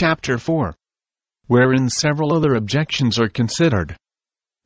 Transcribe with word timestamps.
Chapter 0.00 0.38
4. 0.38 0.76
Wherein 1.48 1.90
several 1.90 2.32
other 2.32 2.54
objections 2.54 3.18
are 3.18 3.28
considered. 3.28 3.96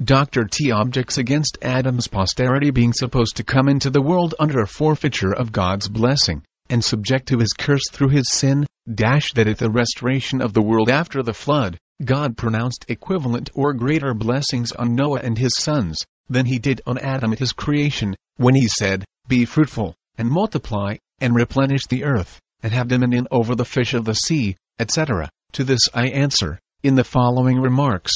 Dr. 0.04 0.44
T 0.44 0.70
objects 0.70 1.16
against 1.16 1.56
Adam's 1.62 2.06
posterity 2.06 2.70
being 2.70 2.92
supposed 2.92 3.36
to 3.36 3.42
come 3.42 3.66
into 3.66 3.88
the 3.88 4.02
world 4.02 4.34
under 4.38 4.60
a 4.60 4.66
forfeiture 4.66 5.32
of 5.32 5.50
God's 5.50 5.88
blessing, 5.88 6.42
and 6.68 6.84
subject 6.84 7.28
to 7.28 7.38
his 7.38 7.54
curse 7.54 7.88
through 7.90 8.10
his 8.10 8.28
sin, 8.30 8.66
dash 8.94 9.32
that 9.32 9.46
at 9.46 9.56
the 9.56 9.70
restoration 9.70 10.42
of 10.42 10.52
the 10.52 10.60
world 10.60 10.90
after 10.90 11.22
the 11.22 11.32
flood, 11.32 11.78
God 12.04 12.36
pronounced 12.36 12.84
equivalent 12.88 13.48
or 13.54 13.72
greater 13.72 14.12
blessings 14.12 14.70
on 14.72 14.94
Noah 14.94 15.20
and 15.20 15.38
his 15.38 15.56
sons, 15.56 16.04
than 16.28 16.44
he 16.44 16.58
did 16.58 16.82
on 16.86 16.98
Adam 16.98 17.32
at 17.32 17.38
his 17.38 17.54
creation, 17.54 18.14
when 18.36 18.54
he 18.54 18.68
said, 18.68 19.06
Be 19.28 19.46
fruitful, 19.46 19.94
and 20.18 20.28
multiply, 20.28 20.96
and 21.22 21.34
replenish 21.34 21.86
the 21.86 22.04
earth, 22.04 22.38
and 22.62 22.74
have 22.74 22.88
dominion 22.88 23.26
over 23.30 23.54
the 23.54 23.64
fish 23.64 23.94
of 23.94 24.04
the 24.04 24.14
sea, 24.14 24.56
etc. 24.78 25.28
To 25.52 25.64
this 25.64 25.88
I 25.94 26.08
answer, 26.08 26.58
in 26.82 26.94
the 26.94 27.04
following 27.04 27.60
remarks. 27.60 28.12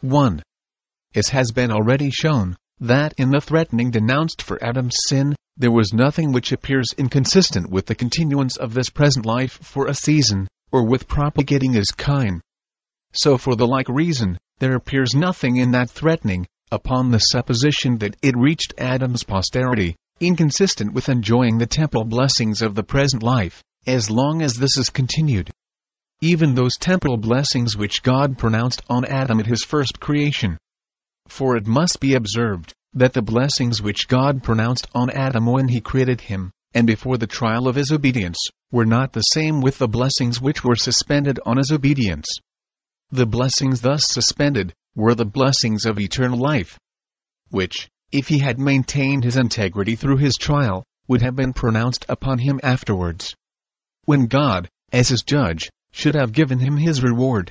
1. 0.00 0.42
As 1.14 1.28
has 1.28 1.50
been 1.52 1.70
already 1.70 2.10
shown, 2.10 2.56
that 2.80 3.14
in 3.16 3.30
the 3.30 3.40
threatening 3.40 3.90
denounced 3.90 4.42
for 4.42 4.62
Adam's 4.62 4.96
sin, 5.06 5.34
there 5.56 5.70
was 5.70 5.94
nothing 5.94 6.32
which 6.32 6.52
appears 6.52 6.94
inconsistent 6.98 7.70
with 7.70 7.86
the 7.86 7.94
continuance 7.94 8.56
of 8.56 8.74
this 8.74 8.90
present 8.90 9.24
life 9.24 9.52
for 9.62 9.86
a 9.86 9.94
season, 9.94 10.46
or 10.72 10.86
with 10.86 11.08
propagating 11.08 11.72
his 11.72 11.90
kind. 11.90 12.40
So 13.12 13.38
for 13.38 13.56
the 13.56 13.66
like 13.66 13.88
reason, 13.88 14.36
there 14.58 14.74
appears 14.74 15.14
nothing 15.14 15.56
in 15.56 15.70
that 15.70 15.90
threatening, 15.90 16.46
upon 16.70 17.10
the 17.10 17.18
supposition 17.18 17.98
that 17.98 18.16
it 18.22 18.36
reached 18.36 18.74
Adam's 18.76 19.22
posterity, 19.22 19.96
inconsistent 20.20 20.92
with 20.92 21.08
enjoying 21.08 21.58
the 21.58 21.66
temporal 21.66 22.04
blessings 22.04 22.60
of 22.60 22.74
the 22.74 22.82
present 22.82 23.22
life, 23.22 23.62
as 23.86 24.10
long 24.10 24.42
as 24.42 24.54
this 24.54 24.76
is 24.76 24.90
continued. 24.90 25.50
Even 26.22 26.54
those 26.54 26.76
temporal 26.78 27.18
blessings 27.18 27.76
which 27.76 28.02
God 28.02 28.38
pronounced 28.38 28.82
on 28.88 29.04
Adam 29.04 29.38
at 29.38 29.46
his 29.46 29.64
first 29.64 30.00
creation. 30.00 30.56
For 31.28 31.56
it 31.56 31.66
must 31.66 32.00
be 32.00 32.14
observed, 32.14 32.72
that 32.94 33.12
the 33.12 33.20
blessings 33.20 33.82
which 33.82 34.08
God 34.08 34.42
pronounced 34.42 34.86
on 34.94 35.10
Adam 35.10 35.44
when 35.44 35.68
he 35.68 35.80
created 35.80 36.22
him, 36.22 36.50
and 36.72 36.86
before 36.86 37.18
the 37.18 37.26
trial 37.26 37.68
of 37.68 37.74
his 37.74 37.92
obedience, 37.92 38.38
were 38.70 38.86
not 38.86 39.12
the 39.12 39.20
same 39.20 39.60
with 39.60 39.76
the 39.78 39.88
blessings 39.88 40.40
which 40.40 40.64
were 40.64 40.76
suspended 40.76 41.38
on 41.44 41.58
his 41.58 41.70
obedience. 41.70 42.26
The 43.10 43.26
blessings 43.26 43.82
thus 43.82 44.06
suspended, 44.06 44.72
were 44.94 45.14
the 45.14 45.26
blessings 45.26 45.84
of 45.84 46.00
eternal 46.00 46.38
life, 46.38 46.78
which, 47.50 47.88
if 48.10 48.28
he 48.28 48.38
had 48.38 48.58
maintained 48.58 49.24
his 49.24 49.36
integrity 49.36 49.94
through 49.94 50.16
his 50.16 50.36
trial, 50.36 50.82
would 51.06 51.20
have 51.20 51.36
been 51.36 51.52
pronounced 51.52 52.06
upon 52.08 52.38
him 52.38 52.58
afterwards. 52.62 53.34
When 54.06 54.26
God, 54.26 54.68
as 54.92 55.08
his 55.10 55.22
judge, 55.22 55.68
should 55.96 56.14
have 56.14 56.30
given 56.30 56.58
him 56.58 56.76
his 56.76 57.02
reward. 57.02 57.50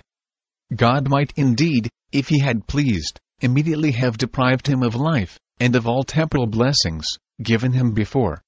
God 0.75 1.09
might 1.09 1.33
indeed, 1.35 1.89
if 2.11 2.29
he 2.29 2.39
had 2.39 2.67
pleased, 2.67 3.19
immediately 3.41 3.91
have 3.91 4.19
deprived 4.19 4.67
him 4.67 4.83
of 4.83 4.93
life, 4.93 5.39
and 5.59 5.75
of 5.75 5.87
all 5.87 6.03
temporal 6.03 6.45
blessings, 6.45 7.07
given 7.41 7.73
him 7.73 7.91
before. 7.91 8.43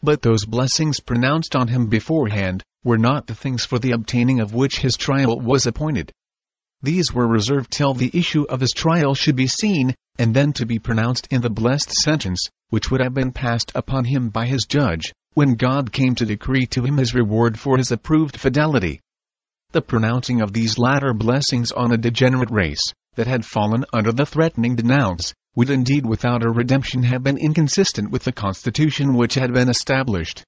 But 0.00 0.22
those 0.22 0.44
blessings 0.46 1.00
pronounced 1.00 1.56
on 1.56 1.66
him 1.66 1.86
beforehand, 1.86 2.62
were 2.84 2.96
not 2.96 3.26
the 3.26 3.34
things 3.34 3.64
for 3.64 3.80
the 3.80 3.90
obtaining 3.90 4.38
of 4.38 4.54
which 4.54 4.78
his 4.78 4.96
trial 4.96 5.40
was 5.40 5.66
appointed. 5.66 6.12
These 6.80 7.12
were 7.12 7.26
reserved 7.26 7.72
till 7.72 7.92
the 7.92 8.10
issue 8.14 8.44
of 8.44 8.60
his 8.60 8.72
trial 8.72 9.16
should 9.16 9.36
be 9.36 9.48
seen, 9.48 9.96
and 10.16 10.32
then 10.32 10.52
to 10.52 10.64
be 10.64 10.78
pronounced 10.78 11.26
in 11.32 11.40
the 11.40 11.50
blessed 11.50 11.90
sentence, 11.90 12.46
which 12.68 12.90
would 12.90 13.00
have 13.00 13.14
been 13.14 13.32
passed 13.32 13.72
upon 13.74 14.04
him 14.04 14.28
by 14.28 14.46
his 14.46 14.64
judge, 14.64 15.12
when 15.32 15.54
God 15.54 15.90
came 15.90 16.14
to 16.14 16.24
decree 16.24 16.66
to 16.66 16.84
him 16.84 16.98
his 16.98 17.14
reward 17.14 17.58
for 17.58 17.78
his 17.78 17.90
approved 17.90 18.38
fidelity. 18.38 19.00
The 19.74 19.82
pronouncing 19.82 20.40
of 20.40 20.52
these 20.52 20.78
latter 20.78 21.12
blessings 21.12 21.72
on 21.72 21.90
a 21.90 21.96
degenerate 21.96 22.52
race, 22.52 22.92
that 23.16 23.26
had 23.26 23.44
fallen 23.44 23.84
under 23.92 24.12
the 24.12 24.24
threatening 24.24 24.76
denounce, 24.76 25.34
would 25.56 25.68
indeed 25.68 26.06
without 26.06 26.44
a 26.44 26.48
redemption 26.48 27.02
have 27.02 27.24
been 27.24 27.36
inconsistent 27.36 28.12
with 28.12 28.22
the 28.22 28.30
constitution 28.30 29.14
which 29.14 29.34
had 29.34 29.52
been 29.52 29.68
established. 29.68 30.44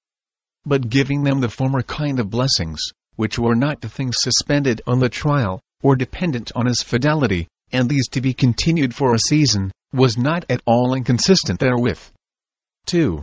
But 0.65 0.91
giving 0.91 1.25
them 1.25 1.41
the 1.41 1.49
former 1.49 1.83
kind 1.83 2.21
of 2.21 2.31
blessings, 2.31 2.81
which 3.17 3.37
were 3.37 3.57
not 3.57 3.81
the 3.81 3.89
things 3.89 4.15
suspended 4.21 4.81
on 4.87 5.01
the 5.01 5.09
trial, 5.09 5.59
or 5.83 5.97
dependent 5.97 6.53
on 6.55 6.67
his 6.67 6.83
fidelity, 6.83 7.49
and 7.73 7.89
these 7.89 8.07
to 8.11 8.21
be 8.21 8.33
continued 8.33 8.95
for 8.95 9.13
a 9.13 9.19
season, 9.19 9.73
was 9.93 10.17
not 10.17 10.45
at 10.49 10.63
all 10.67 10.95
inconsistent 10.95 11.59
therewith. 11.59 11.99
2. 12.87 13.21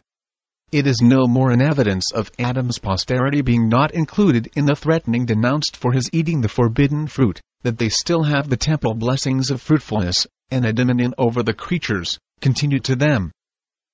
It 0.73 0.87
is 0.87 1.03
no 1.03 1.27
more 1.27 1.51
an 1.51 1.61
evidence 1.61 2.11
of 2.11 2.31
Adam's 2.39 2.79
posterity 2.79 3.41
being 3.41 3.69
not 3.69 3.91
included 3.91 4.49
in 4.55 4.65
the 4.65 4.75
threatening 4.75 5.23
denounced 5.23 5.77
for 5.77 5.91
his 5.91 6.09
eating 6.11 6.41
the 6.41 6.49
forbidden 6.49 7.05
fruit, 7.05 7.39
that 7.61 7.77
they 7.77 7.89
still 7.89 8.23
have 8.23 8.49
the 8.49 8.57
temporal 8.57 8.95
blessings 8.95 9.51
of 9.51 9.61
fruitfulness, 9.61 10.25
and 10.49 10.65
a 10.65 10.73
dominion 10.73 11.13
over 11.19 11.43
the 11.43 11.53
creatures, 11.53 12.17
continued 12.41 12.83
to 12.85 12.95
them. 12.95 13.31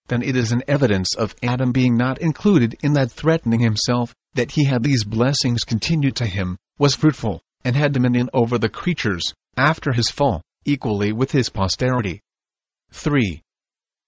Then 0.07 0.21
it 0.21 0.37
is 0.37 0.53
an 0.53 0.63
evidence 0.69 1.15
of 1.15 1.35
Adam 1.43 1.73
being 1.73 1.97
not 1.97 2.19
included 2.19 2.77
in 2.81 2.93
that 2.93 3.11
threatening 3.11 3.59
himself, 3.59 4.13
that 4.35 4.51
he 4.51 4.63
had 4.63 4.81
these 4.81 5.03
blessings 5.03 5.65
continued 5.65 6.15
to 6.15 6.25
him, 6.27 6.55
was 6.77 6.95
fruitful, 6.95 7.41
and 7.65 7.75
had 7.75 7.91
dominion 7.91 8.29
over 8.33 8.57
the 8.57 8.69
creatures, 8.69 9.33
after 9.57 9.91
his 9.91 10.09
fall, 10.09 10.41
equally 10.63 11.11
with 11.11 11.33
his 11.33 11.49
posterity. 11.49 12.21
3. 12.91 13.41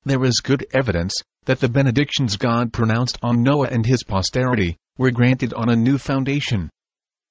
There 0.05 0.23
is 0.23 0.39
good 0.39 0.65
evidence, 0.71 1.13
that 1.45 1.59
the 1.59 1.69
benedictions 1.69 2.37
God 2.37 2.71
pronounced 2.71 3.17
on 3.21 3.43
Noah 3.43 3.67
and 3.67 3.85
his 3.85 4.03
posterity, 4.03 4.77
were 4.97 5.11
granted 5.11 5.53
on 5.53 5.69
a 5.69 5.75
new 5.75 5.97
foundation, 5.97 6.69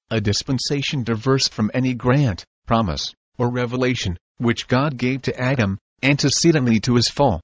a 0.09 0.19
dispensation 0.19 1.03
diverse 1.03 1.47
from 1.47 1.71
any 1.73 1.93
grant, 1.93 2.43
promise, 2.67 3.13
or 3.37 3.49
revelation, 3.49 4.17
which 4.39 4.67
God 4.67 4.97
gave 4.97 5.21
to 5.21 5.39
Adam, 5.39 5.77
antecedently 6.03 6.81
to 6.81 6.95
his 6.95 7.07
fall. 7.07 7.39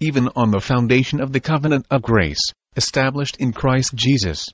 Even 0.00 0.30
on 0.34 0.50
the 0.50 0.60
foundation 0.60 1.20
of 1.20 1.32
the 1.32 1.40
covenant 1.40 1.86
of 1.90 2.00
grace, 2.00 2.40
established 2.74 3.36
in 3.36 3.52
Christ 3.52 3.94
Jesus. 3.94 4.46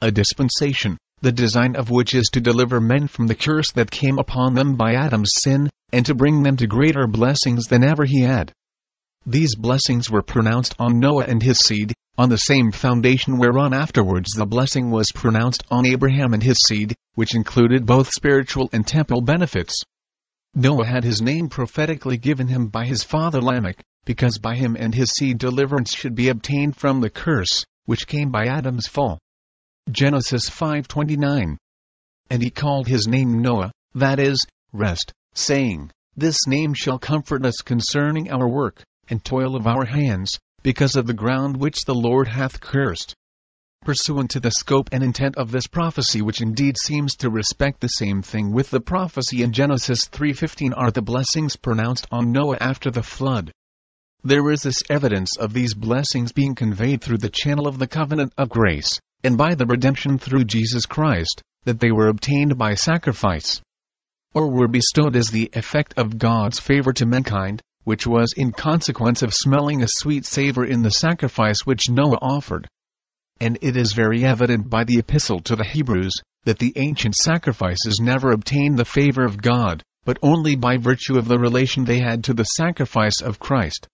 A 0.00 0.12
dispensation, 0.12 0.96
the 1.20 1.32
design 1.32 1.74
of 1.74 1.90
which 1.90 2.14
is 2.14 2.28
to 2.28 2.40
deliver 2.40 2.80
men 2.80 3.08
from 3.08 3.26
the 3.26 3.34
curse 3.34 3.72
that 3.72 3.90
came 3.90 4.20
upon 4.20 4.54
them 4.54 4.76
by 4.76 4.94
Adam's 4.94 5.32
sin, 5.34 5.68
and 5.92 6.06
to 6.06 6.14
bring 6.14 6.44
them 6.44 6.56
to 6.58 6.68
greater 6.68 7.08
blessings 7.08 7.66
than 7.66 7.82
ever 7.82 8.04
he 8.04 8.20
had. 8.20 8.52
These 9.30 9.56
blessings 9.56 10.08
were 10.08 10.22
pronounced 10.22 10.74
on 10.78 11.00
Noah 11.00 11.24
and 11.24 11.42
his 11.42 11.58
seed, 11.58 11.92
on 12.16 12.30
the 12.30 12.38
same 12.38 12.72
foundation 12.72 13.36
whereon 13.36 13.74
afterwards 13.74 14.32
the 14.32 14.46
blessing 14.46 14.90
was 14.90 15.12
pronounced 15.14 15.62
on 15.70 15.84
Abraham 15.84 16.32
and 16.32 16.42
his 16.42 16.56
seed, 16.66 16.94
which 17.14 17.34
included 17.34 17.84
both 17.84 18.08
spiritual 18.08 18.70
and 18.72 18.86
temporal 18.86 19.20
benefits. 19.20 19.82
Noah 20.54 20.86
had 20.86 21.04
his 21.04 21.20
name 21.20 21.50
prophetically 21.50 22.16
given 22.16 22.48
him 22.48 22.68
by 22.68 22.86
his 22.86 23.02
father 23.02 23.42
Lamech, 23.42 23.84
because 24.06 24.38
by 24.38 24.54
him 24.56 24.74
and 24.80 24.94
his 24.94 25.10
seed 25.10 25.36
deliverance 25.36 25.94
should 25.94 26.14
be 26.14 26.30
obtained 26.30 26.78
from 26.78 27.02
the 27.02 27.10
curse, 27.10 27.66
which 27.84 28.06
came 28.06 28.30
by 28.30 28.46
Adam's 28.46 28.86
fall. 28.86 29.18
Genesis 29.90 30.48
5:29. 30.48 31.58
And 32.30 32.42
he 32.42 32.48
called 32.48 32.88
his 32.88 33.06
name 33.06 33.42
Noah, 33.42 33.72
that 33.94 34.18
is, 34.18 34.42
rest, 34.72 35.12
saying, 35.34 35.90
This 36.16 36.46
name 36.46 36.72
shall 36.72 36.98
comfort 36.98 37.44
us 37.44 37.56
concerning 37.56 38.30
our 38.30 38.48
work, 38.48 38.84
and 39.10 39.24
toil 39.24 39.56
of 39.56 39.66
our 39.66 39.84
hands, 39.84 40.38
because 40.62 40.96
of 40.96 41.06
the 41.06 41.14
ground 41.14 41.56
which 41.56 41.84
the 41.84 41.94
Lord 41.94 42.28
hath 42.28 42.60
cursed. 42.60 43.14
Pursuant 43.84 44.30
to 44.32 44.40
the 44.40 44.50
scope 44.50 44.88
and 44.92 45.02
intent 45.02 45.36
of 45.36 45.52
this 45.52 45.66
prophecy 45.66 46.20
which 46.20 46.40
indeed 46.40 46.76
seems 46.76 47.14
to 47.16 47.30
respect 47.30 47.80
the 47.80 47.88
same 47.88 48.22
thing 48.22 48.52
with 48.52 48.70
the 48.70 48.80
prophecy 48.80 49.42
in 49.42 49.52
Genesis 49.52 50.06
3.15 50.08 50.74
are 50.76 50.90
the 50.90 51.00
blessings 51.00 51.56
pronounced 51.56 52.06
on 52.10 52.32
Noah 52.32 52.58
after 52.60 52.90
the 52.90 53.02
flood. 53.02 53.52
There 54.24 54.50
is 54.50 54.62
this 54.62 54.82
evidence 54.90 55.36
of 55.36 55.52
these 55.52 55.74
blessings 55.74 56.32
being 56.32 56.56
conveyed 56.56 57.00
through 57.02 57.18
the 57.18 57.30
channel 57.30 57.68
of 57.68 57.78
the 57.78 57.86
covenant 57.86 58.32
of 58.36 58.48
grace, 58.48 58.98
and 59.22 59.38
by 59.38 59.54
the 59.54 59.64
redemption 59.64 60.18
through 60.18 60.44
Jesus 60.44 60.86
Christ, 60.86 61.40
that 61.64 61.78
they 61.78 61.92
were 61.92 62.08
obtained 62.08 62.58
by 62.58 62.74
sacrifice, 62.74 63.60
or 64.34 64.50
were 64.50 64.68
bestowed 64.68 65.14
as 65.14 65.30
the 65.30 65.50
effect 65.52 65.94
of 65.96 66.18
God's 66.18 66.58
favor 66.58 66.92
to 66.92 67.06
mankind, 67.06 67.62
which 67.88 68.06
was 68.06 68.34
in 68.36 68.52
consequence 68.52 69.22
of 69.22 69.32
smelling 69.32 69.82
a 69.82 69.88
sweet 69.88 70.26
savor 70.26 70.62
in 70.62 70.82
the 70.82 70.90
sacrifice 70.90 71.60
which 71.64 71.88
Noah 71.88 72.18
offered. 72.20 72.68
And 73.40 73.56
it 73.62 73.78
is 73.78 73.94
very 73.94 74.26
evident 74.26 74.68
by 74.68 74.84
the 74.84 74.98
epistle 74.98 75.40
to 75.44 75.56
the 75.56 75.64
Hebrews, 75.64 76.12
that 76.44 76.58
the 76.58 76.74
ancient 76.76 77.14
sacrifices 77.14 77.98
never 77.98 78.30
obtained 78.30 78.78
the 78.78 78.84
favor 78.84 79.24
of 79.24 79.40
God, 79.40 79.82
but 80.04 80.18
only 80.20 80.54
by 80.54 80.76
virtue 80.76 81.16
of 81.16 81.28
the 81.28 81.38
relation 81.38 81.86
they 81.86 82.00
had 82.00 82.24
to 82.24 82.34
the 82.34 82.44
sacrifice 82.44 83.22
of 83.22 83.38
Christ. 83.38 83.88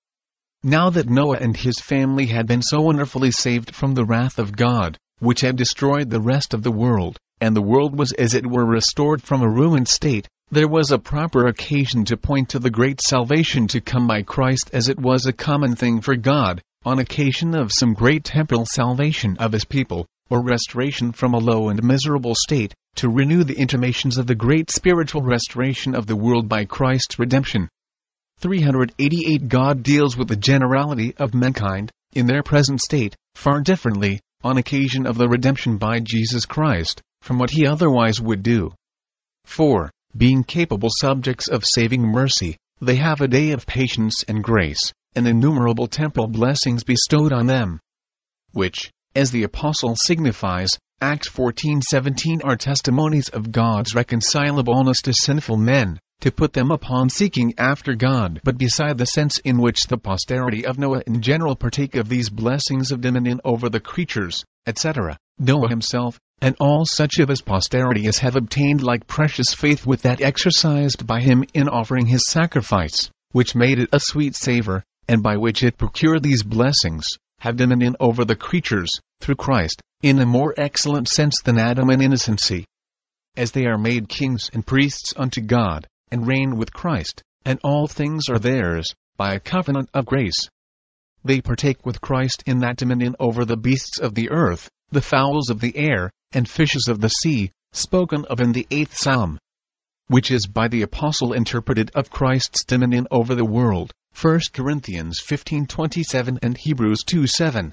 Now 0.64 0.90
that 0.90 1.08
Noah 1.08 1.38
and 1.40 1.56
his 1.56 1.78
family 1.78 2.26
had 2.26 2.48
been 2.48 2.62
so 2.62 2.80
wonderfully 2.80 3.30
saved 3.30 3.76
from 3.76 3.94
the 3.94 4.04
wrath 4.04 4.40
of 4.40 4.56
God, 4.56 4.98
which 5.20 5.42
had 5.42 5.54
destroyed 5.54 6.10
the 6.10 6.20
rest 6.20 6.52
of 6.52 6.64
the 6.64 6.72
world, 6.72 7.16
and 7.40 7.54
the 7.54 7.62
world 7.62 7.96
was 7.96 8.10
as 8.14 8.34
it 8.34 8.44
were 8.44 8.66
restored 8.66 9.22
from 9.22 9.40
a 9.40 9.48
ruined 9.48 9.86
state, 9.86 10.26
there 10.50 10.68
was 10.68 10.90
a 10.90 10.98
proper 10.98 11.46
occasion 11.46 12.04
to 12.04 12.16
point 12.16 12.50
to 12.50 12.58
the 12.58 12.70
great 12.70 13.00
salvation 13.00 13.66
to 13.68 13.80
come 13.80 14.06
by 14.06 14.22
Christ 14.22 14.70
as 14.72 14.88
it 14.88 14.98
was 14.98 15.26
a 15.26 15.32
common 15.32 15.74
thing 15.74 16.00
for 16.00 16.16
God, 16.16 16.62
on 16.84 16.98
occasion 16.98 17.54
of 17.54 17.72
some 17.72 17.94
great 17.94 18.24
temporal 18.24 18.66
salvation 18.66 19.36
of 19.38 19.52
his 19.52 19.64
people, 19.64 20.06
or 20.30 20.42
restoration 20.42 21.12
from 21.12 21.34
a 21.34 21.38
low 21.38 21.70
and 21.70 21.82
miserable 21.82 22.34
state, 22.34 22.74
to 22.96 23.08
renew 23.08 23.42
the 23.42 23.58
intimations 23.58 24.18
of 24.18 24.26
the 24.26 24.34
great 24.34 24.70
spiritual 24.70 25.22
restoration 25.22 25.94
of 25.94 26.06
the 26.06 26.16
world 26.16 26.48
by 26.48 26.64
Christ's 26.64 27.18
redemption. 27.18 27.68
388 28.40 29.48
God 29.48 29.82
deals 29.82 30.16
with 30.16 30.28
the 30.28 30.36
generality 30.36 31.14
of 31.16 31.34
mankind, 31.34 31.90
in 32.12 32.26
their 32.26 32.42
present 32.42 32.80
state, 32.80 33.16
far 33.34 33.60
differently, 33.60 34.20
on 34.42 34.58
occasion 34.58 35.06
of 35.06 35.16
the 35.16 35.28
redemption 35.28 35.78
by 35.78 36.00
Jesus 36.00 36.44
Christ, 36.44 37.00
from 37.22 37.38
what 37.38 37.50
he 37.50 37.66
otherwise 37.66 38.20
would 38.20 38.42
do. 38.42 38.72
4. 39.46 39.90
Being 40.16 40.44
capable 40.44 40.90
subjects 40.90 41.48
of 41.48 41.64
saving 41.64 42.02
mercy, 42.02 42.56
they 42.80 42.96
have 42.96 43.20
a 43.20 43.28
day 43.28 43.50
of 43.50 43.66
patience 43.66 44.22
and 44.28 44.44
grace, 44.44 44.92
and 45.16 45.26
innumerable 45.26 45.88
temporal 45.88 46.28
blessings 46.28 46.84
bestowed 46.84 47.32
on 47.32 47.46
them. 47.46 47.80
Which, 48.52 48.92
as 49.16 49.32
the 49.32 49.42
Apostle 49.42 49.96
signifies, 49.96 50.78
Acts 51.00 51.28
14:17 51.28 52.42
are 52.44 52.56
testimonies 52.56 53.28
of 53.28 53.50
God's 53.50 53.94
reconcilableness 53.94 55.02
to 55.02 55.12
sinful 55.12 55.56
men, 55.56 55.98
to 56.20 56.30
put 56.30 56.52
them 56.52 56.70
upon 56.70 57.10
seeking 57.10 57.52
after 57.58 57.96
God. 57.96 58.40
But 58.44 58.56
beside 58.56 58.98
the 58.98 59.06
sense 59.06 59.38
in 59.38 59.58
which 59.58 59.88
the 59.88 59.98
posterity 59.98 60.64
of 60.64 60.78
Noah 60.78 61.02
in 61.06 61.20
general 61.22 61.56
partake 61.56 61.96
of 61.96 62.08
these 62.08 62.30
blessings 62.30 62.92
of 62.92 63.00
dominion 63.00 63.40
over 63.44 63.68
the 63.68 63.80
creatures, 63.80 64.44
etc., 64.66 65.18
Noah 65.38 65.68
himself, 65.68 66.20
and 66.40 66.56
all 66.60 66.84
such 66.84 67.18
of 67.18 67.28
his 67.28 67.40
posterity 67.40 68.06
as 68.06 68.18
have 68.18 68.36
obtained 68.36 68.82
like 68.82 69.06
precious 69.06 69.54
faith 69.54 69.86
with 69.86 70.02
that 70.02 70.20
exercised 70.20 71.06
by 71.06 71.20
him 71.20 71.44
in 71.54 71.68
offering 71.68 72.06
his 72.06 72.26
sacrifice, 72.28 73.10
which 73.32 73.54
made 73.54 73.78
it 73.78 73.88
a 73.92 74.00
sweet 74.00 74.34
savor, 74.34 74.84
and 75.08 75.22
by 75.22 75.36
which 75.36 75.62
it 75.62 75.78
procured 75.78 76.22
these 76.22 76.42
blessings, 76.42 77.06
have 77.40 77.56
dominion 77.56 77.96
over 78.00 78.24
the 78.24 78.36
creatures, 78.36 78.90
through 79.20 79.34
Christ, 79.36 79.80
in 80.02 80.18
a 80.18 80.26
more 80.26 80.54
excellent 80.56 81.08
sense 81.08 81.40
than 81.42 81.58
Adam 81.58 81.90
in 81.90 82.00
innocency. 82.00 82.64
As 83.36 83.52
they 83.52 83.66
are 83.66 83.78
made 83.78 84.08
kings 84.08 84.50
and 84.52 84.66
priests 84.66 85.12
unto 85.16 85.40
God, 85.40 85.86
and 86.10 86.26
reign 86.26 86.56
with 86.56 86.72
Christ, 86.72 87.22
and 87.44 87.58
all 87.64 87.86
things 87.86 88.28
are 88.28 88.38
theirs, 88.38 88.86
by 89.16 89.34
a 89.34 89.40
covenant 89.40 89.88
of 89.94 90.06
grace. 90.06 90.48
They 91.24 91.40
partake 91.40 91.86
with 91.86 92.00
Christ 92.00 92.42
in 92.46 92.58
that 92.60 92.76
dominion 92.76 93.16
over 93.18 93.44
the 93.44 93.56
beasts 93.56 93.98
of 93.98 94.14
the 94.14 94.30
earth, 94.30 94.68
the 94.90 95.02
fowls 95.02 95.50
of 95.50 95.60
the 95.60 95.76
air, 95.76 96.10
and 96.32 96.48
fishes 96.48 96.88
of 96.88 97.00
the 97.00 97.08
sea, 97.08 97.50
spoken 97.72 98.24
of 98.26 98.40
in 98.40 98.52
the 98.52 98.66
eighth 98.70 98.96
psalm, 98.96 99.38
which 100.08 100.30
is 100.30 100.46
by 100.46 100.68
the 100.68 100.82
apostle 100.82 101.32
interpreted 101.32 101.90
of 101.94 102.10
Christ's 102.10 102.64
dominion 102.64 103.06
over 103.10 103.34
the 103.34 103.44
world, 103.44 103.92
1 104.14 104.40
Corinthians 104.52 105.20
15:27 105.20 106.38
and 106.42 106.56
Hebrews 106.56 107.02
2:7. 107.04 107.72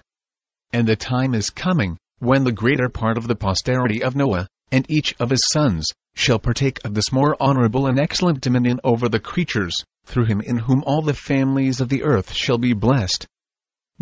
And 0.74 0.88
the 0.88 0.96
time 0.96 1.36
is 1.36 1.50
coming, 1.50 1.98
when 2.20 2.44
the 2.44 2.52
greater 2.52 2.88
part 2.88 3.18
of 3.18 3.28
the 3.28 3.36
posterity 3.36 4.02
of 4.02 4.16
Noah, 4.16 4.48
and 4.72 4.90
each 4.90 5.14
of 5.20 5.30
his 5.30 5.44
sons, 5.52 5.92
shall 6.16 6.40
partake 6.40 6.80
of 6.86 6.94
this 6.94 7.12
more 7.12 7.36
honorable 7.40 7.88
and 7.88 8.00
excellent 8.00 8.42
dominion 8.42 8.80
over 8.84 9.10
the 9.10 9.20
creatures, 9.20 9.84
through 10.06 10.26
him 10.26 10.42
in 10.42 10.58
whom 10.58 10.84
all 10.86 11.02
the 11.02 11.14
families 11.14 11.82
of 11.82 11.90
the 11.90 12.04
earth 12.04 12.34
shall 12.34 12.58
be 12.58 12.74
blessed. 12.74 13.28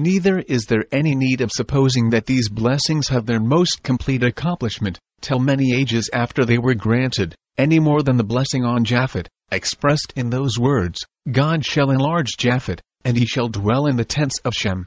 Neither 0.01 0.39
is 0.39 0.65
there 0.65 0.85
any 0.93 1.13
need 1.13 1.41
of 1.41 1.51
supposing 1.51 2.11
that 2.11 2.25
these 2.25 2.47
blessings 2.47 3.09
have 3.09 3.25
their 3.25 3.41
most 3.41 3.83
complete 3.83 4.23
accomplishment, 4.23 4.97
till 5.19 5.39
many 5.39 5.73
ages 5.73 6.09
after 6.13 6.45
they 6.45 6.57
were 6.57 6.73
granted, 6.73 7.35
any 7.57 7.79
more 7.79 8.01
than 8.01 8.15
the 8.15 8.23
blessing 8.23 8.63
on 8.63 8.85
Japhet, 8.85 9.27
expressed 9.51 10.13
in 10.15 10.29
those 10.29 10.57
words, 10.57 11.01
God 11.29 11.65
shall 11.65 11.91
enlarge 11.91 12.37
Japhet, 12.37 12.79
and 13.03 13.17
he 13.17 13.25
shall 13.25 13.49
dwell 13.49 13.87
in 13.87 13.97
the 13.97 14.05
tents 14.05 14.37
of 14.45 14.53
Shem. 14.53 14.85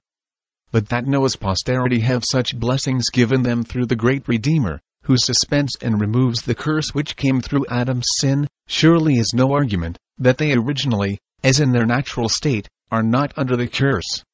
But 0.70 0.88
that 0.88 1.06
Noah's 1.06 1.36
posterity 1.36 2.00
have 2.00 2.24
such 2.24 2.58
blessings 2.58 3.10
given 3.10 3.42
them 3.42 3.64
through 3.64 3.88
the 3.88 3.96
great 3.96 4.26
Redeemer, 4.26 4.80
who 5.02 5.18
suspends 5.18 5.76
and 5.82 6.00
removes 6.00 6.40
the 6.40 6.54
curse 6.54 6.94
which 6.94 7.16
came 7.16 7.42
through 7.42 7.66
Adam's 7.68 8.06
sin, 8.16 8.48
surely 8.66 9.16
is 9.18 9.34
no 9.34 9.52
argument, 9.52 9.98
that 10.16 10.38
they 10.38 10.54
originally, 10.54 11.18
as 11.44 11.60
in 11.60 11.72
their 11.72 11.84
natural 11.84 12.30
state, 12.30 12.66
are 12.90 13.02
not 13.02 13.34
under 13.36 13.58
the 13.58 13.68
curse 13.68 14.24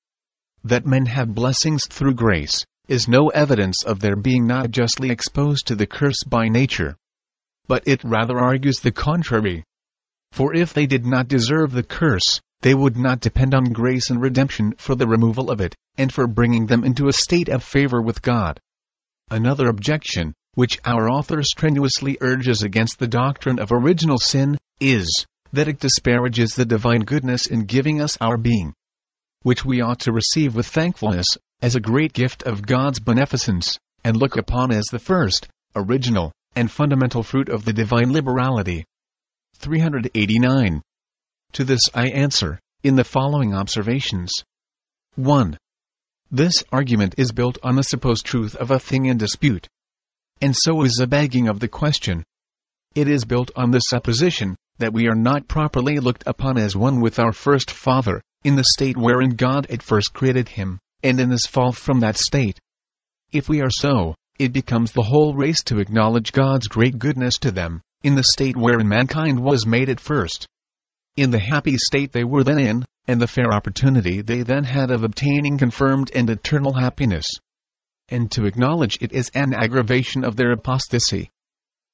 that 0.68 0.86
men 0.86 1.06
have 1.06 1.34
blessings 1.34 1.86
through 1.86 2.14
grace, 2.14 2.64
is 2.88 3.08
no 3.08 3.28
evidence 3.28 3.84
of 3.84 4.00
their 4.00 4.16
being 4.16 4.46
not 4.46 4.70
justly 4.70 5.10
exposed 5.10 5.66
to 5.66 5.74
the 5.74 5.86
curse 5.86 6.22
by 6.24 6.48
nature. 6.48 6.94
But 7.66 7.82
it 7.86 8.04
rather 8.04 8.38
argues 8.38 8.80
the 8.80 8.92
contrary. 8.92 9.64
For 10.32 10.54
if 10.54 10.74
they 10.74 10.86
did 10.86 11.06
not 11.06 11.28
deserve 11.28 11.72
the 11.72 11.82
curse, 11.82 12.40
they 12.60 12.74
would 12.74 12.96
not 12.96 13.20
depend 13.20 13.54
on 13.54 13.72
grace 13.72 14.10
and 14.10 14.20
redemption 14.20 14.74
for 14.76 14.94
the 14.94 15.06
removal 15.06 15.50
of 15.50 15.60
it, 15.60 15.74
and 15.96 16.12
for 16.12 16.26
bringing 16.26 16.66
them 16.66 16.84
into 16.84 17.08
a 17.08 17.12
state 17.12 17.48
of 17.48 17.62
favor 17.62 18.02
with 18.02 18.20
God. 18.20 18.60
Another 19.30 19.68
objection, 19.68 20.34
which 20.54 20.78
our 20.84 21.08
author 21.08 21.42
strenuously 21.42 22.18
urges 22.20 22.62
against 22.62 22.98
the 22.98 23.08
doctrine 23.08 23.58
of 23.58 23.70
original 23.70 24.18
sin, 24.18 24.58
is, 24.80 25.26
that 25.52 25.68
it 25.68 25.80
disparages 25.80 26.50
the 26.50 26.66
divine 26.66 27.02
goodness 27.02 27.46
in 27.46 27.64
giving 27.64 28.00
us 28.00 28.18
our 28.20 28.36
being 28.36 28.74
which 29.48 29.64
we 29.64 29.80
ought 29.80 30.00
to 30.00 30.12
receive 30.12 30.54
with 30.54 30.66
thankfulness, 30.66 31.38
as 31.62 31.74
a 31.74 31.80
great 31.80 32.12
gift 32.12 32.42
of 32.42 32.66
God's 32.66 33.00
beneficence, 33.00 33.78
and 34.04 34.14
look 34.14 34.36
upon 34.36 34.70
as 34.70 34.84
the 34.90 34.98
first, 34.98 35.48
original, 35.74 36.32
and 36.54 36.70
fundamental 36.70 37.22
fruit 37.22 37.48
of 37.48 37.64
the 37.64 37.72
divine 37.72 38.12
liberality. 38.12 38.84
389. 39.56 40.82
To 41.52 41.64
this 41.64 41.80
I 41.94 42.08
answer, 42.08 42.60
in 42.82 42.96
the 42.96 43.04
following 43.04 43.54
observations. 43.54 44.30
1. 45.14 45.56
This 46.30 46.62
argument 46.70 47.14
is 47.16 47.32
built 47.32 47.56
on 47.62 47.76
the 47.76 47.82
supposed 47.82 48.26
truth 48.26 48.54
of 48.56 48.70
a 48.70 48.78
thing 48.78 49.06
in 49.06 49.16
dispute. 49.16 49.66
And 50.42 50.54
so 50.54 50.82
is 50.82 50.96
the 50.96 51.06
begging 51.06 51.48
of 51.48 51.60
the 51.60 51.68
question. 51.68 52.22
It 52.94 53.08
is 53.08 53.24
built 53.24 53.50
on 53.56 53.70
the 53.70 53.80
supposition 53.80 54.56
that 54.76 54.92
we 54.92 55.08
are 55.08 55.14
not 55.14 55.48
properly 55.48 56.00
looked 56.00 56.24
upon 56.26 56.58
as 56.58 56.76
one 56.76 57.00
with 57.00 57.18
our 57.18 57.32
first 57.32 57.70
father, 57.70 58.20
in 58.44 58.56
the 58.56 58.64
state 58.64 58.96
wherein 58.96 59.30
God 59.30 59.66
at 59.70 59.82
first 59.82 60.12
created 60.12 60.48
him, 60.48 60.78
and 61.02 61.18
in 61.20 61.30
his 61.30 61.46
fall 61.46 61.72
from 61.72 62.00
that 62.00 62.16
state. 62.16 62.58
If 63.32 63.48
we 63.48 63.60
are 63.60 63.70
so, 63.70 64.14
it 64.38 64.52
becomes 64.52 64.92
the 64.92 65.02
whole 65.02 65.34
race 65.34 65.62
to 65.64 65.80
acknowledge 65.80 66.32
God's 66.32 66.68
great 66.68 66.98
goodness 66.98 67.38
to 67.38 67.50
them, 67.50 67.80
in 68.02 68.14
the 68.14 68.22
state 68.22 68.56
wherein 68.56 68.88
mankind 68.88 69.40
was 69.40 69.66
made 69.66 69.88
at 69.88 70.00
first. 70.00 70.46
In 71.16 71.30
the 71.30 71.40
happy 71.40 71.76
state 71.76 72.12
they 72.12 72.24
were 72.24 72.44
then 72.44 72.58
in, 72.58 72.84
and 73.08 73.20
the 73.20 73.26
fair 73.26 73.52
opportunity 73.52 74.22
they 74.22 74.42
then 74.42 74.64
had 74.64 74.90
of 74.90 75.02
obtaining 75.02 75.58
confirmed 75.58 76.10
and 76.14 76.30
eternal 76.30 76.74
happiness. 76.74 77.26
And 78.08 78.30
to 78.32 78.46
acknowledge 78.46 78.98
it 79.00 79.12
is 79.12 79.30
an 79.34 79.52
aggravation 79.52 80.24
of 80.24 80.36
their 80.36 80.52
apostasy. 80.52 81.30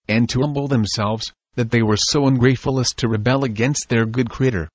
And 0.06 0.28
to 0.28 0.40
humble 0.42 0.68
themselves, 0.68 1.32
that 1.54 1.70
they 1.70 1.82
were 1.82 1.96
so 1.96 2.26
ungrateful 2.26 2.78
as 2.80 2.90
to 2.94 3.08
rebel 3.08 3.44
against 3.44 3.88
their 3.88 4.04
good 4.04 4.28
Creator. 4.28 4.68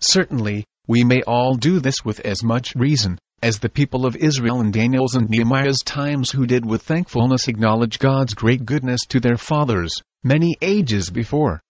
Certainly, 0.00 0.64
we 0.86 1.04
may 1.04 1.22
all 1.22 1.54
do 1.54 1.80
this 1.80 2.04
with 2.04 2.20
as 2.20 2.42
much 2.42 2.74
reason, 2.74 3.18
as 3.42 3.58
the 3.58 3.68
people 3.68 4.06
of 4.06 4.16
Israel 4.16 4.60
in 4.60 4.70
Daniel's 4.70 5.14
and 5.14 5.28
Nehemiah's 5.28 5.82
times 5.82 6.30
who 6.30 6.46
did 6.46 6.64
with 6.64 6.82
thankfulness 6.82 7.48
acknowledge 7.48 7.98
God's 7.98 8.34
great 8.34 8.64
goodness 8.64 9.00
to 9.08 9.20
their 9.20 9.36
fathers, 9.36 10.02
many 10.22 10.56
ages 10.60 11.10
before. 11.10 11.60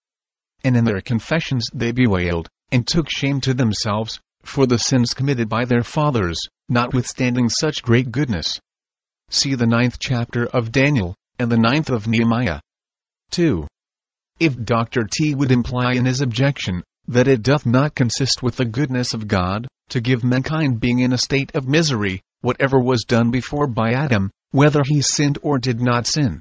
And 0.63 0.77
in 0.77 0.85
their 0.85 1.01
confessions 1.01 1.69
they 1.73 1.93
bewailed, 1.93 2.49
and 2.73 2.87
took 2.87 3.09
shame 3.11 3.41
to 3.43 3.55
themselves, 3.55 4.21
for 4.43 4.67
the 4.67 4.79
sins 4.79 5.15
committed 5.15 5.49
by 5.49 5.65
their 5.65 5.83
fathers, 5.83 6.39
notwithstanding 6.69 7.49
such 7.49 7.83
great 7.83 8.11
goodness. 8.11 8.59
See 9.31 9.55
the 9.55 9.67
ninth 9.67 9.99
chapter 9.99 10.47
of 10.47 10.73
Daniel, 10.73 11.15
and 11.39 11.51
the 11.51 11.59
ninth 11.59 11.91
of 11.91 12.07
Nehemiah. 12.07 12.61
2. 13.31 13.67
If 14.41 14.63
Dr. 14.65 15.09
T 15.11 15.35
would 15.35 15.51
imply 15.51 15.95
in 15.95 16.05
his 16.05 16.21
objection, 16.21 16.83
that 17.07 17.29
it 17.29 17.43
doth 17.43 17.67
not 17.67 17.95
consist 17.95 18.43
with 18.43 18.57
the 18.57 18.65
goodness 18.65 19.15
of 19.15 19.29
God, 19.29 19.69
to 19.91 20.01
give 20.01 20.25
mankind 20.25 20.81
being 20.81 21.01
in 21.01 21.13
a 21.13 21.19
state 21.19 21.55
of 21.55 21.69
misery, 21.69 22.23
whatever 22.41 22.81
was 22.81 23.05
done 23.05 23.31
before 23.31 23.67
by 23.67 23.93
Adam, 23.93 24.31
whether 24.51 24.83
he 24.87 25.03
sinned 25.03 25.39
or 25.43 25.59
did 25.59 25.81
not 25.81 26.07
sin. 26.07 26.41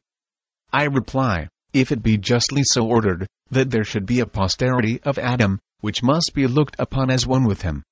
I 0.72 0.86
reply, 0.86 1.48
if 1.74 1.92
it 1.92 2.04
be 2.04 2.18
justly 2.18 2.64
so 2.64 2.88
ordered, 2.88 3.28
that 3.50 3.72
there 3.72 3.84
should 3.84 4.06
be 4.06 4.20
a 4.20 4.26
posterity 4.26 5.02
of 5.04 5.18
Adam, 5.18 5.60
which 5.82 6.04
must 6.04 6.34
be 6.34 6.48
looked 6.48 6.76
upon 6.80 7.10
as 7.10 7.28
one 7.28 7.44
with 7.44 7.62
him. 7.62 7.84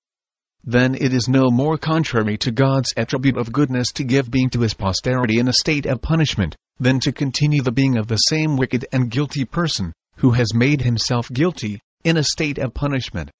Then 0.63 0.95
it 0.95 1.13
is 1.13 1.27
no 1.27 1.49
more 1.49 1.77
contrary 1.77 2.37
to 2.37 2.51
God's 2.51 2.93
attribute 2.95 3.37
of 3.37 3.51
goodness 3.51 3.91
to 3.93 4.03
give 4.03 4.29
being 4.29 4.49
to 4.51 4.61
his 4.61 4.75
posterity 4.75 5.39
in 5.39 5.47
a 5.47 5.53
state 5.53 5.85
of 5.85 6.01
punishment, 6.01 6.55
than 6.79 6.99
to 7.01 7.11
continue 7.11 7.61
the 7.61 7.71
being 7.71 7.97
of 7.97 8.07
the 8.07 8.17
same 8.17 8.57
wicked 8.57 8.85
and 8.91 9.09
guilty 9.09 9.43
person, 9.43 9.91
who 10.17 10.31
has 10.31 10.53
made 10.53 10.81
himself 10.81 11.29
guilty, 11.31 11.79
in 12.03 12.17
a 12.17 12.23
state 12.23 12.57
of 12.57 12.73
punishment. 12.73 13.31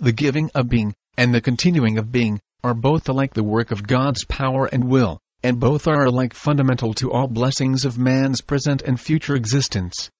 The 0.00 0.12
giving 0.12 0.50
of 0.54 0.68
being, 0.68 0.94
and 1.16 1.34
the 1.34 1.40
continuing 1.40 1.98
of 1.98 2.12
being, 2.12 2.40
are 2.62 2.74
both 2.74 3.08
alike 3.08 3.34
the 3.34 3.44
work 3.44 3.70
of 3.70 3.86
God's 3.86 4.24
power 4.24 4.66
and 4.66 4.84
will, 4.84 5.18
and 5.42 5.60
both 5.60 5.86
are 5.86 6.04
alike 6.04 6.34
fundamental 6.34 6.94
to 6.94 7.12
all 7.12 7.28
blessings 7.28 7.84
of 7.84 7.98
man's 7.98 8.40
present 8.40 8.82
and 8.82 9.00
future 9.00 9.34
existence. 9.34 10.10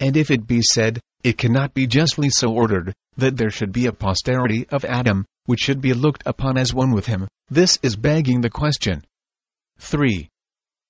And 0.00 0.16
if 0.16 0.30
it 0.30 0.46
be 0.46 0.62
said, 0.62 1.00
it 1.24 1.38
cannot 1.38 1.74
be 1.74 1.86
justly 1.86 2.30
so 2.30 2.52
ordered, 2.52 2.92
that 3.16 3.36
there 3.36 3.50
should 3.50 3.72
be 3.72 3.86
a 3.86 3.92
posterity 3.92 4.66
of 4.70 4.84
Adam, 4.84 5.24
which 5.46 5.60
should 5.60 5.80
be 5.80 5.94
looked 5.94 6.22
upon 6.26 6.58
as 6.58 6.74
one 6.74 6.92
with 6.92 7.06
him, 7.06 7.28
this 7.48 7.78
is 7.82 7.96
begging 7.96 8.40
the 8.40 8.50
question. 8.50 9.04
3. 9.78 10.28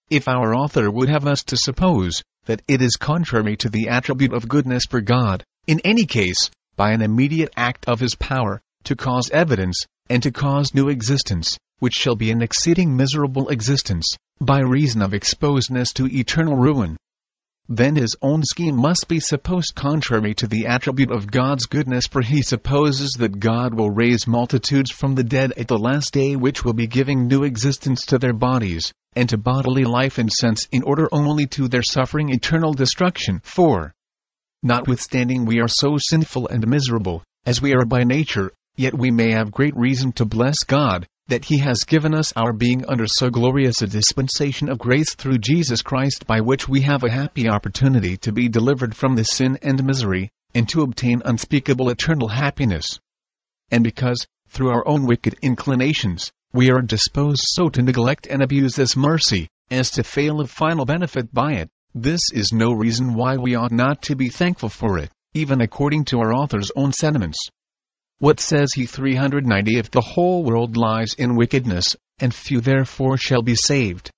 if 0.09 0.29
our 0.29 0.55
author 0.55 0.91
would 0.91 1.09
have 1.09 1.27
us 1.27 1.43
to 1.45 1.57
suppose 1.57 2.23
that 2.45 2.63
it 2.69 2.81
is 2.81 2.97
contrary 2.97 3.57
to 3.57 3.69
the 3.69 3.89
attribute 3.89 4.33
of 4.33 4.49
goodness 4.49 4.85
for 4.89 5.01
God, 5.01 5.45
in 5.67 5.81
any 5.81 6.07
case, 6.07 6.51
by 6.77 6.93
an 6.93 7.03
immediate 7.03 7.53
act 7.57 7.87
of 7.89 8.01
his 8.01 8.15
power, 8.15 8.61
to 8.85 8.95
cause 8.95 9.31
evidence, 9.31 9.85
and 10.09 10.23
to 10.23 10.31
cause 10.31 10.75
new 10.75 10.89
existence, 10.89 11.59
which 11.79 11.95
shall 11.95 12.17
be 12.17 12.31
an 12.31 12.43
exceeding 12.43 12.97
miserable 12.97 13.49
existence, 13.49 14.17
by 14.41 14.61
reason 14.61 15.03
of 15.03 15.13
exposedness 15.13 15.93
to 15.93 16.07
eternal 16.07 16.57
ruin. 16.57 16.97
Then 17.69 17.97
his 17.97 18.15
own 18.23 18.45
scheme 18.45 18.77
must 18.77 19.09
be 19.09 19.19
supposed 19.19 19.75
contrary 19.75 20.35
to 20.35 20.47
the 20.47 20.67
attribute 20.67 21.11
of 21.11 21.33
God's 21.33 21.67
goodness, 21.67 22.07
for 22.07 22.23
he 22.23 22.43
supposes 22.43 23.11
that 23.19 23.41
God 23.41 23.75
will 23.75 23.91
raise 23.91 24.29
multitudes 24.29 24.93
from 24.93 25.17
the 25.17 25.25
dead 25.25 25.53
at 25.57 25.67
the 25.67 25.79
last 25.79 26.13
day, 26.13 26.37
which 26.37 26.65
will 26.65 26.75
be 26.75 26.87
giving 26.87 27.27
new 27.27 27.43
existence 27.43 28.07
to 28.07 28.19
their 28.19 28.33
bodies, 28.33 28.93
and 29.17 29.29
to 29.31 29.37
bodily 29.37 29.85
life 29.85 30.19
and 30.19 30.31
sense 30.31 30.69
in 30.71 30.85
order 30.85 31.09
only 31.11 31.47
to 31.49 31.67
their 31.67 31.83
suffering 31.83 32.29
eternal 32.29 32.73
destruction. 32.73 33.41
4. 33.43 33.93
Notwithstanding 34.67 35.45
we 35.45 35.61
are 35.61 35.69
so 35.69 35.97
sinful 35.97 36.49
and 36.49 36.67
miserable, 36.67 37.23
as 37.45 37.63
we 37.63 37.73
are 37.73 37.85
by 37.85 38.03
nature, 38.03 38.51
yet 38.75 38.99
we 38.99 39.13
may 39.13 39.31
have 39.31 39.53
great 39.53 39.77
reason 39.77 40.11
to 40.15 40.25
bless 40.25 40.65
God, 40.65 41.07
that 41.29 41.45
He 41.45 41.59
has 41.59 41.85
given 41.85 42.13
us 42.13 42.33
our 42.35 42.53
being 42.53 42.85
under 42.87 43.07
so 43.07 43.31
glorious 43.31 43.81
a 43.81 43.87
dispensation 43.87 44.69
of 44.69 44.81
grace 44.81 45.15
through 45.15 45.39
Jesus 45.39 45.83
Christ 45.83 46.27
by 46.27 46.41
which 46.41 46.69
we 46.69 46.81
have 46.81 47.05
a 47.05 47.13
happy 47.13 47.49
opportunity 47.49 48.17
to 48.17 48.33
be 48.33 48.49
delivered 48.49 48.97
from 48.97 49.15
the 49.15 49.23
sin 49.23 49.57
and 49.63 49.85
misery, 49.85 50.31
and 50.53 50.69
to 50.71 50.83
obtain 50.83 51.23
unspeakable 51.25 51.89
eternal 51.89 52.27
happiness. 52.27 52.99
And 53.71 53.85
because, 53.85 54.27
through 54.49 54.71
our 54.71 54.83
own 54.89 55.07
wicked 55.07 55.37
inclinations, 55.43 56.33
we 56.53 56.73
are 56.73 56.83
disposed 56.83 57.45
so 57.45 57.69
to 57.69 57.83
neglect 57.83 58.27
and 58.27 58.43
abuse 58.43 58.75
this 58.75 58.97
mercy, 58.97 59.47
as 59.71 59.93
to 59.93 60.03
fail 60.03 60.41
of 60.41 60.51
final 60.51 60.85
benefit 60.85 61.33
by 61.33 61.53
it, 61.53 61.71
this 61.99 62.31
is 62.31 62.53
no 62.53 62.73
reason 62.73 63.15
why 63.15 63.39
we 63.39 63.55
ought 63.55 63.73
not 63.73 64.03
to 64.03 64.15
be 64.15 64.29
thankful 64.29 64.69
for 64.69 64.99
it, 64.99 65.11
even 65.33 65.63
according 65.63 66.05
to 66.05 66.19
our 66.19 66.31
author's 66.31 66.71
own 66.77 66.93
sentiments. 66.93 67.39
What 68.19 68.39
says 68.39 68.75
he 68.75 68.85
390 68.85 69.79
If 69.79 69.91
the 69.91 70.03
whole 70.03 70.45
world 70.45 70.77
lies 70.77 71.15
in 71.15 71.37
wickedness, 71.37 71.97
and 72.19 72.35
few 72.35 72.61
therefore 72.61 73.17
shall 73.17 73.41
be 73.41 73.55
saved? 73.55 74.11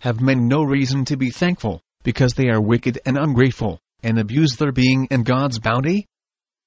Have 0.00 0.20
men 0.20 0.46
no 0.46 0.62
reason 0.62 1.06
to 1.06 1.16
be 1.16 1.30
thankful, 1.30 1.80
because 2.02 2.34
they 2.34 2.50
are 2.50 2.60
wicked 2.60 3.00
and 3.06 3.16
ungrateful, 3.16 3.78
and 4.02 4.18
abuse 4.18 4.56
their 4.56 4.72
being 4.72 5.08
and 5.10 5.24
God's 5.24 5.58
bounty? 5.58 6.04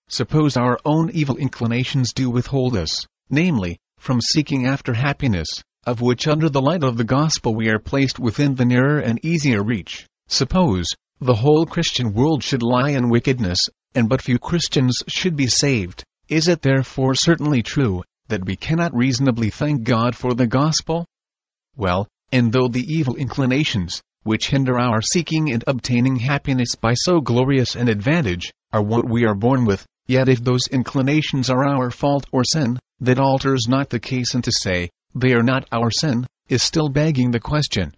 Suppose 0.10 0.58
our 0.58 0.80
own 0.84 1.12
evil 1.12 1.38
inclinations 1.38 2.12
do 2.12 2.28
withhold 2.28 2.76
us, 2.76 3.06
namely, 3.30 3.78
from 4.00 4.20
seeking 4.20 4.66
after 4.66 4.96
happiness, 4.96 5.62
of 5.86 6.02
which 6.02 6.28
under 6.28 6.50
the 6.50 6.62
light 6.62 6.84
of 6.84 6.98
the 6.98 7.04
gospel 7.04 7.54
we 7.54 7.70
are 7.70 7.78
placed 7.78 8.18
within 8.18 8.56
the 8.56 8.66
nearer 8.66 8.98
and 8.98 9.24
easier 9.24 9.62
reach. 9.62 10.08
Suppose 10.32 10.86
the 11.20 11.36
whole 11.36 11.66
Christian 11.66 12.14
world 12.14 12.44
should 12.44 12.62
lie 12.62 12.92
in 12.92 13.10
wickedness, 13.10 13.60
and 13.96 14.08
but 14.08 14.22
few 14.22 14.38
Christians 14.38 15.02
should 15.08 15.36
be 15.36 15.48
saved. 15.48 16.04
Is 16.28 16.48
it 16.48 16.62
therefore 16.62 17.16
certainly 17.16 17.64
true 17.64 18.04
that 18.28 18.46
we 18.46 18.56
cannot 18.56 18.96
reasonably 18.96 19.50
thank 19.50 19.84
God 19.84 20.16
for 20.16 20.36
the 20.36 20.46
gospel? 20.46 21.08
Well, 21.76 22.08
and 22.32 22.54
though 22.54 22.68
the 22.68 22.86
evil 22.86 23.16
inclinations, 23.16 24.04
which 24.22 24.50
hinder 24.50 24.78
our 24.78 25.02
seeking 25.02 25.52
and 25.52 25.64
obtaining 25.66 26.18
happiness 26.18 26.76
by 26.76 26.94
so 26.94 27.22
glorious 27.22 27.76
an 27.76 27.88
advantage, 27.88 28.54
are 28.72 28.84
what 28.84 29.10
we 29.10 29.26
are 29.26 29.34
born 29.34 29.66
with, 29.66 29.84
yet 30.06 30.30
if 30.30 30.44
those 30.44 30.68
inclinations 30.68 31.50
are 31.50 31.68
our 31.68 31.90
fault 31.90 32.28
or 32.32 32.44
sin, 32.44 32.78
that 33.00 33.18
alters 33.18 33.68
not 33.68 33.90
the 33.90 34.00
case 34.00 34.36
and 34.36 34.44
to 34.44 34.52
say, 34.52 34.90
they 35.16 35.34
are 35.34 35.42
not 35.42 35.68
our 35.72 35.90
sin, 35.90 36.28
is 36.50 36.62
still 36.62 36.90
begging 36.90 37.32
the 37.32 37.40
question. 37.40 37.96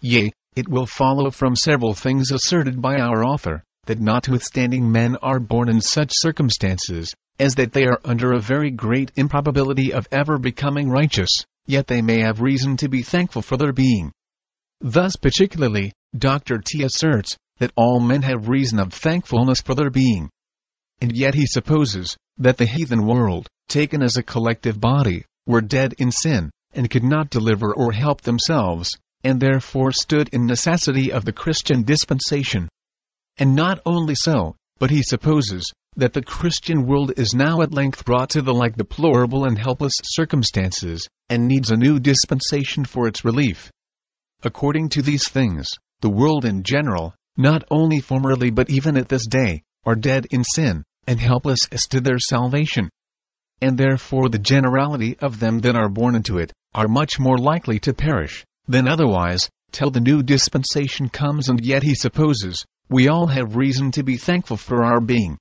Yea, 0.00 0.32
it 0.54 0.68
will 0.68 0.86
follow 0.86 1.30
from 1.30 1.56
several 1.56 1.94
things 1.94 2.30
asserted 2.30 2.80
by 2.82 2.98
our 2.98 3.24
author, 3.24 3.62
that 3.86 4.00
notwithstanding 4.00 4.90
men 4.90 5.16
are 5.16 5.40
born 5.40 5.68
in 5.68 5.80
such 5.80 6.10
circumstances, 6.12 7.12
as 7.38 7.54
that 7.54 7.72
they 7.72 7.84
are 7.86 8.00
under 8.04 8.32
a 8.32 8.40
very 8.40 8.70
great 8.70 9.10
improbability 9.16 9.92
of 9.92 10.06
ever 10.12 10.38
becoming 10.38 10.88
righteous, 10.88 11.30
yet 11.66 11.86
they 11.86 12.02
may 12.02 12.20
have 12.20 12.40
reason 12.40 12.76
to 12.76 12.88
be 12.88 13.02
thankful 13.02 13.42
for 13.42 13.56
their 13.56 13.72
being. 13.72 14.12
Thus 14.80 15.16
particularly, 15.16 15.92
Dr. 16.16 16.58
T 16.58 16.82
asserts, 16.82 17.36
that 17.58 17.72
all 17.76 18.00
men 18.00 18.22
have 18.22 18.48
reason 18.48 18.78
of 18.78 18.92
thankfulness 18.92 19.60
for 19.60 19.74
their 19.74 19.90
being. 19.90 20.28
And 21.00 21.16
yet 21.16 21.34
he 21.34 21.46
supposes, 21.46 22.16
that 22.38 22.58
the 22.58 22.66
heathen 22.66 23.06
world, 23.06 23.48
taken 23.68 24.02
as 24.02 24.16
a 24.16 24.22
collective 24.22 24.80
body, 24.80 25.24
were 25.46 25.60
dead 25.60 25.94
in 25.98 26.12
sin, 26.12 26.50
and 26.72 26.90
could 26.90 27.04
not 27.04 27.30
deliver 27.30 27.74
or 27.74 27.92
help 27.92 28.20
themselves, 28.22 28.96
and 29.24 29.40
therefore 29.40 29.92
stood 29.92 30.28
in 30.32 30.46
necessity 30.46 31.12
of 31.12 31.24
the 31.24 31.32
Christian 31.32 31.82
dispensation. 31.82 32.68
And 33.38 33.54
not 33.54 33.80
only 33.86 34.14
so, 34.14 34.56
but 34.78 34.90
he 34.90 35.02
supposes 35.02 35.70
that 35.96 36.12
the 36.12 36.22
Christian 36.22 36.86
world 36.86 37.12
is 37.16 37.34
now 37.34 37.60
at 37.62 37.72
length 37.72 38.04
brought 38.04 38.30
to 38.30 38.42
the 38.42 38.54
like 38.54 38.76
deplorable 38.76 39.44
and 39.44 39.58
helpless 39.58 39.94
circumstances, 40.02 41.06
and 41.28 41.46
needs 41.46 41.70
a 41.70 41.76
new 41.76 41.98
dispensation 41.98 42.84
for 42.84 43.06
its 43.06 43.24
relief. 43.24 43.70
According 44.42 44.88
to 44.90 45.02
these 45.02 45.28
things, 45.28 45.68
the 46.00 46.10
world 46.10 46.44
in 46.44 46.62
general, 46.62 47.14
not 47.36 47.64
only 47.70 48.00
formerly 48.00 48.50
but 48.50 48.70
even 48.70 48.96
at 48.96 49.08
this 49.08 49.26
day, 49.26 49.62
are 49.84 49.94
dead 49.94 50.26
in 50.30 50.44
sin, 50.44 50.82
and 51.06 51.20
helpless 51.20 51.60
as 51.70 51.82
to 51.88 52.00
their 52.00 52.18
salvation 52.18 52.88
and 53.62 53.78
therefore 53.78 54.28
the 54.28 54.40
generality 54.40 55.16
of 55.20 55.38
them 55.38 55.60
that 55.60 55.76
are 55.76 55.88
born 55.88 56.16
into 56.16 56.36
it, 56.38 56.52
are 56.74 56.88
much 56.88 57.20
more 57.20 57.38
likely 57.38 57.78
to 57.78 57.94
perish, 57.94 58.44
than 58.66 58.88
otherwise, 58.88 59.48
till 59.70 59.90
the 59.90 60.00
new 60.00 60.22
dispensation 60.22 61.08
comes 61.08 61.48
and 61.48 61.64
yet 61.64 61.82
he 61.82 61.94
supposes, 61.94 62.64
we 62.88 63.08
all 63.08 63.26
have 63.26 63.56
reason 63.56 63.90
to 63.92 64.02
be 64.02 64.16
thankful 64.16 64.56
for 64.56 64.84
our 64.84 65.00
being. 65.00 65.38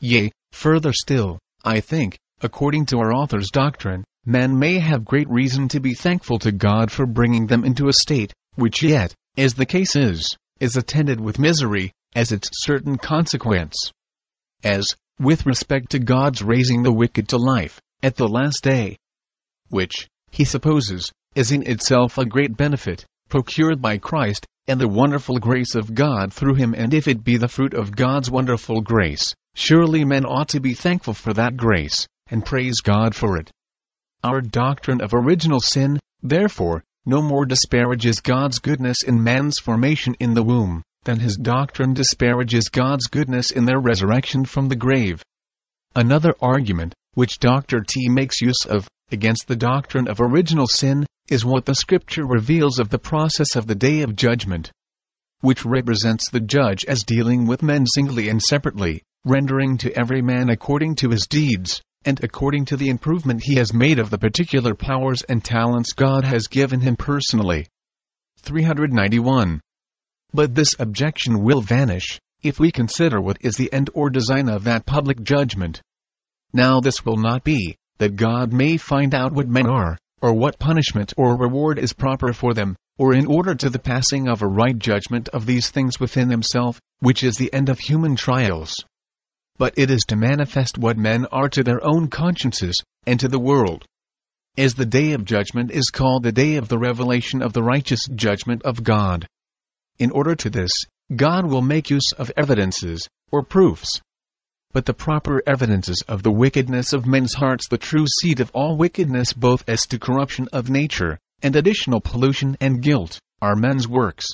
Yea, 0.00 0.30
further 0.52 0.92
still, 0.92 1.38
I 1.64 1.80
think, 1.80 2.18
according 2.42 2.86
to 2.86 2.98
our 2.98 3.12
author's 3.12 3.50
doctrine, 3.50 4.04
men 4.26 4.58
may 4.58 4.78
have 4.78 5.04
great 5.04 5.28
reason 5.30 5.68
to 5.68 5.80
be 5.80 5.94
thankful 5.94 6.38
to 6.40 6.52
God 6.52 6.92
for 6.92 7.06
bringing 7.06 7.46
them 7.46 7.64
into 7.64 7.88
a 7.88 7.92
state, 7.92 8.32
which 8.54 8.82
yet, 8.82 9.14
as 9.36 9.54
the 9.54 9.66
case 9.66 9.96
is, 9.96 10.36
is 10.60 10.76
attended 10.76 11.20
with 11.20 11.38
misery, 11.38 11.92
as 12.14 12.32
its 12.32 12.48
certain 12.52 12.96
consequence. 12.96 13.90
As, 14.62 14.86
with 15.18 15.46
respect 15.46 15.90
to 15.90 15.98
God's 15.98 16.42
raising 16.42 16.82
the 16.82 16.92
wicked 16.92 17.28
to 17.28 17.36
life, 17.36 17.80
at 18.02 18.16
the 18.16 18.28
last 18.28 18.62
day. 18.62 18.96
Which, 19.68 20.08
he 20.30 20.44
supposes, 20.44 21.10
is 21.34 21.52
in 21.52 21.62
itself 21.62 22.18
a 22.18 22.24
great 22.24 22.56
benefit, 22.56 23.04
procured 23.28 23.82
by 23.82 23.98
Christ, 23.98 24.46
and 24.66 24.80
the 24.80 24.88
wonderful 24.88 25.38
grace 25.38 25.74
of 25.74 25.94
God 25.94 26.32
through 26.32 26.54
him 26.54 26.74
and 26.76 26.94
if 26.94 27.08
it 27.08 27.24
be 27.24 27.36
the 27.36 27.48
fruit 27.48 27.74
of 27.74 27.94
God's 27.94 28.30
wonderful 28.30 28.80
grace, 28.80 29.34
surely 29.54 30.04
men 30.04 30.24
ought 30.24 30.48
to 30.48 30.60
be 30.60 30.74
thankful 30.74 31.14
for 31.14 31.32
that 31.34 31.56
grace, 31.56 32.06
and 32.28 32.44
praise 32.44 32.80
God 32.80 33.14
for 33.14 33.36
it. 33.36 33.50
Our 34.22 34.40
doctrine 34.40 35.02
of 35.02 35.12
original 35.12 35.60
sin, 35.60 35.98
therefore, 36.22 36.82
no 37.04 37.20
more 37.20 37.44
disparages 37.44 38.20
God's 38.20 38.58
goodness 38.58 39.02
in 39.02 39.22
man's 39.22 39.58
formation 39.58 40.14
in 40.20 40.32
the 40.32 40.42
womb, 40.42 40.82
than 41.04 41.20
his 41.20 41.36
doctrine 41.36 41.92
disparages 41.92 42.70
God's 42.70 43.06
goodness 43.08 43.50
in 43.50 43.66
their 43.66 43.78
resurrection 43.78 44.46
from 44.46 44.68
the 44.68 44.76
grave. 44.76 45.22
Another 45.94 46.34
argument, 46.40 46.94
which 47.12 47.38
Dr. 47.38 47.80
T 47.86 48.08
makes 48.08 48.40
use 48.40 48.64
of, 48.66 48.88
against 49.14 49.48
the 49.48 49.56
doctrine 49.56 50.08
of 50.08 50.20
original 50.20 50.66
sin, 50.66 51.06
is 51.28 51.42
what 51.46 51.64
the 51.64 51.74
scripture 51.74 52.26
reveals 52.26 52.78
of 52.78 52.90
the 52.90 52.98
process 52.98 53.56
of 53.56 53.66
the 53.66 53.74
day 53.74 54.02
of 54.02 54.14
judgment, 54.14 54.70
which 55.40 55.64
represents 55.64 56.28
the 56.28 56.40
judge 56.40 56.84
as 56.84 57.02
dealing 57.02 57.46
with 57.46 57.62
men 57.62 57.86
singly 57.86 58.28
and 58.28 58.42
separately, 58.42 59.02
rendering 59.24 59.78
to 59.78 59.96
every 59.98 60.20
man 60.20 60.50
according 60.50 60.94
to 60.96 61.08
his 61.08 61.26
deeds, 61.26 61.80
and 62.04 62.22
according 62.22 62.66
to 62.66 62.76
the 62.76 62.90
improvement 62.90 63.42
he 63.42 63.54
has 63.54 63.72
made 63.72 63.98
of 63.98 64.10
the 64.10 64.18
particular 64.18 64.74
powers 64.74 65.22
and 65.22 65.42
talents 65.42 65.94
God 65.94 66.24
has 66.24 66.46
given 66.46 66.80
him 66.80 66.96
personally. 66.96 67.66
391. 68.42 69.60
But 70.34 70.54
this 70.54 70.74
objection 70.78 71.42
will 71.42 71.62
vanish, 71.62 72.20
if 72.42 72.60
we 72.60 72.70
consider 72.70 73.20
what 73.20 73.38
is 73.40 73.56
the 73.56 73.72
end 73.72 73.88
or 73.94 74.10
design 74.10 74.50
of 74.50 74.64
that 74.64 74.84
public 74.84 75.22
judgment. 75.22 75.80
Now 76.52 76.80
this 76.80 77.04
will 77.04 77.16
not 77.16 77.44
be, 77.44 77.76
that 77.98 78.16
God 78.16 78.52
may 78.52 78.76
find 78.76 79.14
out 79.14 79.32
what 79.32 79.48
men 79.48 79.66
are, 79.66 79.98
or 80.20 80.32
what 80.32 80.58
punishment 80.58 81.12
or 81.16 81.36
reward 81.36 81.78
is 81.78 81.92
proper 81.92 82.32
for 82.32 82.54
them, 82.54 82.76
or 82.98 83.14
in 83.14 83.26
order 83.26 83.54
to 83.54 83.70
the 83.70 83.78
passing 83.78 84.28
of 84.28 84.42
a 84.42 84.46
right 84.46 84.78
judgment 84.78 85.28
of 85.30 85.46
these 85.46 85.70
things 85.70 85.98
within 85.98 86.30
himself, 86.30 86.80
which 87.00 87.22
is 87.22 87.36
the 87.36 87.52
end 87.52 87.68
of 87.68 87.78
human 87.78 88.16
trials. 88.16 88.74
But 89.58 89.74
it 89.76 89.90
is 89.90 90.02
to 90.06 90.16
manifest 90.16 90.78
what 90.78 90.96
men 90.96 91.26
are 91.26 91.48
to 91.50 91.62
their 91.62 91.84
own 91.84 92.08
consciences, 92.08 92.82
and 93.06 93.20
to 93.20 93.28
the 93.28 93.38
world. 93.38 93.84
As 94.56 94.74
the 94.74 94.86
day 94.86 95.12
of 95.12 95.24
judgment 95.24 95.70
is 95.70 95.90
called 95.90 96.22
the 96.22 96.32
day 96.32 96.56
of 96.56 96.68
the 96.68 96.78
revelation 96.78 97.42
of 97.42 97.52
the 97.52 97.62
righteous 97.62 98.06
judgment 98.14 98.62
of 98.62 98.82
God. 98.82 99.26
In 99.98 100.10
order 100.10 100.34
to 100.36 100.50
this, 100.50 100.70
God 101.14 101.46
will 101.46 101.62
make 101.62 101.90
use 101.90 102.12
of 102.16 102.32
evidences, 102.36 103.08
or 103.30 103.42
proofs. 103.42 104.00
But 104.74 104.86
the 104.86 104.92
proper 104.92 105.40
evidences 105.46 106.02
of 106.08 106.24
the 106.24 106.32
wickedness 106.32 106.92
of 106.92 107.06
men's 107.06 107.34
hearts, 107.34 107.68
the 107.68 107.78
true 107.78 108.08
seed 108.08 108.40
of 108.40 108.50
all 108.52 108.76
wickedness, 108.76 109.32
both 109.32 109.62
as 109.68 109.82
to 109.86 110.00
corruption 110.00 110.48
of 110.52 110.68
nature, 110.68 111.20
and 111.44 111.54
additional 111.54 112.00
pollution 112.00 112.56
and 112.60 112.82
guilt, 112.82 113.20
are 113.40 113.54
men's 113.54 113.86
works. 113.86 114.26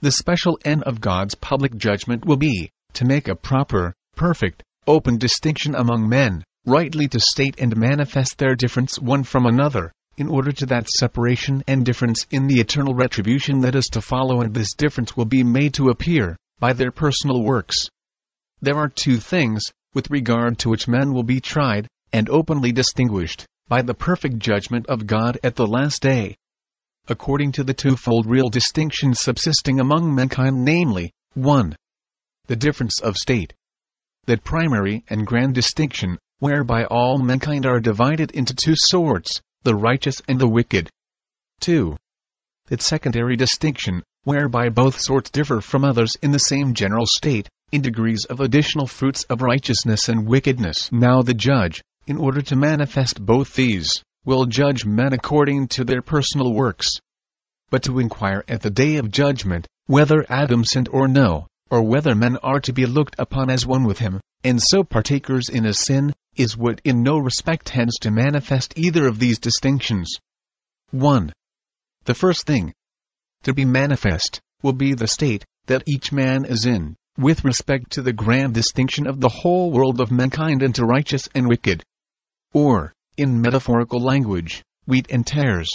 The 0.00 0.10
special 0.10 0.58
end 0.64 0.84
of 0.84 1.02
God's 1.02 1.34
public 1.34 1.76
judgment 1.76 2.24
will 2.24 2.38
be 2.38 2.70
to 2.94 3.04
make 3.04 3.28
a 3.28 3.36
proper, 3.36 3.92
perfect, 4.16 4.62
open 4.86 5.18
distinction 5.18 5.74
among 5.74 6.08
men, 6.08 6.44
rightly 6.64 7.06
to 7.08 7.20
state 7.20 7.56
and 7.58 7.76
manifest 7.76 8.38
their 8.38 8.54
difference 8.54 8.98
one 8.98 9.22
from 9.22 9.44
another, 9.44 9.92
in 10.16 10.28
order 10.28 10.50
to 10.50 10.64
that 10.64 10.88
separation 10.88 11.62
and 11.66 11.84
difference 11.84 12.26
in 12.30 12.46
the 12.46 12.58
eternal 12.58 12.94
retribution 12.94 13.60
that 13.60 13.74
is 13.74 13.88
to 13.88 14.00
follow, 14.00 14.40
and 14.40 14.54
this 14.54 14.72
difference 14.72 15.14
will 15.14 15.26
be 15.26 15.44
made 15.44 15.74
to 15.74 15.90
appear 15.90 16.38
by 16.58 16.72
their 16.72 16.90
personal 16.90 17.42
works. 17.42 17.90
There 18.60 18.76
are 18.76 18.88
two 18.88 19.18
things, 19.18 19.62
with 19.94 20.10
regard 20.10 20.58
to 20.58 20.68
which 20.68 20.88
men 20.88 21.12
will 21.12 21.22
be 21.22 21.40
tried, 21.40 21.86
and 22.12 22.28
openly 22.28 22.72
distinguished, 22.72 23.46
by 23.68 23.82
the 23.82 23.94
perfect 23.94 24.38
judgment 24.38 24.86
of 24.86 25.06
God 25.06 25.38
at 25.44 25.54
the 25.54 25.66
last 25.66 26.02
day. 26.02 26.36
According 27.06 27.52
to 27.52 27.64
the 27.64 27.74
twofold 27.74 28.26
real 28.26 28.48
distinction 28.48 29.14
subsisting 29.14 29.78
among 29.78 30.14
mankind, 30.14 30.64
namely, 30.64 31.12
1. 31.34 31.76
The 32.46 32.56
difference 32.56 33.00
of 33.00 33.16
state. 33.16 33.54
That 34.26 34.42
primary 34.42 35.04
and 35.08 35.26
grand 35.26 35.54
distinction, 35.54 36.18
whereby 36.40 36.84
all 36.84 37.18
mankind 37.18 37.64
are 37.64 37.80
divided 37.80 38.32
into 38.32 38.54
two 38.54 38.74
sorts, 38.76 39.40
the 39.62 39.76
righteous 39.76 40.20
and 40.26 40.40
the 40.40 40.48
wicked. 40.48 40.90
2. 41.60 41.96
That 42.66 42.82
secondary 42.82 43.36
distinction, 43.36 44.02
whereby 44.24 44.68
both 44.68 45.00
sorts 45.00 45.30
differ 45.30 45.60
from 45.60 45.84
others 45.84 46.16
in 46.22 46.32
the 46.32 46.38
same 46.38 46.74
general 46.74 47.06
state, 47.06 47.48
in 47.70 47.82
degrees 47.82 48.24
of 48.24 48.40
additional 48.40 48.86
fruits 48.86 49.24
of 49.24 49.42
righteousness 49.42 50.08
and 50.08 50.26
wickedness. 50.26 50.90
Now 50.90 51.22
the 51.22 51.34
judge, 51.34 51.82
in 52.06 52.16
order 52.16 52.40
to 52.42 52.56
manifest 52.56 53.24
both 53.24 53.54
these, 53.54 54.02
will 54.24 54.46
judge 54.46 54.84
men 54.84 55.12
according 55.12 55.68
to 55.68 55.84
their 55.84 56.02
personal 56.02 56.52
works. 56.52 56.88
But 57.70 57.82
to 57.84 57.98
inquire 57.98 58.44
at 58.48 58.62
the 58.62 58.70
day 58.70 58.96
of 58.96 59.10
judgment, 59.10 59.66
whether 59.86 60.24
Adam 60.30 60.64
sinned 60.64 60.88
or 60.90 61.08
no, 61.08 61.46
or 61.70 61.82
whether 61.82 62.14
men 62.14 62.36
are 62.38 62.60
to 62.60 62.72
be 62.72 62.86
looked 62.86 63.16
upon 63.18 63.50
as 63.50 63.66
one 63.66 63.84
with 63.84 63.98
him, 63.98 64.20
and 64.42 64.62
so 64.62 64.84
partakers 64.84 65.48
in 65.48 65.64
his 65.64 65.78
sin, 65.78 66.12
is 66.36 66.56
what 66.56 66.80
in 66.84 67.02
no 67.02 67.18
respect 67.18 67.66
tends 67.66 67.98
to 67.98 68.10
manifest 68.10 68.72
either 68.78 69.06
of 69.06 69.18
these 69.18 69.38
distinctions. 69.38 70.16
1. 70.92 71.32
The 72.04 72.14
first 72.14 72.46
thing 72.46 72.72
to 73.42 73.52
be 73.52 73.64
manifest 73.64 74.40
will 74.62 74.72
be 74.72 74.94
the 74.94 75.06
state 75.06 75.44
that 75.66 75.82
each 75.86 76.12
man 76.12 76.44
is 76.44 76.64
in, 76.64 76.96
with 77.18 77.44
respect 77.44 77.90
to 77.90 78.00
the 78.00 78.12
grand 78.12 78.54
distinction 78.54 79.04
of 79.04 79.18
the 79.18 79.28
whole 79.28 79.72
world 79.72 80.00
of 80.00 80.12
mankind 80.12 80.62
into 80.62 80.84
righteous 80.84 81.28
and 81.34 81.48
wicked. 81.48 81.82
Or, 82.52 82.92
in 83.16 83.40
metaphorical 83.40 84.00
language, 84.00 84.62
wheat 84.86 85.08
and 85.10 85.26
tares. 85.26 85.68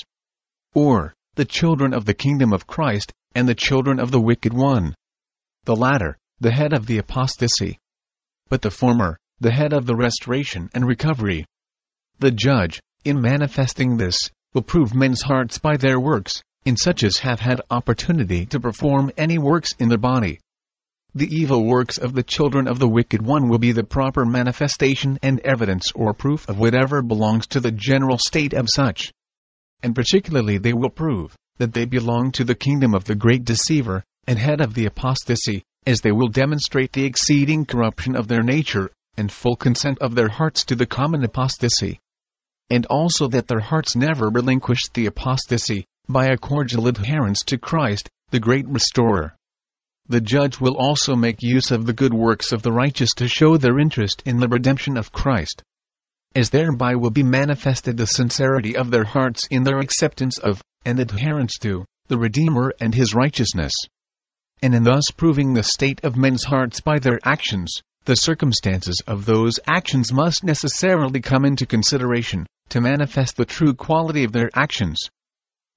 Or, 0.74 1.14
the 1.36 1.44
children 1.44 1.94
of 1.94 2.06
the 2.06 2.14
kingdom 2.14 2.54
of 2.54 2.66
Christ, 2.66 3.12
and 3.36 3.48
the 3.48 3.56
children 3.56 4.00
of 4.00 4.10
the 4.10 4.22
wicked 4.22 4.54
one. 4.54 4.96
The 5.66 5.76
latter, 5.76 6.18
the 6.40 6.52
head 6.52 6.72
of 6.72 6.86
the 6.86 6.98
apostasy. 6.98 7.78
But 8.48 8.62
the 8.62 8.72
former, 8.72 9.18
the 9.42 9.52
head 9.52 9.74
of 9.74 9.86
the 9.86 9.96
restoration 9.96 10.70
and 10.74 10.88
recovery. 10.88 11.46
The 12.20 12.32
judge, 12.32 12.80
in 13.04 13.20
manifesting 13.20 13.98
this, 13.98 14.32
will 14.54 14.62
prove 14.62 14.96
men's 14.96 15.24
hearts 15.24 15.58
by 15.58 15.76
their 15.76 16.00
works, 16.00 16.42
in 16.64 16.78
such 16.78 17.04
as 17.04 17.18
have 17.18 17.42
had 17.42 17.60
opportunity 17.70 18.46
to 18.46 18.62
perform 18.62 19.12
any 19.18 19.38
works 19.38 19.74
in 19.78 19.90
their 19.90 19.98
body, 19.98 20.40
the 21.16 21.32
evil 21.32 21.64
works 21.64 22.00
of 22.00 22.14
the 22.14 22.24
children 22.24 22.68
of 22.68 22.80
the 22.80 22.88
wicked 22.88 23.22
one 23.22 23.48
will 23.48 23.60
be 23.60 23.72
the 23.72 23.84
proper 23.84 24.26
manifestation 24.26 25.20
and 25.22 25.40
evidence 25.42 25.92
or 25.94 26.12
proof 26.12 26.50
of 26.50 26.58
whatever 26.58 27.04
belongs 27.04 27.46
to 27.46 27.60
the 27.60 27.72
general 27.72 28.18
state 28.18 28.52
of 28.54 28.68
such. 28.68 29.14
And 29.84 29.94
particularly 29.94 30.58
they 30.58 30.74
will 30.74 30.90
prove 30.90 31.36
that 31.58 31.74
they 31.74 31.86
belong 31.86 32.32
to 32.32 32.44
the 32.44 32.56
kingdom 32.56 32.96
of 32.96 33.04
the 33.04 33.14
great 33.14 33.46
deceiver, 33.46 34.04
and 34.26 34.40
head 34.40 34.60
of 34.60 34.74
the 34.74 34.88
apostasy, 34.88 35.62
as 35.86 36.02
they 36.02 36.12
will 36.12 36.30
demonstrate 36.30 36.94
the 36.94 37.06
exceeding 37.06 37.64
corruption 37.66 38.16
of 38.16 38.28
their 38.28 38.42
nature, 38.42 38.90
and 39.16 39.32
full 39.32 39.56
consent 39.56 40.00
of 40.00 40.16
their 40.16 40.30
hearts 40.30 40.64
to 40.66 40.76
the 40.76 40.88
common 40.88 41.24
apostasy. 41.24 42.00
And 42.72 42.88
also 42.88 43.28
that 43.28 43.48
their 43.48 43.60
hearts 43.60 43.96
never 43.96 44.30
relinquished 44.30 44.96
the 44.96 45.06
apostasy, 45.06 45.86
by 46.10 46.26
a 46.26 46.38
cordial 46.38 46.88
adherence 46.88 47.44
to 47.44 47.60
Christ, 47.60 48.10
the 48.32 48.40
great 48.40 48.68
restorer 48.68 49.36
the 50.08 50.22
judge 50.22 50.60
will 50.60 50.76
also 50.76 51.16
make 51.16 51.42
use 51.42 51.72
of 51.72 51.86
the 51.86 51.94
good 51.94 52.14
works 52.14 52.52
of 52.52 52.62
the 52.62 52.72
righteous 52.72 53.14
to 53.16 53.28
show 53.28 53.58
their 53.58 53.80
interest 53.80 54.22
in 54.26 54.40
the 54.40 54.48
redemption 54.48 54.98
of 54.98 55.12
Christ. 55.12 55.64
As 56.36 56.50
thereby 56.50 56.96
will 56.96 57.10
be 57.10 57.24
manifested 57.24 57.96
the 57.96 58.08
sincerity 58.08 58.76
of 58.76 58.92
their 58.92 59.06
hearts 59.06 59.48
in 59.48 59.64
their 59.64 59.80
acceptance 59.80 60.38
of, 60.38 60.62
and 60.84 61.00
adherence 61.00 61.58
to, 61.60 61.86
the 62.08 62.18
Redeemer 62.18 62.74
and 62.82 62.94
his 62.94 63.14
righteousness. 63.14 63.74
And 64.62 64.76
in 64.76 64.84
thus 64.84 65.06
proving 65.16 65.54
the 65.54 65.64
state 65.64 66.04
of 66.04 66.18
men's 66.18 66.44
hearts 66.44 66.82
by 66.82 67.00
their 67.00 67.20
actions, 67.24 67.82
the 68.06 68.16
circumstances 68.16 69.02
of 69.08 69.26
those 69.26 69.60
actions 69.68 70.12
must 70.12 70.44
necessarily 70.44 71.22
come 71.22 71.46
into 71.46 71.66
consideration, 71.66 72.46
to 72.70 72.82
manifest 72.82 73.38
the 73.38 73.46
true 73.46 73.74
quality 73.74 74.24
of 74.24 74.34
their 74.34 74.50
actions. 74.54 75.00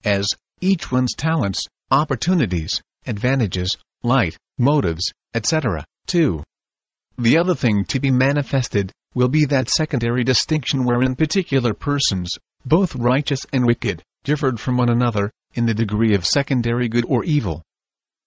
As, 0.05 0.27
each 0.61 0.91
one's 0.91 1.15
talents, 1.15 1.65
opportunities, 1.91 2.81
advantages, 3.07 3.77
light, 4.07 4.38
motives, 4.57 5.12
etc. 5.35 5.85
2. 6.07 6.42
The 7.19 7.37
other 7.37 7.57
thing 7.57 7.85
to 7.87 7.99
be 7.99 8.12
manifested 8.12 8.92
will 9.14 9.29
be 9.29 9.45
that 9.47 9.69
secondary 9.69 10.23
distinction 10.23 10.85
wherein 10.85 11.16
particular 11.16 11.75
persons, 11.75 12.31
both 12.64 12.95
righteous 12.95 13.45
and 13.53 13.66
wicked, 13.66 14.03
differed 14.23 14.61
from 14.61 14.77
one 14.77 14.90
another, 14.90 15.33
in 15.55 15.66
the 15.66 15.75
degree 15.75 16.14
of 16.14 16.25
secondary 16.25 16.88
good 16.88 17.05
or 17.09 17.25
evil. 17.25 17.62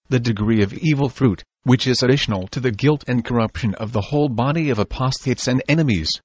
The 0.08 0.20
degree 0.20 0.62
of 0.62 0.74
evil 0.74 1.08
fruit, 1.08 1.42
which 1.62 1.86
is 1.86 2.02
additional 2.02 2.46
to 2.48 2.60
the 2.60 2.72
guilt 2.72 3.04
and 3.06 3.24
corruption 3.24 3.74
of 3.76 3.92
the 3.92 4.00
whole 4.00 4.28
body 4.28 4.68
of 4.68 4.78
apostates 4.78 5.48
and 5.48 5.62
enemies. 5.66 6.20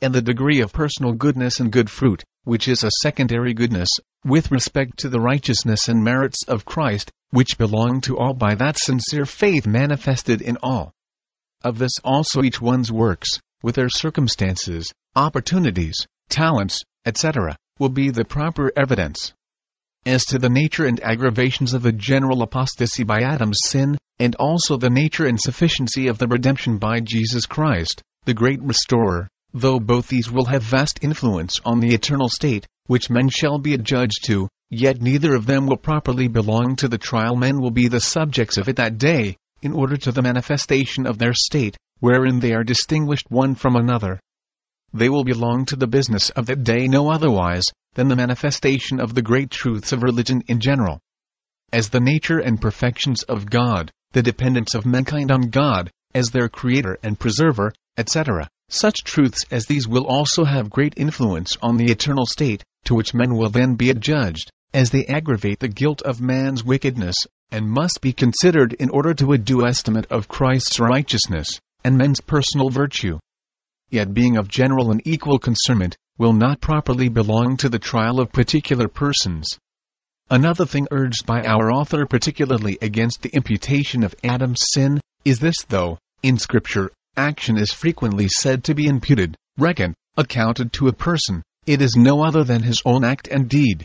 And 0.00 0.12
the 0.12 0.22
degree 0.22 0.60
of 0.60 0.72
personal 0.72 1.12
goodness 1.12 1.60
and 1.60 1.70
good 1.70 1.90
fruit, 1.90 2.24
which 2.44 2.68
is 2.68 2.82
a 2.82 2.90
secondary 3.02 3.54
goodness, 3.54 3.88
with 4.24 4.50
respect 4.50 4.98
to 4.98 5.08
the 5.08 5.20
righteousness 5.20 5.88
and 5.88 6.02
merits 6.02 6.42
of 6.48 6.64
Christ, 6.64 7.10
which 7.30 7.58
belong 7.58 8.00
to 8.02 8.18
all 8.18 8.34
by 8.34 8.54
that 8.54 8.78
sincere 8.78 9.26
faith 9.26 9.66
manifested 9.66 10.42
in 10.42 10.56
all. 10.62 10.92
Of 11.62 11.78
this 11.78 11.92
also 12.02 12.42
each 12.42 12.60
one's 12.60 12.90
works, 12.90 13.40
with 13.62 13.74
their 13.74 13.90
circumstances, 13.90 14.92
opportunities, 15.14 16.06
talents, 16.28 16.80
etc., 17.04 17.56
will 17.78 17.88
be 17.88 18.10
the 18.10 18.24
proper 18.24 18.72
evidence. 18.76 19.32
As 20.06 20.24
to 20.26 20.38
the 20.38 20.48
nature 20.48 20.86
and 20.86 20.98
aggravations 21.02 21.74
of 21.74 21.82
the 21.82 21.92
general 21.92 22.42
apostasy 22.42 23.04
by 23.04 23.20
Adam's 23.20 23.58
sin, 23.64 23.98
and 24.18 24.34
also 24.36 24.76
the 24.76 24.88
nature 24.88 25.26
and 25.26 25.38
sufficiency 25.38 26.06
of 26.06 26.18
the 26.18 26.26
redemption 26.26 26.78
by 26.78 27.00
Jesus 27.00 27.44
Christ, 27.44 28.02
the 28.24 28.34
great 28.34 28.62
restorer, 28.62 29.28
though 29.52 29.80
both 29.80 30.08
these 30.08 30.30
will 30.30 30.46
have 30.46 30.62
vast 30.62 30.98
influence 31.02 31.60
on 31.64 31.80
the 31.80 31.94
eternal 31.94 32.28
state, 32.28 32.66
which 32.86 33.10
men 33.10 33.28
shall 33.28 33.58
be 33.58 33.74
adjudged 33.74 34.24
to, 34.24 34.48
Yet 34.72 35.02
neither 35.02 35.34
of 35.34 35.46
them 35.46 35.66
will 35.66 35.76
properly 35.76 36.28
belong 36.28 36.76
to 36.76 36.86
the 36.86 36.96
trial 36.96 37.34
men 37.34 37.60
will 37.60 37.72
be 37.72 37.88
the 37.88 37.98
subjects 37.98 38.56
of 38.56 38.68
it 38.68 38.76
that 38.76 38.98
day, 38.98 39.36
in 39.62 39.72
order 39.72 39.96
to 39.96 40.12
the 40.12 40.22
manifestation 40.22 41.08
of 41.08 41.18
their 41.18 41.34
state, 41.34 41.76
wherein 41.98 42.38
they 42.38 42.52
are 42.52 42.62
distinguished 42.62 43.28
one 43.30 43.56
from 43.56 43.74
another. 43.74 44.20
They 44.94 45.08
will 45.08 45.24
belong 45.24 45.64
to 45.66 45.76
the 45.76 45.88
business 45.88 46.30
of 46.30 46.46
that 46.46 46.62
day 46.62 46.86
no 46.86 47.10
otherwise, 47.10 47.64
than 47.94 48.06
the 48.06 48.14
manifestation 48.14 49.00
of 49.00 49.14
the 49.14 49.22
great 49.22 49.50
truths 49.50 49.90
of 49.90 50.04
religion 50.04 50.44
in 50.46 50.60
general. 50.60 51.00
As 51.72 51.88
the 51.88 51.98
nature 51.98 52.38
and 52.38 52.60
perfections 52.60 53.24
of 53.24 53.50
God, 53.50 53.90
the 54.12 54.22
dependence 54.22 54.76
of 54.76 54.86
mankind 54.86 55.32
on 55.32 55.50
God, 55.50 55.90
as 56.14 56.30
their 56.30 56.48
creator 56.48 56.96
and 57.02 57.18
preserver, 57.18 57.72
etc., 57.96 58.48
such 58.72 59.04
truths 59.04 59.44
as 59.50 59.66
these 59.66 59.86
will 59.86 60.06
also 60.06 60.44
have 60.44 60.70
great 60.70 60.94
influence 60.96 61.56
on 61.62 61.76
the 61.76 61.90
eternal 61.90 62.26
state, 62.26 62.62
to 62.84 62.94
which 62.94 63.14
men 63.14 63.36
will 63.36 63.50
then 63.50 63.74
be 63.74 63.90
adjudged 63.90 64.50
as 64.72 64.90
they 64.90 65.04
aggravate 65.06 65.58
the 65.58 65.68
guilt 65.68 66.00
of 66.02 66.20
man's 66.20 66.64
wickedness, 66.64 67.26
and 67.50 67.68
must 67.68 68.00
be 68.00 68.12
considered 68.12 68.72
in 68.74 68.88
order 68.90 69.12
to 69.12 69.32
a 69.32 69.38
due 69.38 69.66
estimate 69.66 70.06
of 70.10 70.28
Christ's 70.28 70.78
righteousness, 70.78 71.58
and 71.82 71.98
men's 71.98 72.20
personal 72.20 72.70
virtue. 72.70 73.18
Yet 73.90 74.14
being 74.14 74.36
of 74.36 74.46
general 74.46 74.92
and 74.92 75.02
equal 75.04 75.40
concernment, 75.40 75.96
will 76.18 76.32
not 76.32 76.60
properly 76.60 77.08
belong 77.08 77.56
to 77.56 77.68
the 77.68 77.78
trial 77.78 78.20
of 78.20 78.30
particular 78.30 78.86
persons. 78.86 79.58
Another 80.30 80.66
thing 80.66 80.86
urged 80.90 81.26
by 81.26 81.42
our 81.42 81.72
author 81.72 82.06
particularly 82.06 82.78
against 82.82 83.22
the 83.22 83.34
imputation 83.34 84.04
of 84.04 84.14
Adam's 84.22 84.62
sin, 84.70 85.00
is 85.24 85.40
this 85.40 85.56
though, 85.68 85.98
in 86.22 86.38
Scripture, 86.38 86.92
action 87.16 87.56
is 87.56 87.72
frequently 87.72 88.28
said 88.28 88.64
to 88.64 88.74
be 88.74 88.86
imputed, 88.86 89.36
reckoned, 89.58 89.94
accounted 90.16 90.72
to 90.72 90.88
a 90.88 90.92
person, 90.92 91.42
it 91.66 91.82
is 91.82 91.96
no 91.96 92.24
other 92.24 92.44
than 92.44 92.62
his 92.62 92.82
own 92.84 93.04
act 93.04 93.28
and 93.28 93.48
deed. 93.48 93.84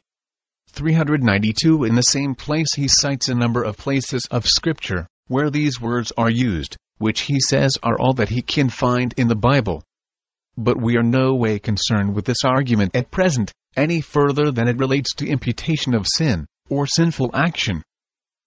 392 0.69 1.83
In 1.83 1.95
the 1.95 2.01
same 2.01 2.35
place 2.35 2.73
he 2.75 2.87
cites 2.87 3.29
a 3.29 3.35
number 3.35 3.63
of 3.63 3.77
places 3.77 4.25
of 4.31 4.45
Scripture, 4.45 5.07
where 5.27 5.49
these 5.49 5.79
words 5.79 6.11
are 6.17 6.29
used, 6.29 6.77
which 6.97 7.21
he 7.21 7.39
says 7.39 7.77
are 7.83 7.99
all 7.99 8.13
that 8.13 8.29
he 8.29 8.41
can 8.41 8.69
find 8.69 9.13
in 9.17 9.27
the 9.27 9.35
Bible. 9.35 9.83
But 10.57 10.81
we 10.81 10.97
are 10.97 11.03
no 11.03 11.35
way 11.35 11.59
concerned 11.59 12.15
with 12.15 12.25
this 12.25 12.43
argument 12.43 12.95
at 12.95 13.11
present, 13.11 13.51
any 13.75 14.01
further 14.01 14.51
than 14.51 14.67
it 14.67 14.77
relates 14.77 15.13
to 15.15 15.27
imputation 15.27 15.93
of 15.93 16.07
sin, 16.07 16.45
or 16.69 16.87
sinful 16.87 17.31
action. 17.33 17.83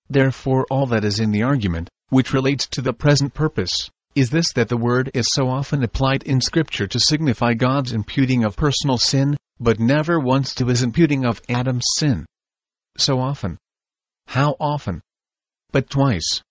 Therefore 0.08 0.66
all 0.70 0.86
that 0.86 1.04
is 1.04 1.20
in 1.20 1.32
the 1.32 1.42
argument, 1.42 1.88
which 2.08 2.32
relates 2.32 2.66
to 2.68 2.80
the 2.80 2.94
present 2.94 3.34
purpose, 3.34 3.90
is 4.14 4.30
this 4.30 4.52
that 4.54 4.68
the 4.68 4.76
word 4.76 5.10
is 5.14 5.28
so 5.32 5.48
often 5.48 5.82
applied 5.82 6.22
in 6.24 6.40
Scripture 6.40 6.86
to 6.86 6.98
signify 7.00 7.54
God's 7.54 7.92
imputing 7.92 8.44
of 8.44 8.56
personal 8.56 8.98
sin, 8.98 9.36
but 9.60 9.78
never 9.78 10.18
once 10.18 10.54
to 10.54 10.66
his 10.66 10.82
imputing 10.82 11.24
of 11.24 11.40
Adam's 11.48 11.86
sin. 11.96 12.26
So 12.96 13.20
often. 13.20 13.58
How 14.26 14.56
often? 14.58 15.00
But 15.72 15.90
twice. 15.90 16.42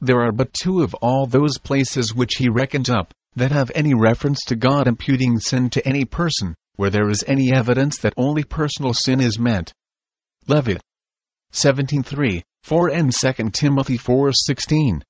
There 0.00 0.22
are 0.22 0.32
but 0.32 0.52
two 0.52 0.82
of 0.82 0.94
all 0.94 1.26
those 1.26 1.58
places 1.58 2.14
which 2.14 2.36
he 2.36 2.48
reckons 2.48 2.90
up, 2.90 3.12
that 3.36 3.52
have 3.52 3.70
any 3.74 3.94
reference 3.94 4.40
to 4.46 4.56
God 4.56 4.86
imputing 4.86 5.38
sin 5.38 5.70
to 5.70 5.86
any 5.86 6.04
person, 6.04 6.54
where 6.76 6.90
there 6.90 7.08
is 7.08 7.24
any 7.26 7.52
evidence 7.52 7.98
that 7.98 8.14
only 8.16 8.44
personal 8.44 8.94
sin 8.94 9.20
is 9.20 9.38
meant. 9.38 9.72
Levit. 10.46 10.80
17.3, 11.52 12.42
4 12.62 12.88
and 12.88 13.12
2 13.12 13.50
Timothy 13.50 13.98
4.16. 13.98 15.02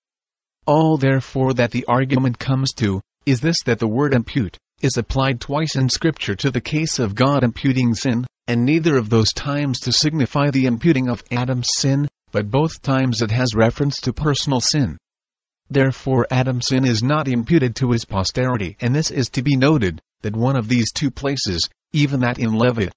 All 0.67 0.97
therefore 0.97 1.53
that 1.55 1.73
the 1.73 1.85
argument 1.87 2.39
comes 2.39 2.73
to, 2.75 3.03
is 3.27 3.43
this 3.43 3.63
that 3.65 3.79
the 3.79 3.87
word 3.87 4.15
impute, 4.15 4.57
is 4.81 4.97
applied 4.97 5.39
twice 5.39 5.77
in 5.77 5.91
Scripture 5.91 6.35
to 6.37 6.51
the 6.51 6.61
case 6.61 6.99
of 6.99 7.15
God 7.15 7.45
imputing 7.45 7.95
sin, 7.95 8.27
and 8.47 8.65
neither 8.65 8.97
of 8.97 9.11
those 9.11 9.33
times 9.35 9.79
to 9.81 9.93
signify 9.93 10.51
the 10.51 10.65
imputing 10.65 11.09
of 11.09 11.23
Adam's 11.31 11.69
sin, 11.75 12.09
but 12.33 12.51
both 12.51 12.81
times 12.81 13.21
it 13.21 13.31
has 13.31 13.55
reference 13.55 14.01
to 14.01 14.13
personal 14.15 14.61
sin. 14.61 14.97
Therefore 15.69 16.27
Adam's 16.31 16.69
sin 16.69 16.87
is 16.87 17.03
not 17.03 17.29
imputed 17.29 17.77
to 17.77 17.91
his 17.91 18.07
posterity 18.07 18.79
and 18.81 18.95
this 18.95 19.11
is 19.11 19.29
to 19.31 19.43
be 19.43 19.57
noted, 19.57 20.01
that 20.23 20.35
one 20.35 20.57
of 20.57 20.69
these 20.69 20.91
two 20.93 21.11
places, 21.11 21.69
even 21.93 22.21
that 22.21 22.39
in 22.39 22.55
Levit 22.55 22.93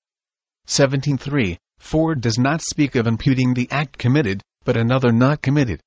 17.3, 0.68 1.58
4 1.80 2.16
does 2.16 2.40
not 2.40 2.62
speak 2.62 2.96
of 2.96 3.08
imputing 3.08 3.54
the 3.54 3.70
act 3.72 3.98
committed, 3.98 4.42
but 4.64 4.78
another 4.78 5.12
not 5.12 5.42
committed. 5.42 5.82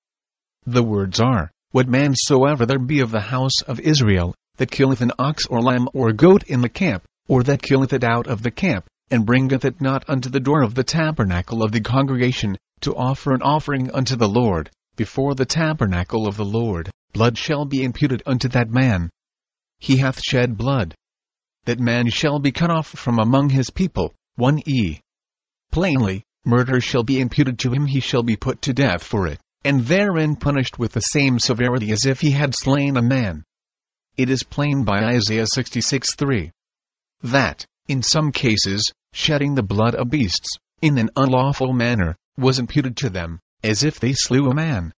The 0.66 0.82
words 0.82 1.20
are, 1.20 1.50
What 1.72 1.86
man 1.86 2.14
soever 2.16 2.66
there 2.66 2.80
be 2.80 2.98
of 2.98 3.12
the 3.12 3.20
house 3.20 3.62
of 3.62 3.78
Israel, 3.78 4.34
that 4.56 4.72
killeth 4.72 5.00
an 5.00 5.12
ox 5.20 5.46
or 5.46 5.62
lamb 5.62 5.88
or 5.94 6.12
goat 6.12 6.42
in 6.48 6.62
the 6.62 6.68
camp, 6.68 7.04
or 7.28 7.44
that 7.44 7.62
killeth 7.62 7.92
it 7.92 8.02
out 8.02 8.26
of 8.26 8.42
the 8.42 8.50
camp, 8.50 8.86
and 9.08 9.24
bringeth 9.24 9.64
it 9.64 9.80
not 9.80 10.04
unto 10.08 10.28
the 10.28 10.40
door 10.40 10.62
of 10.62 10.74
the 10.74 10.82
tabernacle 10.82 11.62
of 11.62 11.70
the 11.70 11.80
congregation, 11.80 12.56
to 12.80 12.96
offer 12.96 13.32
an 13.32 13.42
offering 13.42 13.88
unto 13.92 14.16
the 14.16 14.28
Lord, 14.28 14.68
before 14.96 15.36
the 15.36 15.44
tabernacle 15.44 16.26
of 16.26 16.36
the 16.36 16.44
Lord, 16.44 16.90
blood 17.12 17.38
shall 17.38 17.64
be 17.64 17.84
imputed 17.84 18.20
unto 18.26 18.48
that 18.48 18.68
man. 18.68 19.08
He 19.78 19.98
hath 19.98 20.20
shed 20.20 20.56
blood. 20.56 20.96
That 21.66 21.78
man 21.78 22.10
shall 22.10 22.40
be 22.40 22.50
cut 22.50 22.70
off 22.70 22.88
from 22.88 23.20
among 23.20 23.50
his 23.50 23.70
people. 23.70 24.12
1 24.34 24.68
E. 24.68 24.98
Plainly, 25.70 26.24
murder 26.44 26.80
shall 26.80 27.04
be 27.04 27.20
imputed 27.20 27.60
to 27.60 27.72
him, 27.72 27.86
he 27.86 28.00
shall 28.00 28.24
be 28.24 28.34
put 28.34 28.60
to 28.62 28.72
death 28.72 29.04
for 29.04 29.28
it, 29.28 29.38
and 29.64 29.86
therein 29.86 30.36
punished 30.36 30.78
with 30.78 30.92
the 30.92 31.00
same 31.00 31.38
severity 31.38 31.92
as 31.92 32.06
if 32.06 32.20
he 32.20 32.30
had 32.30 32.54
slain 32.54 32.96
a 32.96 33.02
man. 33.02 33.44
It 34.16 34.30
is 34.30 34.42
plain 34.42 34.84
by 34.84 35.04
Isaiah 35.04 35.46
66 35.46 36.14
3. 36.14 36.50
That, 37.22 37.66
in 37.88 38.02
some 38.02 38.32
cases, 38.32 38.92
shedding 39.12 39.54
the 39.54 39.62
blood 39.62 39.94
of 39.94 40.10
beasts, 40.10 40.56
in 40.80 40.98
an 40.98 41.10
unlawful 41.16 41.72
manner, 41.72 42.16
was 42.36 42.58
imputed 42.58 42.96
to 42.98 43.10
them, 43.10 43.40
as 43.62 43.84
if 43.84 44.00
they 44.00 44.12
slew 44.14 44.50
a 44.50 44.54
man. 44.54 44.92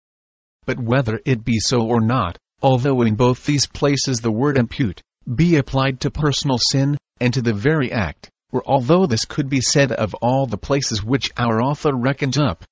But 0.65 0.79
whether 0.79 1.19
it 1.25 1.43
be 1.43 1.59
so 1.59 1.81
or 1.81 1.99
not, 1.99 2.37
although 2.61 3.01
in 3.01 3.15
both 3.15 3.45
these 3.45 3.65
places 3.65 4.21
the 4.21 4.31
word 4.31 4.57
impute 4.57 5.01
be 5.35 5.55
applied 5.55 5.99
to 6.01 6.11
personal 6.11 6.57
sin, 6.57 6.97
and 7.19 7.33
to 7.33 7.41
the 7.41 7.53
very 7.53 7.91
act, 7.91 8.29
or 8.51 8.63
although 8.65 9.05
this 9.05 9.25
could 9.25 9.49
be 9.49 9.61
said 9.61 9.91
of 9.91 10.15
all 10.15 10.47
the 10.47 10.57
places 10.57 11.03
which 11.03 11.31
our 11.37 11.61
author 11.61 11.95
reckons 11.95 12.37
up, 12.37 12.63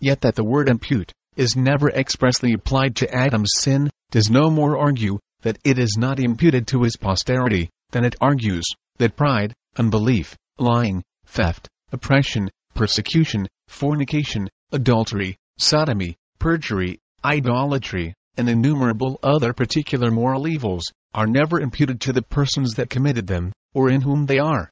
yet 0.00 0.20
that 0.20 0.34
the 0.34 0.44
word 0.44 0.68
impute 0.68 1.12
is 1.36 1.56
never 1.56 1.90
expressly 1.90 2.52
applied 2.52 2.96
to 2.96 3.14
Adam's 3.14 3.52
sin, 3.56 3.90
does 4.10 4.30
no 4.30 4.50
more 4.50 4.78
argue 4.78 5.18
that 5.42 5.58
it 5.64 5.78
is 5.78 5.96
not 5.98 6.18
imputed 6.18 6.66
to 6.66 6.82
his 6.82 6.96
posterity, 6.96 7.68
than 7.90 8.04
it 8.04 8.16
argues 8.20 8.64
that 8.98 9.16
pride, 9.16 9.52
unbelief, 9.76 10.36
lying, 10.58 11.02
theft, 11.26 11.68
oppression, 11.92 12.50
persecution, 12.74 13.46
fornication, 13.68 14.48
adultery, 14.72 15.36
sodomy, 15.58 16.16
perjury, 16.38 16.98
idolatry, 17.24 18.14
and 18.36 18.48
innumerable 18.48 19.18
other 19.22 19.52
particular 19.52 20.10
moral 20.10 20.48
evils, 20.48 20.84
are 21.14 21.26
never 21.26 21.60
imputed 21.60 22.00
to 22.00 22.12
the 22.12 22.22
persons 22.22 22.74
that 22.74 22.90
committed 22.90 23.26
them, 23.26 23.52
or 23.72 23.90
in 23.90 24.02
whom 24.02 24.26
they 24.26 24.38
are. 24.38 24.70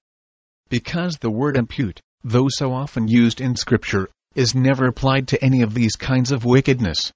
Because 0.69 1.17
the 1.17 1.31
word 1.31 1.57
impute, 1.57 2.01
though 2.23 2.49
so 2.49 2.73
often 2.73 3.09
used 3.09 3.41
in 3.41 3.57
Scripture, 3.57 4.09
is 4.35 4.55
never 4.55 4.87
applied 4.87 5.29
to 5.29 5.45
any 5.45 5.63
of 5.63 5.75
these 5.75 5.97
kinds 5.97 6.33
of 6.33 6.45
wickedness. 6.45 7.13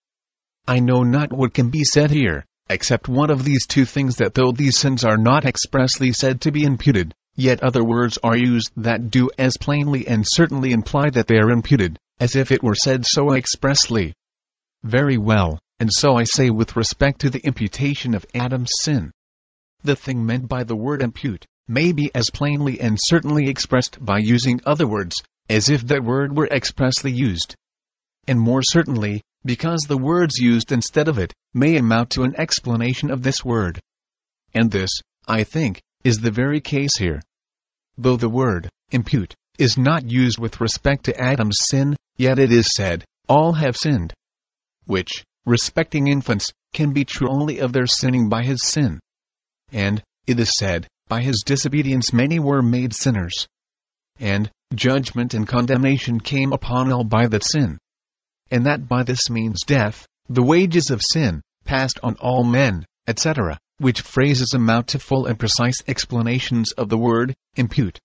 I 0.67 0.81
know 0.81 1.03
not 1.03 1.33
what 1.33 1.55
can 1.55 1.71
be 1.71 1.85
said 1.85 2.11
here, 2.11 2.45
except 2.69 3.09
one 3.09 3.31
of 3.31 3.45
these 3.45 3.67
two 3.67 3.85
things 3.85 4.17
that 4.17 4.35
though 4.35 4.53
these 4.53 4.79
sins 4.79 5.05
are 5.05 5.17
not 5.17 5.45
expressly 5.45 6.13
said 6.13 6.41
to 6.43 6.53
be 6.53 6.65
imputed, 6.65 7.15
yet 7.35 7.63
other 7.63 7.85
words 7.85 8.19
are 8.23 8.37
used 8.37 8.71
that 8.77 9.11
do 9.11 9.31
as 9.39 9.57
plainly 9.57 10.07
and 10.07 10.25
certainly 10.27 10.73
imply 10.73 11.09
that 11.11 11.27
they 11.27 11.39
are 11.39 11.51
imputed, 11.51 11.99
as 12.21 12.37
if 12.37 12.51
it 12.53 12.63
were 12.63 12.75
said 12.75 13.07
so 13.07 13.33
expressly. 13.33 14.13
Very 14.83 15.17
well, 15.17 15.59
and 15.81 15.91
so 15.93 16.17
I 16.17 16.25
say 16.25 16.51
with 16.51 16.77
respect 16.77 17.21
to 17.21 17.31
the 17.31 17.45
imputation 17.47 18.15
of 18.15 18.27
Adam's 18.35 18.71
sin. 18.81 19.13
The 19.83 19.97
thing 19.97 20.27
meant 20.27 20.49
by 20.49 20.65
the 20.65 20.77
word 20.77 21.03
impute 21.03 21.47
may 21.69 21.93
be 21.93 22.11
as 22.15 22.31
plainly 22.31 22.81
and 22.81 22.99
certainly 23.01 23.49
expressed 23.49 24.05
by 24.05 24.19
using 24.19 24.61
other 24.67 24.87
words, 24.87 25.23
as 25.49 25.69
if 25.69 25.87
that 25.87 26.05
word 26.05 26.37
were 26.37 26.49
expressly 26.49 27.13
used. 27.13 27.55
And 28.27 28.39
more 28.39 28.63
certainly, 28.63 29.23
because 29.45 29.81
the 29.83 29.99
words 29.99 30.39
used 30.39 30.73
instead 30.73 31.09
of 31.09 31.19
it 31.19 31.33
may 31.55 31.77
amount 31.77 32.11
to 32.11 32.23
an 32.25 32.35
explanation 32.37 33.11
of 33.11 33.23
this 33.23 33.45
word. 33.45 33.81
And 34.55 34.71
this, 34.71 34.91
I 35.27 35.45
think, 35.45 35.81
is 36.05 36.19
the 36.19 36.31
very 36.31 36.61
case 36.61 36.97
here. 36.97 37.23
Though 37.97 38.17
the 38.17 38.29
word 38.29 38.69
impute 38.91 39.35
is 39.59 39.79
not 39.79 40.11
used 40.11 40.39
with 40.39 40.61
respect 40.61 41.05
to 41.05 41.21
Adam's 41.21 41.59
sin, 41.61 41.97
Yet 42.19 42.41
it 42.41 42.51
is 42.51 42.75
said, 42.75 43.05
All 43.29 43.53
have 43.53 43.77
sinned. 43.77 44.13
Which, 44.87 45.25
respecting 45.47 46.09
infants, 46.09 46.51
can 46.75 46.93
be 46.93 47.05
true 47.05 47.29
only 47.31 47.61
of 47.61 47.73
their 47.73 47.87
sinning 47.87 48.29
by 48.29 48.43
his 48.43 48.61
sin. 48.63 48.99
And, 49.71 50.03
it 50.27 50.41
is 50.41 50.53
said, 50.59 50.89
By 51.07 51.23
his 51.23 51.45
disobedience 51.47 52.13
many 52.13 52.41
were 52.41 52.61
made 52.61 52.93
sinners. 52.93 53.47
And, 54.19 54.51
judgment 54.75 55.35
and 55.35 55.47
condemnation 55.47 56.21
came 56.21 56.53
upon 56.53 56.93
all 56.93 57.05
by 57.05 57.27
that 57.27 57.45
sin. 57.45 57.79
And 58.51 58.67
that 58.67 58.89
by 58.89 59.03
this 59.03 59.31
means 59.31 59.63
death, 59.67 60.07
the 60.29 60.43
wages 60.43 60.91
of 60.91 61.03
sin, 61.03 61.43
passed 61.65 61.99
on 62.03 62.17
all 62.17 62.45
men, 62.45 62.85
etc., 63.07 63.59
which 63.79 64.01
phrases 64.01 64.55
amount 64.55 64.89
to 64.89 64.99
full 64.99 65.27
and 65.27 65.39
precise 65.39 65.83
explanations 65.87 66.73
of 66.73 66.89
the 66.89 66.99
word, 66.99 67.35
impute 67.57 67.99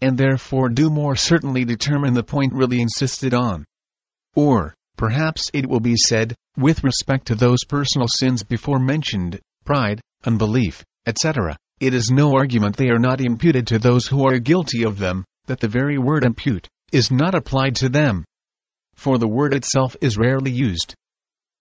and 0.00 0.16
therefore 0.16 0.68
do 0.68 0.90
more 0.90 1.16
certainly 1.16 1.64
determine 1.64 2.14
the 2.14 2.22
point 2.22 2.52
really 2.52 2.80
insisted 2.80 3.34
on. 3.34 3.64
Or, 4.34 4.74
perhaps 4.96 5.50
it 5.52 5.66
will 5.68 5.80
be 5.80 5.96
said, 5.96 6.34
with 6.56 6.84
respect 6.84 7.26
to 7.26 7.34
those 7.34 7.64
personal 7.64 8.08
sins 8.08 8.42
before 8.42 8.78
mentioned, 8.78 9.40
pride, 9.64 10.00
unbelief, 10.24 10.84
etc., 11.06 11.56
it 11.80 11.94
is 11.94 12.10
no 12.10 12.34
argument 12.34 12.76
they 12.76 12.90
are 12.90 12.98
not 12.98 13.20
imputed 13.20 13.66
to 13.68 13.78
those 13.78 14.06
who 14.06 14.26
are 14.26 14.38
guilty 14.38 14.84
of 14.84 14.98
them, 14.98 15.24
that 15.48 15.60
the 15.60 15.68
very 15.68 15.98
word 15.98 16.24
impute 16.24 16.68
is 16.92 17.10
not 17.10 17.34
applied 17.34 17.76
to 17.76 17.88
them. 17.88 18.24
For 18.94 19.18
the 19.18 19.28
word 19.28 19.52
itself 19.52 19.96
is 20.00 20.16
rarely 20.16 20.50
used. 20.50 20.94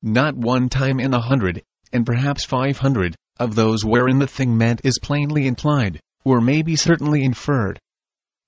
Not 0.01 0.35
one 0.35 0.69
time 0.69 0.99
in 0.99 1.13
a 1.13 1.19
hundred, 1.19 1.63
and 1.91 2.05
perhaps 2.05 2.45
five 2.45 2.77
hundred, 2.77 3.15
of 3.39 3.55
those 3.55 3.83
wherein 3.83 4.19
the 4.19 4.27
thing 4.27 4.57
meant 4.57 4.81
is 4.83 4.99
plainly 4.99 5.47
implied, 5.47 5.99
or 6.23 6.39
may 6.39 6.61
be 6.61 6.75
certainly 6.75 7.23
inferred 7.23 7.79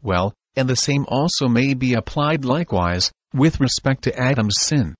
well, 0.02 0.34
and 0.56 0.70
the 0.70 0.76
same 0.76 1.06
also 1.08 1.48
may 1.48 1.74
be 1.74 1.94
applied 1.94 2.46
likewise, 2.46 3.12
with 3.34 3.60
respect 3.60 4.04
to 4.04 4.18
Adam's 4.18 4.60
sin. 4.60 4.96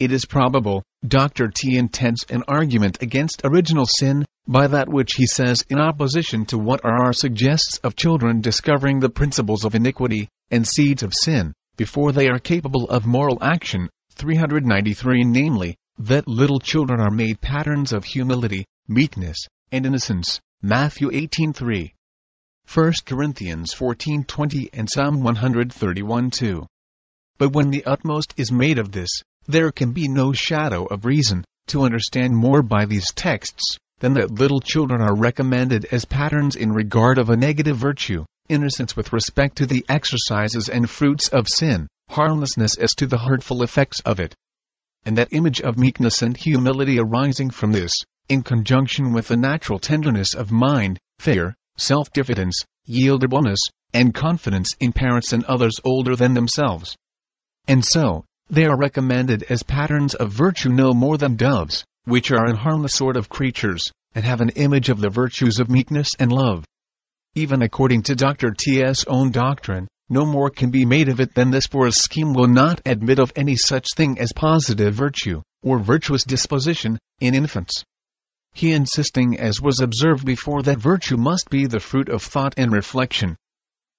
It 0.00 0.12
is 0.12 0.24
probable, 0.24 0.82
Dr. 1.06 1.48
T 1.48 1.76
intends 1.76 2.24
an 2.30 2.42
argument 2.48 3.02
against 3.02 3.42
original 3.44 3.84
sin, 3.84 4.24
by 4.48 4.66
that 4.66 4.88
which 4.88 5.12
he 5.16 5.26
says 5.26 5.62
in 5.68 5.78
opposition 5.78 6.46
to 6.46 6.56
what 6.56 6.80
R. 6.82 7.12
suggests 7.12 7.76
of 7.84 7.96
children 7.96 8.40
discovering 8.40 9.00
the 9.00 9.10
principles 9.10 9.62
of 9.62 9.74
iniquity, 9.74 10.30
and 10.50 10.66
seeds 10.66 11.02
of 11.02 11.12
sin, 11.12 11.52
before 11.76 12.12
they 12.12 12.30
are 12.30 12.38
capable 12.38 12.88
of 12.88 13.04
moral 13.04 13.36
action, 13.42 13.90
393 14.14 15.22
namely, 15.24 15.76
that 15.98 16.26
little 16.26 16.60
children 16.60 16.98
are 16.98 17.10
made 17.10 17.42
patterns 17.42 17.92
of 17.92 18.04
humility, 18.04 18.64
meekness, 18.88 19.46
and 19.70 19.84
innocence, 19.84 20.40
Matthew 20.62 21.10
18.3. 21.10 21.92
1 22.72 22.92
Corinthians 23.04 23.74
14:20 23.74 24.70
and 24.72 24.88
Psalm 24.88 25.20
131:2. 25.20 26.64
But 27.40 27.54
when 27.54 27.70
the 27.70 27.86
utmost 27.86 28.34
is 28.36 28.52
made 28.52 28.78
of 28.78 28.92
this, 28.92 29.08
there 29.46 29.72
can 29.72 29.92
be 29.92 30.08
no 30.08 30.30
shadow 30.34 30.84
of 30.84 31.06
reason 31.06 31.42
to 31.68 31.84
understand 31.84 32.36
more 32.36 32.60
by 32.62 32.84
these 32.84 33.10
texts 33.12 33.78
than 34.00 34.12
that 34.12 34.32
little 34.32 34.60
children 34.60 35.00
are 35.00 35.16
recommended 35.16 35.86
as 35.86 36.04
patterns 36.04 36.54
in 36.54 36.70
regard 36.70 37.16
of 37.16 37.30
a 37.30 37.38
negative 37.38 37.78
virtue, 37.78 38.26
innocence 38.50 38.94
with 38.94 39.14
respect 39.14 39.56
to 39.56 39.64
the 39.64 39.86
exercises 39.88 40.68
and 40.68 40.90
fruits 40.90 41.28
of 41.28 41.48
sin, 41.48 41.88
harmlessness 42.10 42.76
as 42.76 42.90
to 42.96 43.06
the 43.06 43.16
hurtful 43.16 43.62
effects 43.62 44.00
of 44.00 44.20
it. 44.20 44.34
And 45.06 45.16
that 45.16 45.32
image 45.32 45.62
of 45.62 45.78
meekness 45.78 46.20
and 46.20 46.36
humility 46.36 46.98
arising 46.98 47.48
from 47.48 47.72
this, 47.72 47.94
in 48.28 48.42
conjunction 48.42 49.14
with 49.14 49.28
the 49.28 49.38
natural 49.38 49.78
tenderness 49.78 50.34
of 50.34 50.52
mind, 50.52 50.98
fear, 51.18 51.54
self-diffidence, 51.78 52.66
yieldableness, 52.86 53.60
and 53.94 54.12
confidence 54.12 54.74
in 54.78 54.92
parents 54.92 55.32
and 55.32 55.42
others 55.44 55.80
older 55.84 56.14
than 56.14 56.34
themselves. 56.34 56.98
And 57.70 57.84
so, 57.84 58.24
they 58.48 58.64
are 58.64 58.76
recommended 58.76 59.44
as 59.44 59.62
patterns 59.62 60.16
of 60.16 60.32
virtue 60.32 60.70
no 60.70 60.92
more 60.92 61.16
than 61.16 61.36
doves, 61.36 61.84
which 62.02 62.32
are 62.32 62.44
an 62.44 62.56
harmless 62.56 62.94
sort 62.94 63.16
of 63.16 63.28
creatures, 63.28 63.92
and 64.12 64.24
have 64.24 64.40
an 64.40 64.48
image 64.56 64.88
of 64.88 64.98
the 64.98 65.08
virtues 65.08 65.60
of 65.60 65.70
meekness 65.70 66.08
and 66.18 66.32
love. 66.32 66.64
Even 67.36 67.62
according 67.62 68.02
to 68.02 68.16
Dr. 68.16 68.50
T.'s 68.50 69.04
own 69.06 69.30
doctrine, 69.30 69.86
no 70.08 70.26
more 70.26 70.50
can 70.50 70.72
be 70.72 70.84
made 70.84 71.08
of 71.08 71.20
it 71.20 71.36
than 71.36 71.52
this 71.52 71.68
for 71.68 71.86
a 71.86 71.92
scheme 71.92 72.32
will 72.32 72.48
not 72.48 72.82
admit 72.86 73.20
of 73.20 73.32
any 73.36 73.54
such 73.54 73.86
thing 73.94 74.18
as 74.18 74.32
positive 74.32 74.92
virtue, 74.92 75.40
or 75.62 75.78
virtuous 75.78 76.24
disposition, 76.24 76.98
in 77.20 77.36
infants. 77.36 77.84
He 78.52 78.72
insisting 78.72 79.38
as 79.38 79.60
was 79.60 79.78
observed 79.78 80.26
before 80.26 80.64
that 80.64 80.80
virtue 80.80 81.16
must 81.16 81.48
be 81.50 81.66
the 81.66 81.78
fruit 81.78 82.08
of 82.08 82.20
thought 82.20 82.54
and 82.56 82.72
reflection. 82.72 83.36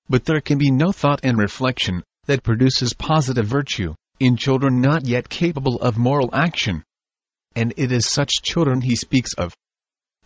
But 0.10 0.26
there 0.26 0.42
can 0.42 0.58
be 0.58 0.72
no 0.72 0.92
thought 0.92 1.22
and 1.24 1.38
reflection, 1.38 2.04
that 2.26 2.44
produces 2.44 2.94
positive 2.94 3.46
virtue, 3.46 3.96
in 4.20 4.38
children 4.38 4.82
not 4.82 5.06
yet 5.06 5.28
capable 5.30 5.78
of 5.82 5.98
moral 5.98 6.30
action. 6.34 6.84
And 7.56 7.74
it 7.78 7.92
is 7.92 8.06
such 8.06 8.44
children 8.44 8.82
he 8.82 8.96
speaks 8.96 9.34
of. 9.34 9.54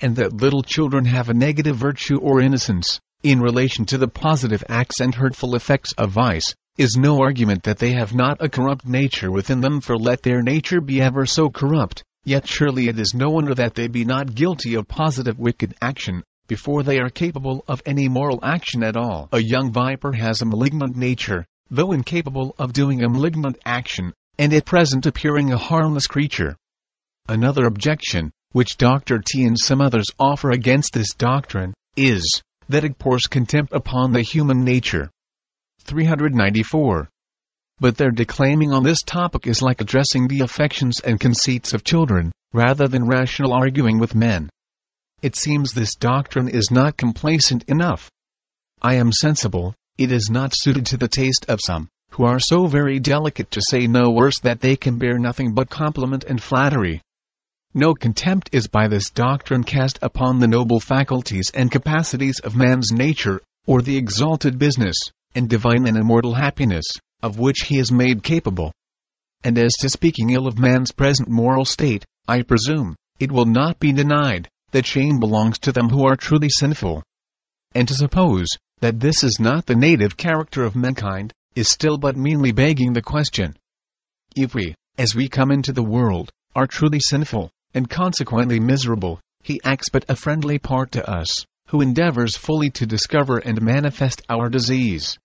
And 0.01 0.17
that 0.17 0.33
little 0.33 0.61
children 0.61 1.05
have 1.05 1.29
a 1.29 1.33
negative 1.33 1.77
virtue 1.77 2.17
or 2.19 2.41
innocence, 2.41 2.99
in 3.23 3.39
relation 3.39 3.85
to 3.85 3.97
the 3.97 4.07
positive 4.07 4.63
acts 4.67 4.99
and 4.99 5.15
hurtful 5.15 5.55
effects 5.55 5.93
of 5.97 6.11
vice, 6.11 6.53
is 6.77 6.97
no 6.97 7.21
argument 7.21 7.63
that 7.63 7.79
they 7.79 7.93
have 7.93 8.13
not 8.13 8.43
a 8.43 8.49
corrupt 8.49 8.85
nature 8.85 9.31
within 9.31 9.61
them 9.61 9.79
for 9.79 9.97
let 9.97 10.21
their 10.21 10.41
nature 10.41 10.81
be 10.81 11.01
ever 11.01 11.25
so 11.25 11.49
corrupt, 11.49 12.03
yet 12.25 12.45
surely 12.45 12.89
it 12.89 12.99
is 12.99 13.13
no 13.13 13.29
wonder 13.29 13.55
that 13.55 13.73
they 13.75 13.87
be 13.87 14.03
not 14.03 14.35
guilty 14.35 14.75
of 14.75 14.87
positive 14.87 15.39
wicked 15.39 15.73
action, 15.81 16.21
before 16.47 16.83
they 16.83 16.99
are 16.99 17.09
capable 17.09 17.63
of 17.67 17.81
any 17.85 18.09
moral 18.09 18.39
action 18.43 18.83
at 18.83 18.97
all. 18.97 19.29
A 19.31 19.39
young 19.39 19.71
viper 19.71 20.11
has 20.11 20.41
a 20.41 20.45
malignant 20.45 20.95
nature, 20.97 21.45
though 21.69 21.91
incapable 21.91 22.55
of 22.57 22.73
doing 22.73 23.03
a 23.03 23.09
malignant 23.09 23.57
action, 23.65 24.13
and 24.37 24.53
at 24.53 24.65
present 24.65 25.05
appearing 25.05 25.51
a 25.51 25.57
harmless 25.57 26.07
creature. 26.07 26.55
Another 27.27 27.65
objection, 27.65 28.31
which 28.51 28.77
Dr. 28.77 29.19
T 29.19 29.43
and 29.43 29.59
some 29.59 29.81
others 29.81 30.05
offer 30.19 30.51
against 30.51 30.93
this 30.93 31.13
doctrine, 31.13 31.73
is, 31.95 32.41
that 32.69 32.83
it 32.83 32.99
pours 32.99 33.27
contempt 33.27 33.73
upon 33.73 34.11
the 34.11 34.21
human 34.21 34.63
nature. 34.63 35.09
394. 35.81 37.09
But 37.79 37.97
their 37.97 38.11
declaiming 38.11 38.71
on 38.71 38.83
this 38.83 39.01
topic 39.01 39.47
is 39.47 39.61
like 39.61 39.81
addressing 39.81 40.27
the 40.27 40.41
affections 40.41 40.99
and 41.01 41.19
conceits 41.19 41.73
of 41.73 41.83
children, 41.83 42.31
rather 42.53 42.87
than 42.87 43.07
rational 43.07 43.53
arguing 43.53 43.99
with 43.99 44.15
men. 44.15 44.49
It 45.21 45.35
seems 45.35 45.73
this 45.73 45.95
doctrine 45.95 46.47
is 46.47 46.71
not 46.71 46.97
complacent 46.97 47.63
enough. 47.63 48.09
I 48.81 48.95
am 48.95 49.11
sensible, 49.11 49.73
it 49.97 50.11
is 50.11 50.29
not 50.29 50.53
suited 50.55 50.85
to 50.85 50.97
the 50.97 51.07
taste 51.07 51.45
of 51.47 51.59
some, 51.63 51.87
who 52.11 52.25
are 52.25 52.39
so 52.39 52.67
very 52.67 52.99
delicate 52.99 53.51
to 53.51 53.61
say 53.61 53.87
no 53.87 54.09
worse 54.09 54.39
that 54.39 54.61
they 54.61 54.75
can 54.75 54.97
bear 54.97 55.17
nothing 55.17 55.53
but 55.53 55.69
compliment 55.69 56.23
and 56.23 56.41
flattery. 56.41 57.01
No 57.73 57.93
contempt 57.93 58.49
is 58.53 58.67
by 58.67 58.87
this 58.87 59.09
doctrine 59.09 59.63
cast 59.63 59.99
upon 60.01 60.39
the 60.39 60.47
noble 60.47 60.79
faculties 60.79 61.51
and 61.53 61.71
capacities 61.71 62.39
of 62.39 62.55
man's 62.55 62.91
nature, 62.91 63.41
or 63.67 63.81
the 63.81 63.97
exalted 63.97 64.57
business, 64.57 64.95
and 65.33 65.49
divine 65.49 65.85
and 65.87 65.97
immortal 65.97 66.33
happiness, 66.33 66.85
of 67.21 67.37
which 67.37 67.63
he 67.67 67.77
is 67.77 67.91
made 67.91 68.23
capable. 68.23 68.71
And 69.43 69.57
as 69.57 69.73
to 69.79 69.89
speaking 69.89 70.29
ill 70.29 70.47
of 70.47 70.57
man's 70.57 70.91
present 70.91 71.29
moral 71.29 71.65
state, 71.65 72.05
I 72.27 72.41
presume, 72.41 72.95
it 73.19 73.31
will 73.31 73.45
not 73.45 73.79
be 73.79 73.91
denied, 73.91 74.47
that 74.71 74.85
shame 74.85 75.19
belongs 75.19 75.59
to 75.59 75.71
them 75.71 75.89
who 75.89 76.05
are 76.05 76.15
truly 76.15 76.49
sinful. 76.49 77.03
And 77.73 77.87
to 77.87 77.93
suppose, 77.93 78.47
that 78.85 78.99
this 78.99 79.23
is 79.23 79.39
not 79.39 79.65
the 79.65 79.73
native 79.73 80.15
character 80.15 80.63
of 80.63 80.75
mankind, 80.75 81.33
is 81.55 81.67
still 81.67 81.97
but 81.97 82.15
meanly 82.15 82.51
begging 82.51 82.93
the 82.93 83.01
question. 83.01 83.57
If 84.35 84.53
we, 84.53 84.75
as 84.95 85.15
we 85.15 85.27
come 85.27 85.49
into 85.49 85.73
the 85.73 85.81
world, 85.81 86.29
are 86.55 86.67
truly 86.67 86.99
sinful, 86.99 87.49
and 87.73 87.89
consequently 87.89 88.59
miserable, 88.59 89.19
he 89.41 89.59
acts 89.63 89.89
but 89.89 90.05
a 90.07 90.15
friendly 90.15 90.59
part 90.59 90.91
to 90.91 91.09
us, 91.09 91.47
who 91.69 91.81
endeavors 91.81 92.37
fully 92.37 92.69
to 92.69 92.85
discover 92.85 93.39
and 93.39 93.59
manifest 93.59 94.21
our 94.29 94.49
disease. 94.49 95.17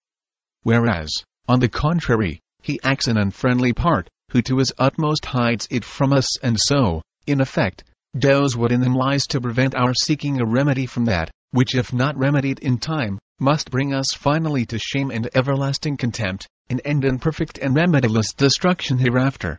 Whereas, 0.62 1.12
on 1.46 1.60
the 1.60 1.68
contrary, 1.68 2.40
he 2.62 2.80
acts 2.82 3.08
an 3.08 3.18
unfriendly 3.18 3.74
part, 3.74 4.08
who 4.30 4.40
to 4.40 4.56
his 4.56 4.72
utmost 4.78 5.26
hides 5.26 5.68
it 5.70 5.84
from 5.84 6.14
us 6.14 6.38
and 6.38 6.58
so, 6.58 7.02
in 7.26 7.42
effect, 7.42 7.84
does 8.18 8.56
what 8.56 8.72
in 8.72 8.80
him 8.80 8.94
lies 8.94 9.26
to 9.26 9.38
prevent 9.38 9.74
our 9.74 9.92
seeking 9.92 10.40
a 10.40 10.46
remedy 10.46 10.86
from 10.86 11.04
that, 11.04 11.30
which 11.50 11.74
if 11.74 11.92
not 11.92 12.16
remedied 12.16 12.58
in 12.60 12.78
time, 12.78 13.18
must 13.40 13.70
bring 13.70 13.94
us 13.94 14.12
finally 14.12 14.66
to 14.66 14.78
shame 14.78 15.10
and 15.10 15.28
everlasting 15.34 15.96
contempt, 15.96 16.46
and 16.68 16.80
end 16.84 17.04
in 17.04 17.18
perfect 17.18 17.58
and 17.58 17.74
remediless 17.74 18.36
destruction 18.36 18.98
hereafter. 18.98 19.58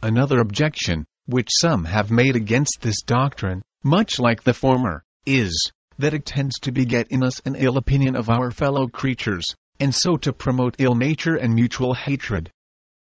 Another 0.00 0.38
objection, 0.38 1.04
which 1.26 1.48
some 1.50 1.84
have 1.84 2.10
made 2.10 2.36
against 2.36 2.78
this 2.80 3.02
doctrine, 3.02 3.60
much 3.82 4.18
like 4.18 4.44
the 4.44 4.54
former, 4.54 5.02
is, 5.26 5.70
that 5.98 6.14
it 6.14 6.24
tends 6.24 6.58
to 6.60 6.72
beget 6.72 7.08
in 7.08 7.22
us 7.22 7.40
an 7.40 7.56
ill 7.56 7.76
opinion 7.76 8.16
of 8.16 8.30
our 8.30 8.50
fellow 8.50 8.86
creatures, 8.86 9.44
and 9.78 9.94
so 9.94 10.16
to 10.16 10.32
promote 10.32 10.76
ill 10.78 10.94
nature 10.94 11.36
and 11.36 11.54
mutual 11.54 11.94
hatred. 11.94 12.50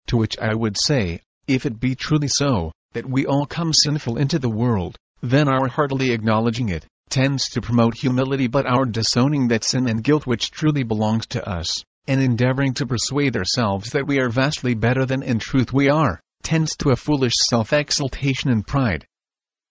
To 0.09 0.17
which 0.17 0.39
I 0.39 0.55
would 0.55 0.77
say, 0.79 1.21
if 1.47 1.65
it 1.65 1.81
be 1.81 1.95
truly 1.95 2.29
so, 2.29 2.71
that 2.93 3.09
we 3.09 3.27
all 3.27 3.47
come 3.47 3.73
sinful 3.73 4.19
into 4.19 4.39
the 4.39 4.51
world, 4.51 4.97
then 5.23 5.49
our 5.49 5.69
heartily 5.69 6.13
acknowledging 6.13 6.69
it, 6.69 6.87
tends 7.09 7.49
to 7.49 7.61
promote 7.61 7.97
humility 7.97 8.47
but 8.47 8.67
our 8.67 8.85
disowning 8.85 9.49
that 9.49 9.65
sin 9.65 9.89
and 9.89 10.05
guilt 10.05 10.27
which 10.27 10.51
truly 10.51 10.83
belongs 10.83 11.27
to 11.27 11.49
us, 11.49 11.85
and 12.07 12.21
endeavoring 12.21 12.75
to 12.75 12.87
persuade 12.87 13.37
ourselves 13.37 13.91
that 13.91 14.07
we 14.07 14.21
are 14.21 14.29
vastly 14.29 14.75
better 14.75 15.05
than 15.05 15.23
in 15.23 15.39
truth 15.39 15.73
we 15.73 15.89
are, 15.89 16.21
tends 16.43 16.77
to 16.77 16.91
a 16.91 16.97
foolish 16.97 17.35
self-exaltation 17.49 18.51
and 18.51 18.67
pride. 18.67 19.07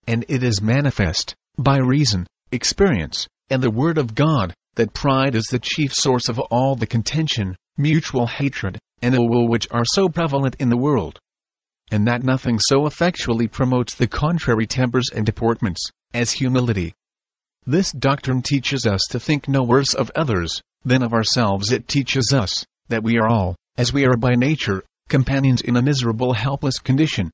And 0.07 0.25
it 0.27 0.43
is 0.43 0.61
manifest, 0.61 1.35
by 1.57 1.77
reason, 1.77 2.27
experience, 2.51 3.27
and 3.49 3.63
the 3.63 3.71
Word 3.71 3.97
of 3.97 4.15
God, 4.15 4.53
that 4.75 4.93
pride 4.93 5.35
is 5.35 5.45
the 5.45 5.59
chief 5.59 5.93
source 5.93 6.29
of 6.29 6.39
all 6.39 6.75
the 6.75 6.85
contention, 6.85 7.55
mutual 7.77 8.27
hatred, 8.27 8.77
and 9.01 9.15
ill 9.15 9.27
will 9.27 9.47
which 9.47 9.67
are 9.71 9.85
so 9.85 10.09
prevalent 10.09 10.55
in 10.59 10.69
the 10.69 10.77
world. 10.77 11.19
And 11.91 12.07
that 12.07 12.23
nothing 12.23 12.59
so 12.59 12.87
effectually 12.87 13.47
promotes 13.47 13.93
the 13.93 14.07
contrary 14.07 14.65
tempers 14.65 15.09
and 15.13 15.25
deportments, 15.25 15.91
as 16.13 16.31
humility. 16.31 16.93
This 17.67 17.91
doctrine 17.91 18.43
teaches 18.43 18.85
us 18.85 19.01
to 19.09 19.19
think 19.19 19.47
no 19.47 19.63
worse 19.63 19.95
of 19.95 20.11
others, 20.15 20.61
than 20.83 21.01
of 21.01 21.13
ourselves 21.13 21.71
it 21.71 21.87
teaches 21.87 22.31
us, 22.31 22.63
that 22.89 23.01
we 23.01 23.17
are 23.17 23.27
all, 23.27 23.55
as 23.75 23.91
we 23.91 24.05
are 24.05 24.15
by 24.15 24.35
nature, 24.35 24.83
companions 25.09 25.61
in 25.61 25.75
a 25.75 25.81
miserable 25.81 26.33
helpless 26.33 26.77
condition, 26.77 27.31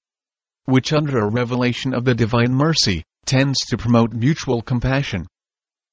which 0.66 0.94
under 0.94 1.20
a 1.20 1.30
revelation 1.30 1.94
of 1.94 2.06
the 2.06 2.16
divine 2.16 2.54
mercy, 2.54 3.04
tends 3.26 3.60
to 3.66 3.78
promote 3.78 4.14
mutual 4.14 4.62
compassion. 4.62 5.28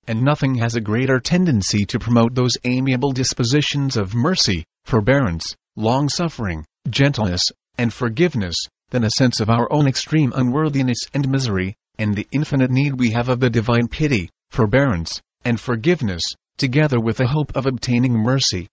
And 0.06 0.22
nothing 0.22 0.54
has 0.56 0.76
a 0.76 0.80
greater 0.80 1.18
tendency 1.18 1.84
to 1.86 1.98
promote 1.98 2.36
those 2.36 2.56
amiable 2.62 3.10
dispositions 3.10 3.96
of 3.96 4.14
mercy, 4.14 4.64
forbearance, 4.84 5.56
long 5.74 6.08
suffering, 6.08 6.64
gentleness, 6.88 7.42
and 7.76 7.92
forgiveness, 7.92 8.54
than 8.90 9.02
a 9.02 9.10
sense 9.10 9.40
of 9.40 9.50
our 9.50 9.70
own 9.72 9.88
extreme 9.88 10.32
unworthiness 10.36 10.98
and 11.12 11.28
misery, 11.28 11.74
and 11.98 12.14
the 12.14 12.28
infinite 12.30 12.70
need 12.70 12.98
we 12.98 13.10
have 13.10 13.28
of 13.28 13.40
the 13.40 13.50
divine 13.50 13.88
pity, 13.88 14.30
forbearance, 14.50 15.20
and 15.44 15.60
forgiveness, 15.60 16.22
together 16.56 17.00
with 17.00 17.16
the 17.16 17.26
hope 17.26 17.54
of 17.56 17.66
obtaining 17.66 18.12
mercy. 18.12 18.68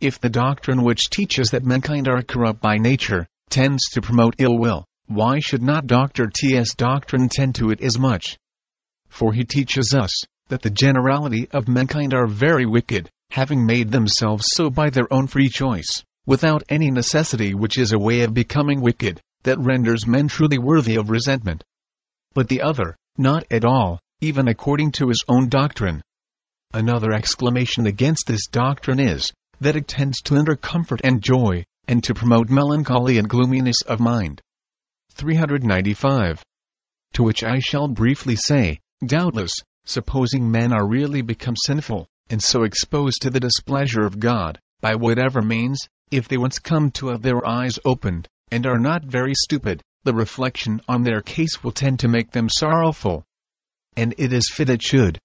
If 0.00 0.20
the 0.20 0.30
doctrine 0.30 0.82
which 0.82 1.10
teaches 1.10 1.50
that 1.50 1.64
mankind 1.64 2.08
are 2.08 2.22
corrupt 2.22 2.60
by 2.60 2.76
nature, 2.76 3.26
tends 3.50 3.88
to 3.90 4.00
promote 4.00 4.34
ill 4.38 4.58
will, 4.58 4.84
why 5.06 5.40
should 5.40 5.62
not 5.62 5.86
Dr. 5.86 6.28
T.'s 6.28 6.74
doctrine 6.74 7.28
tend 7.28 7.54
to 7.56 7.70
it 7.70 7.80
as 7.80 7.98
much? 7.98 8.38
For 9.08 9.32
he 9.32 9.44
teaches 9.44 9.92
us, 9.92 10.22
that 10.48 10.62
the 10.62 10.70
generality 10.70 11.48
of 11.50 11.68
mankind 11.68 12.14
are 12.14 12.26
very 12.26 12.66
wicked, 12.66 13.10
having 13.30 13.66
made 13.66 13.90
themselves 13.90 14.46
so 14.54 14.70
by 14.70 14.90
their 14.90 15.12
own 15.12 15.26
free 15.26 15.48
choice, 15.48 16.02
without 16.26 16.62
any 16.68 16.90
necessity 16.90 17.54
which 17.54 17.78
is 17.78 17.92
a 17.92 17.98
way 17.98 18.20
of 18.22 18.34
becoming 18.34 18.80
wicked, 18.80 19.20
that 19.42 19.58
renders 19.58 20.06
men 20.06 20.28
truly 20.28 20.58
worthy 20.58 20.96
of 20.96 21.10
resentment. 21.10 21.64
But 22.34 22.48
the 22.48 22.62
other, 22.62 22.96
not 23.18 23.44
at 23.50 23.64
all, 23.64 24.00
even 24.20 24.48
according 24.48 24.92
to 24.92 25.08
his 25.08 25.24
own 25.28 25.48
doctrine. 25.48 26.02
Another 26.72 27.12
exclamation 27.12 27.86
against 27.86 28.26
this 28.26 28.46
doctrine 28.46 29.00
is, 29.00 29.30
that 29.60 29.76
it 29.76 29.88
tends 29.88 30.20
to 30.22 30.34
hinder 30.34 30.56
comfort 30.56 31.00
and 31.02 31.22
joy, 31.22 31.64
and 31.88 32.04
to 32.04 32.14
promote 32.14 32.48
melancholy 32.48 33.18
and 33.18 33.28
gloominess 33.28 33.82
of 33.82 33.98
mind. 33.98 34.40
395. 35.14 36.42
To 37.14 37.22
which 37.22 37.42
I 37.42 37.58
shall 37.58 37.88
briefly 37.88 38.36
say, 38.36 38.78
doubtless, 39.04 39.52
supposing 39.84 40.50
men 40.50 40.72
are 40.72 40.86
really 40.86 41.22
become 41.22 41.56
sinful, 41.56 42.06
and 42.28 42.40
so 42.40 42.62
exposed 42.62 43.22
to 43.22 43.30
the 43.30 43.40
displeasure 43.40 44.06
of 44.06 44.20
God, 44.20 44.58
by 44.80 44.94
whatever 44.94 45.42
means, 45.42 45.80
if 46.10 46.28
they 46.28 46.36
once 46.36 46.58
come 46.58 46.90
to 46.92 47.08
have 47.08 47.22
their 47.22 47.44
eyes 47.46 47.78
opened, 47.84 48.28
and 48.52 48.66
are 48.66 48.78
not 48.78 49.04
very 49.04 49.34
stupid, 49.34 49.82
the 50.04 50.14
reflection 50.14 50.80
on 50.88 51.02
their 51.02 51.20
case 51.20 51.62
will 51.62 51.72
tend 51.72 51.98
to 52.00 52.08
make 52.08 52.30
them 52.30 52.48
sorrowful. 52.48 53.24
And 53.96 54.14
it 54.18 54.32
is 54.32 54.50
fit 54.52 54.70
it 54.70 54.82
should. 54.82 55.18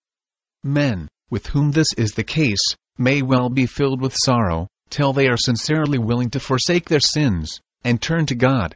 Men, 0.63 1.07
with 1.29 1.47
whom 1.47 1.71
this 1.71 1.93
is 1.93 2.13
the 2.13 2.23
case, 2.23 2.75
may 2.97 3.21
well 3.21 3.49
be 3.49 3.65
filled 3.65 4.01
with 4.01 4.15
sorrow, 4.15 4.67
till 4.89 5.13
they 5.13 5.27
are 5.27 5.37
sincerely 5.37 5.97
willing 5.97 6.29
to 6.31 6.39
forsake 6.39 6.89
their 6.89 6.99
sins, 6.99 7.59
and 7.83 8.01
turn 8.01 8.25
to 8.25 8.35
God. 8.35 8.75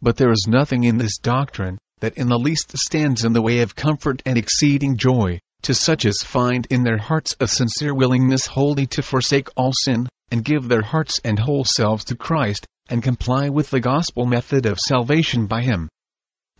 But 0.00 0.16
there 0.16 0.30
is 0.30 0.46
nothing 0.48 0.84
in 0.84 0.98
this 0.98 1.18
doctrine, 1.18 1.78
that 2.00 2.16
in 2.16 2.28
the 2.28 2.38
least 2.38 2.76
stands 2.78 3.24
in 3.24 3.32
the 3.32 3.42
way 3.42 3.60
of 3.60 3.74
comfort 3.74 4.22
and 4.24 4.38
exceeding 4.38 4.96
joy, 4.96 5.40
to 5.62 5.74
such 5.74 6.04
as 6.04 6.18
find 6.18 6.66
in 6.70 6.84
their 6.84 6.98
hearts 6.98 7.34
a 7.40 7.48
sincere 7.48 7.94
willingness 7.94 8.46
wholly 8.46 8.86
to 8.86 9.02
forsake 9.02 9.48
all 9.56 9.72
sin, 9.72 10.08
and 10.30 10.44
give 10.44 10.68
their 10.68 10.82
hearts 10.82 11.20
and 11.24 11.38
whole 11.38 11.64
selves 11.64 12.04
to 12.04 12.16
Christ, 12.16 12.66
and 12.88 13.02
comply 13.02 13.48
with 13.48 13.70
the 13.70 13.80
gospel 13.80 14.26
method 14.26 14.66
of 14.66 14.78
salvation 14.78 15.46
by 15.46 15.62
Him. 15.62 15.88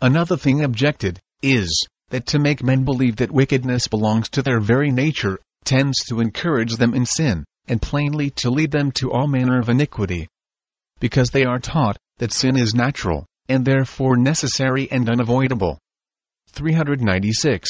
Another 0.01 0.37
thing 0.37 0.63
objected, 0.63 1.19
is, 1.41 1.87
that 2.09 2.25
to 2.27 2.39
make 2.39 2.63
men 2.63 2.83
believe 2.83 3.17
that 3.17 3.31
wickedness 3.31 3.87
belongs 3.87 4.29
to 4.29 4.41
their 4.41 4.59
very 4.59 4.91
nature, 4.91 5.39
tends 5.63 5.99
to 6.05 6.19
encourage 6.19 6.75
them 6.75 6.93
in 6.93 7.05
sin, 7.05 7.43
and 7.67 7.81
plainly 7.81 8.29
to 8.31 8.49
lead 8.49 8.71
them 8.71 8.91
to 8.91 9.11
all 9.11 9.27
manner 9.27 9.59
of 9.59 9.69
iniquity. 9.69 10.27
Because 10.99 11.29
they 11.29 11.45
are 11.45 11.59
taught, 11.59 11.97
that 12.17 12.33
sin 12.33 12.57
is 12.57 12.73
natural, 12.73 13.25
and 13.47 13.65
therefore 13.65 14.17
necessary 14.17 14.89
and 14.91 15.09
unavoidable. 15.09 15.79
396. 16.51 17.69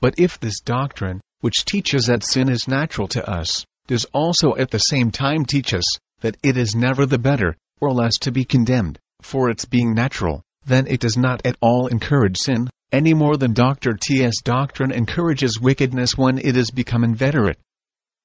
But 0.00 0.14
if 0.18 0.38
this 0.40 0.60
doctrine, 0.60 1.20
which 1.40 1.64
teaches 1.64 2.06
that 2.06 2.24
sin 2.24 2.48
is 2.48 2.68
natural 2.68 3.08
to 3.08 3.28
us, 3.28 3.64
does 3.86 4.04
also 4.06 4.56
at 4.56 4.70
the 4.70 4.78
same 4.78 5.10
time 5.10 5.44
teach 5.44 5.74
us, 5.74 5.84
that 6.20 6.36
it 6.42 6.56
is 6.56 6.74
never 6.74 7.06
the 7.06 7.18
better, 7.18 7.56
or 7.80 7.92
less 7.92 8.16
to 8.20 8.32
be 8.32 8.44
condemned, 8.44 8.98
for 9.22 9.50
its 9.50 9.64
being 9.64 9.94
natural, 9.94 10.42
then 10.66 10.86
it 10.86 11.00
does 11.00 11.16
not 11.16 11.44
at 11.44 11.56
all 11.60 11.86
encourage 11.88 12.36
sin, 12.38 12.68
any 12.92 13.14
more 13.14 13.36
than 13.36 13.52
Dr. 13.52 13.94
T.'s 13.94 14.40
doctrine 14.44 14.92
encourages 14.92 15.60
wickedness 15.60 16.16
when 16.16 16.38
it 16.38 16.54
has 16.54 16.70
become 16.70 17.04
inveterate. 17.04 17.58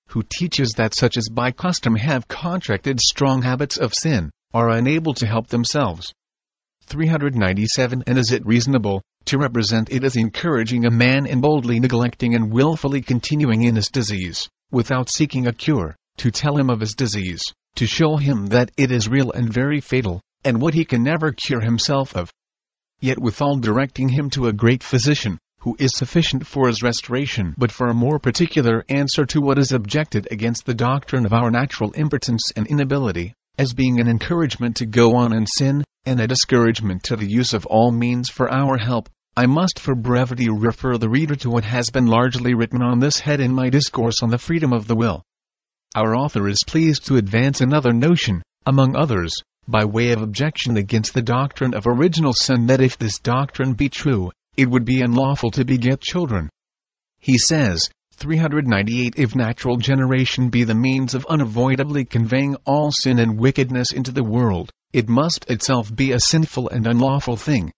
Who 0.10 0.24
teaches 0.24 0.74
that 0.74 0.94
such 0.94 1.18
as 1.18 1.30
by 1.30 1.52
custom 1.52 1.96
have 1.96 2.28
contracted 2.28 3.00
strong 3.00 3.42
habits 3.42 3.78
of 3.78 3.94
sin, 3.94 4.32
are 4.54 4.70
unable 4.70 5.14
to 5.16 5.28
help 5.28 5.48
themselves. 5.48 6.14
397 6.86 8.04
And 8.08 8.18
is 8.18 8.32
it 8.32 8.46
reasonable, 8.46 9.02
to 9.26 9.38
represent 9.38 9.92
it 9.92 10.04
as 10.04 10.16
encouraging 10.16 10.86
a 10.86 10.92
man 10.92 11.26
in 11.26 11.42
boldly 11.42 11.80
neglecting 11.80 12.34
and 12.34 12.52
wilfully 12.52 13.02
continuing 13.02 13.64
in 13.64 13.76
his 13.76 13.90
disease, 13.90 14.50
without 14.72 15.10
seeking 15.10 15.46
a 15.46 15.54
cure, 15.54 15.96
to 16.18 16.32
tell 16.32 16.58
him 16.58 16.70
of 16.70 16.80
his 16.80 16.94
disease, 16.94 17.44
to 17.76 17.88
show 17.88 18.18
him 18.18 18.48
that 18.48 18.72
it 18.78 18.92
is 18.92 19.08
real 19.08 19.32
and 19.32 19.52
very 19.52 19.82
fatal, 19.82 20.22
and 20.44 20.62
what 20.62 20.74
he 20.74 20.86
can 20.86 21.04
never 21.04 21.32
cure 21.32 21.62
himself 21.62 22.16
of? 22.16 22.32
Yet 23.00 23.20
withal 23.20 23.58
directing 23.58 24.10
him 24.10 24.30
to 24.32 24.48
a 24.48 24.54
great 24.54 24.84
physician, 24.84 25.38
who 25.60 25.76
is 25.80 25.94
sufficient 25.94 26.48
for 26.48 26.68
his 26.68 26.82
restoration 26.82 27.54
but 27.58 27.72
for 27.72 27.88
a 27.88 27.94
more 27.94 28.20
particular 28.20 28.86
answer 28.90 29.26
to 29.26 29.42
what 29.42 29.60
is 29.60 29.72
objected 29.72 30.28
against 30.32 30.66
the 30.66 30.74
doctrine 30.74 31.26
of 31.26 31.34
our 31.34 31.52
natural 31.52 31.94
impotence 31.96 32.52
and 32.56 32.66
inability, 32.68 33.34
as 33.58 33.74
being 33.74 34.00
an 34.00 34.08
encouragement 34.08 34.78
to 34.78 34.86
go 34.86 35.16
on 35.16 35.34
in 35.34 35.46
sin, 35.46 35.84
and 36.06 36.20
a 36.20 36.28
discouragement 36.28 37.04
to 37.04 37.16
the 37.18 37.30
use 37.30 37.54
of 37.54 37.66
all 37.66 37.92
means 37.92 38.30
for 38.30 38.50
our 38.50 38.78
help, 38.78 39.10
I 39.36 39.46
must 39.46 39.80
for 39.80 39.96
brevity 39.96 40.50
refer 40.50 40.98
the 40.98 41.10
reader 41.10 41.36
to 41.36 41.50
what 41.50 41.66
has 41.66 41.90
been 41.90 42.08
largely 42.08 42.54
written 42.54 42.82
on 42.82 43.00
this 43.00 43.20
head 43.20 43.40
in 43.40 43.54
my 43.54 43.70
discourse 43.70 44.24
on 44.24 44.30
the 44.30 44.38
freedom 44.38 44.74
of 44.74 44.88
the 44.88 44.96
will. 44.96 45.24
Our 45.96 46.16
author 46.16 46.48
is 46.48 46.64
pleased 46.68 47.08
to 47.08 47.18
advance 47.18 47.62
another 47.62 47.92
notion, 47.92 48.44
among 48.66 48.96
others, 48.96 49.34
by 49.68 49.86
way 49.86 50.12
of 50.12 50.22
objection 50.22 50.78
against 50.78 51.16
the 51.16 51.22
doctrine 51.24 51.74
of 51.74 51.88
original 51.88 52.34
sin 52.34 52.68
that 52.68 52.80
if 52.80 52.98
this 52.98 53.18
doctrine 53.18 53.74
be 53.74 53.90
true, 53.90 54.32
it 54.56 54.70
would 54.70 54.86
be 54.86 55.02
unlawful 55.02 55.50
to 55.52 55.66
beget 55.66 56.00
children. 56.00 56.50
He 57.18 57.40
says, 57.40 57.90
398 58.14 59.16
If 59.18 59.36
natural 59.36 59.78
generation 59.78 60.50
be 60.50 60.64
the 60.64 60.76
means 60.76 61.16
of 61.16 61.26
unavoidably 61.26 62.06
conveying 62.06 62.56
all 62.66 62.92
sin 62.92 63.18
and 63.18 63.40
wickedness 63.40 63.92
into 63.92 64.12
the 64.12 64.24
world, 64.24 64.70
it 64.94 65.10
must 65.10 65.50
itself 65.50 65.96
be 65.96 66.12
a 66.12 66.20
sinful 66.20 66.70
and 66.70 66.86
unlawful 66.86 67.36
thing. 67.36 67.72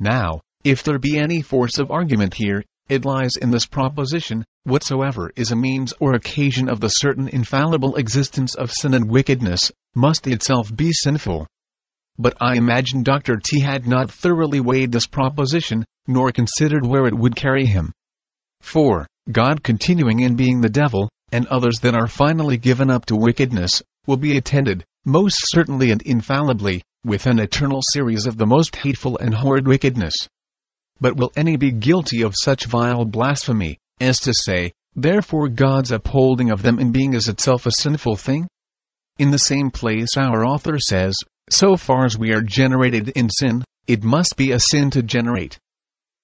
Now, 0.00 0.40
if 0.64 0.82
there 0.82 0.98
be 0.98 1.16
any 1.16 1.42
force 1.42 1.78
of 1.78 1.92
argument 1.92 2.34
here, 2.34 2.64
it 2.88 3.04
lies 3.04 3.36
in 3.36 3.50
this 3.50 3.66
proposition, 3.66 4.44
whatsoever 4.64 5.32
is 5.36 5.50
a 5.50 5.56
means 5.56 5.92
or 5.98 6.14
occasion 6.14 6.68
of 6.68 6.80
the 6.80 6.88
certain 6.88 7.28
infallible 7.28 7.96
existence 7.96 8.54
of 8.54 8.72
sin 8.72 8.94
and 8.94 9.10
wickedness, 9.10 9.72
must 9.94 10.26
itself 10.26 10.74
be 10.74 10.92
sinful. 10.92 11.46
But 12.18 12.36
I 12.40 12.54
imagine 12.56 13.02
Dr. 13.02 13.36
T 13.36 13.60
had 13.60 13.86
not 13.86 14.10
thoroughly 14.10 14.60
weighed 14.60 14.92
this 14.92 15.06
proposition, 15.06 15.84
nor 16.06 16.32
considered 16.32 16.86
where 16.86 17.06
it 17.06 17.14
would 17.14 17.36
carry 17.36 17.66
him. 17.66 17.92
4. 18.60 19.06
God 19.30 19.62
continuing 19.62 20.20
in 20.20 20.36
being 20.36 20.60
the 20.60 20.68
devil, 20.68 21.10
and 21.32 21.46
others 21.48 21.80
that 21.80 21.94
are 21.94 22.06
finally 22.06 22.56
given 22.56 22.90
up 22.90 23.06
to 23.06 23.16
wickedness, 23.16 23.82
will 24.06 24.16
be 24.16 24.36
attended, 24.36 24.84
most 25.04 25.36
certainly 25.50 25.90
and 25.90 26.02
infallibly, 26.02 26.82
with 27.04 27.26
an 27.26 27.38
eternal 27.38 27.80
series 27.82 28.26
of 28.26 28.36
the 28.36 28.46
most 28.46 28.76
hateful 28.76 29.18
and 29.18 29.34
horrid 29.34 29.66
wickedness. 29.66 30.14
But 31.00 31.16
will 31.16 31.32
any 31.36 31.56
be 31.56 31.72
guilty 31.72 32.22
of 32.22 32.34
such 32.36 32.66
vile 32.66 33.04
blasphemy, 33.04 33.78
as 34.00 34.18
to 34.20 34.32
say, 34.32 34.72
therefore 34.94 35.48
God's 35.48 35.90
upholding 35.90 36.50
of 36.50 36.62
them 36.62 36.78
in 36.78 36.92
being 36.92 37.12
is 37.12 37.28
itself 37.28 37.66
a 37.66 37.70
sinful 37.70 38.16
thing? 38.16 38.48
In 39.18 39.30
the 39.30 39.38
same 39.38 39.70
place 39.70 40.16
our 40.16 40.44
author 40.44 40.78
says, 40.78 41.16
so 41.50 41.76
far 41.76 42.04
as 42.04 42.18
we 42.18 42.32
are 42.32 42.42
generated 42.42 43.10
in 43.10 43.30
sin, 43.30 43.64
it 43.86 44.02
must 44.02 44.36
be 44.36 44.52
a 44.52 44.60
sin 44.60 44.90
to 44.90 45.02
generate. 45.02 45.58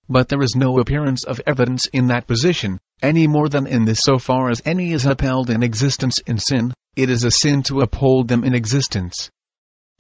But 0.09 0.29
there 0.29 0.43
is 0.43 0.57
no 0.57 0.79
appearance 0.79 1.25
of 1.25 1.41
evidence 1.47 1.87
in 1.87 2.09
that 2.09 2.27
position, 2.27 2.79
any 3.01 3.27
more 3.27 3.49
than 3.49 3.67
in 3.67 3.85
this 3.85 4.01
so 4.01 4.19
far 4.19 4.51
as 4.51 4.61
any 4.65 4.93
is 4.93 5.07
upheld 5.07 5.49
in 5.49 5.63
existence 5.63 6.19
in 6.27 6.39
sin, 6.39 6.75
it 6.97 7.09
is 7.09 7.25
a 7.25 7.31
sin 7.31 7.63
to 7.65 7.81
uphold 7.81 8.29
them 8.29 8.45
in 8.45 8.55
existence. 8.55 9.31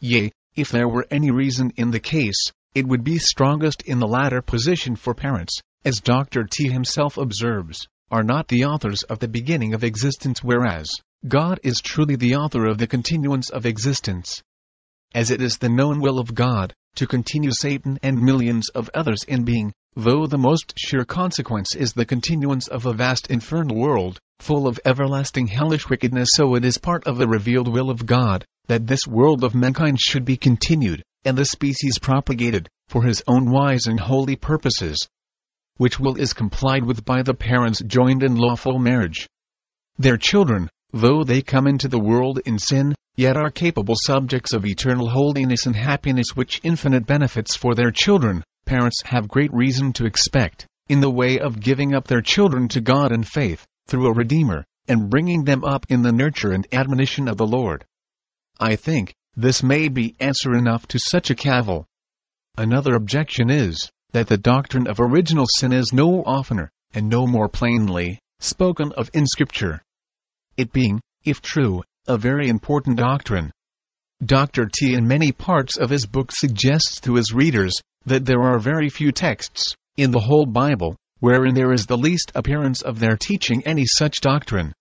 Yea, 0.00 0.32
if 0.54 0.70
there 0.70 0.88
were 0.88 1.06
any 1.10 1.30
reason 1.30 1.72
in 1.76 1.90
the 1.90 2.00
case, 2.00 2.52
it 2.74 2.86
would 2.86 3.04
be 3.04 3.18
strongest 3.18 3.82
in 3.82 3.98
the 3.98 4.08
latter 4.08 4.40
position 4.40 4.96
for 4.96 5.14
parents, 5.14 5.60
as 5.84 6.00
Dr. 6.00 6.44
T 6.44 6.68
himself 6.68 7.18
observes, 7.18 7.86
are 8.10 8.22
not 8.22 8.48
the 8.48 8.64
authors 8.64 9.02
of 9.04 9.18
the 9.18 9.28
beginning 9.28 9.74
of 9.74 9.84
existence 9.84 10.42
whereas, 10.42 10.90
God 11.28 11.60
is 11.62 11.80
truly 11.80 12.16
the 12.16 12.34
author 12.34 12.66
of 12.66 12.78
the 12.78 12.86
continuance 12.86 13.50
of 13.50 13.66
existence. 13.66 14.42
As 15.14 15.30
it 15.30 15.42
is 15.42 15.58
the 15.58 15.68
known 15.68 16.00
will 16.00 16.18
of 16.18 16.34
God, 16.34 16.72
to 16.96 17.06
continue 17.06 17.52
Satan 17.52 17.98
and 18.02 18.22
millions 18.22 18.68
of 18.70 18.90
others 18.94 19.22
in 19.24 19.44
being, 19.44 19.72
though 19.94 20.26
the 20.26 20.38
most 20.38 20.72
sure 20.78 21.04
consequence 21.04 21.74
is 21.74 21.92
the 21.92 22.06
continuance 22.06 22.68
of 22.68 22.86
a 22.86 22.92
vast 22.94 23.30
infernal 23.30 23.76
world, 23.76 24.18
full 24.40 24.66
of 24.66 24.80
everlasting 24.84 25.46
hellish 25.46 25.88
wickedness 25.88 26.30
so 26.32 26.54
it 26.54 26.64
is 26.64 26.78
part 26.78 27.06
of 27.06 27.18
the 27.18 27.28
revealed 27.28 27.68
will 27.68 27.90
of 27.90 28.06
God, 28.06 28.44
that 28.68 28.86
this 28.86 29.06
world 29.06 29.44
of 29.44 29.54
mankind 29.54 30.00
should 30.00 30.24
be 30.24 30.36
continued, 30.36 31.02
and 31.24 31.36
the 31.36 31.44
species 31.44 31.98
propagated, 31.98 32.68
for 32.88 33.04
his 33.04 33.22
own 33.26 33.50
wise 33.50 33.86
and 33.86 34.00
holy 34.00 34.36
purposes. 34.36 35.08
Which 35.76 35.98
will 35.98 36.16
is 36.16 36.32
complied 36.32 36.84
with 36.84 37.04
by 37.04 37.22
the 37.22 37.34
parents 37.34 37.80
joined 37.86 38.22
in 38.22 38.36
lawful 38.36 38.78
marriage. 38.78 39.28
Their 39.98 40.16
children, 40.16 40.68
though 40.92 41.24
they 41.24 41.42
come 41.42 41.66
into 41.66 41.88
the 41.88 41.98
world 41.98 42.40
in 42.44 42.58
sin, 42.58 42.94
yet 43.16 43.36
are 43.36 43.50
capable 43.50 43.94
subjects 43.96 44.52
of 44.52 44.66
eternal 44.66 45.08
holiness 45.08 45.66
and 45.66 45.76
happiness 45.76 46.34
which 46.34 46.60
infinite 46.62 47.06
benefits 47.06 47.54
for 47.54 47.74
their 47.74 47.90
children, 47.90 48.42
parents 48.64 49.02
have 49.04 49.28
great 49.28 49.52
reason 49.52 49.92
to 49.94 50.06
expect, 50.06 50.66
in 50.88 51.00
the 51.00 51.10
way 51.10 51.38
of 51.38 51.60
giving 51.60 51.94
up 51.94 52.06
their 52.06 52.22
children 52.22 52.68
to 52.68 52.80
God 52.80 53.12
in 53.12 53.22
faith, 53.22 53.66
through 53.86 54.06
a 54.06 54.14
Redeemer, 54.14 54.64
and 54.88 55.10
bringing 55.10 55.44
them 55.44 55.64
up 55.64 55.86
in 55.88 56.02
the 56.02 56.12
nurture 56.12 56.52
and 56.52 56.66
admonition 56.72 57.28
of 57.28 57.36
the 57.36 57.46
Lord. 57.46 57.84
I 58.58 58.76
think, 58.76 59.14
this 59.36 59.62
may 59.62 59.88
be 59.88 60.14
answer 60.20 60.54
enough 60.54 60.86
to 60.88 60.98
such 60.98 61.30
a 61.30 61.34
cavil. 61.34 61.86
Another 62.56 62.94
objection 62.94 63.50
is, 63.50 63.90
that 64.12 64.26
the 64.26 64.36
doctrine 64.36 64.86
of 64.86 65.00
original 65.00 65.46
sin 65.46 65.72
is 65.72 65.92
no 65.92 66.22
oftener, 66.24 66.70
and 66.92 67.08
no 67.08 67.26
more 67.26 67.48
plainly, 67.48 68.18
spoken 68.40 68.92
of 68.92 69.10
in 69.14 69.26
Scripture. 69.26 69.82
It 70.56 70.72
being, 70.72 71.00
if 71.24 71.40
true, 71.40 71.82
a 72.06 72.18
very 72.18 72.48
important 72.48 72.98
doctrine. 72.98 73.50
Dr. 74.24 74.66
T 74.66 74.94
in 74.94 75.08
many 75.08 75.32
parts 75.32 75.78
of 75.78 75.90
his 75.90 76.06
book 76.06 76.30
suggests 76.30 77.00
to 77.00 77.14
his 77.14 77.32
readers 77.32 77.80
that 78.04 78.24
there 78.26 78.42
are 78.42 78.58
very 78.58 78.88
few 78.88 79.12
texts, 79.12 79.74
in 79.96 80.10
the 80.10 80.20
whole 80.20 80.46
Bible, 80.46 80.96
wherein 81.20 81.54
there 81.54 81.72
is 81.72 81.86
the 81.86 81.96
least 81.96 82.32
appearance 82.34 82.82
of 82.82 82.98
their 82.98 83.16
teaching 83.16 83.62
any 83.64 83.86
such 83.86 84.20
doctrine. 84.20 84.72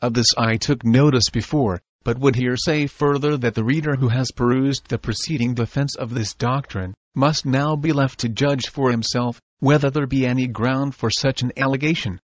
Of 0.00 0.14
this 0.14 0.34
I 0.36 0.56
took 0.56 0.84
notice 0.84 1.30
before, 1.30 1.80
but 2.08 2.18
would 2.18 2.36
here 2.36 2.56
say 2.56 2.86
further 2.86 3.36
that 3.36 3.54
the 3.54 3.62
reader 3.62 3.94
who 3.94 4.08
has 4.08 4.30
perused 4.30 4.88
the 4.88 4.96
preceding 4.96 5.52
defense 5.52 5.94
of 5.94 6.14
this 6.14 6.32
doctrine, 6.32 6.94
must 7.14 7.44
now 7.44 7.76
be 7.76 7.92
left 7.92 8.20
to 8.20 8.30
judge 8.30 8.70
for 8.70 8.90
himself, 8.90 9.38
whether 9.58 9.90
there 9.90 10.06
be 10.06 10.24
any 10.24 10.46
ground 10.46 10.94
for 10.94 11.10
such 11.10 11.42
an 11.42 11.52
allegation. 11.58 12.18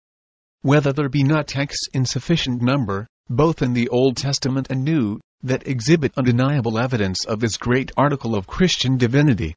Whether 0.61 0.93
there 0.93 1.09
be 1.09 1.25
not 1.25 1.49
texts 1.49 1.89
in 1.93 2.07
sufficient 2.07 2.63
number, 2.63 3.09
both 3.29 3.61
in 3.61 3.73
the 3.73 3.89
Old 3.89 4.17
Testament 4.17 4.69
and 4.71 4.85
New, 4.85 5.19
that 5.43 5.67
exhibit 5.67 6.13
undeniable 6.17 6.79
evidence 6.79 7.25
of 7.25 7.41
this 7.41 7.57
great 7.57 7.91
article 7.97 8.37
of 8.37 8.47
Christian 8.47 8.97
divinity. 8.99 9.53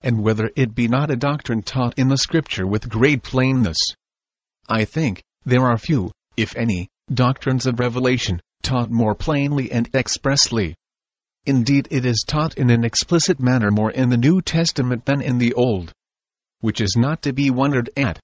And 0.00 0.22
whether 0.22 0.50
it 0.56 0.74
be 0.74 0.88
not 0.88 1.10
a 1.10 1.16
doctrine 1.16 1.60
taught 1.60 1.98
in 1.98 2.08
the 2.08 2.16
Scripture 2.16 2.66
with 2.66 2.88
great 2.88 3.22
plainness. 3.22 3.76
I 4.70 4.86
think, 4.86 5.22
there 5.44 5.66
are 5.66 5.76
few, 5.76 6.12
if 6.38 6.56
any, 6.56 6.88
doctrines 7.12 7.66
of 7.66 7.80
revelation, 7.80 8.40
taught 8.62 8.90
more 8.90 9.14
plainly 9.14 9.72
and 9.72 9.88
expressly. 9.94 10.74
Indeed, 11.46 11.88
it 11.90 12.04
is 12.04 12.24
taught 12.26 12.54
in 12.54 12.70
an 12.70 12.84
explicit 12.84 13.40
manner 13.40 13.70
more 13.70 13.90
in 13.90 14.10
the 14.10 14.16
New 14.16 14.42
Testament 14.42 15.06
than 15.06 15.20
in 15.20 15.38
the 15.38 15.54
Old. 15.54 15.92
Which 16.60 16.80
is 16.80 16.96
not 16.96 17.22
to 17.22 17.32
be 17.32 17.50
wondered 17.50 17.90
at. 17.96 18.20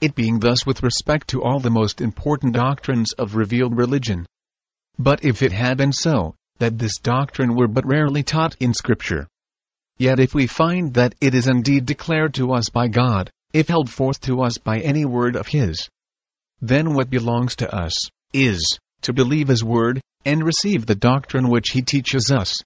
It 0.00 0.14
being 0.14 0.40
thus 0.40 0.66
with 0.66 0.82
respect 0.82 1.28
to 1.28 1.42
all 1.42 1.60
the 1.60 1.70
most 1.70 2.00
important 2.00 2.54
doctrines 2.54 3.12
of 3.12 3.36
revealed 3.36 3.76
religion. 3.76 4.26
But 4.98 5.24
if 5.24 5.42
it 5.42 5.52
had 5.52 5.76
been 5.76 5.92
so, 5.92 6.34
that 6.58 6.78
this 6.78 6.98
doctrine 6.98 7.54
were 7.54 7.68
but 7.68 7.86
rarely 7.86 8.22
taught 8.22 8.56
in 8.60 8.74
Scripture. 8.74 9.28
Yet 9.96 10.18
if 10.18 10.34
we 10.34 10.46
find 10.46 10.94
that 10.94 11.14
it 11.20 11.34
is 11.34 11.46
indeed 11.46 11.86
declared 11.86 12.34
to 12.34 12.52
us 12.52 12.68
by 12.70 12.88
God, 12.88 13.30
if 13.52 13.68
held 13.68 13.90
forth 13.90 14.20
to 14.22 14.42
us 14.42 14.58
by 14.58 14.80
any 14.80 15.04
word 15.04 15.36
of 15.36 15.48
His, 15.48 15.88
then 16.60 16.94
what 16.94 17.10
belongs 17.10 17.56
to 17.56 17.74
us, 17.74 17.94
is, 18.32 18.78
to 19.02 19.12
believe 19.12 19.48
His 19.48 19.64
word, 19.64 20.00
and 20.24 20.44
receive 20.44 20.86
the 20.86 20.94
doctrine 20.94 21.48
which 21.48 21.70
He 21.70 21.82
teaches 21.82 22.30
us. 22.30 22.58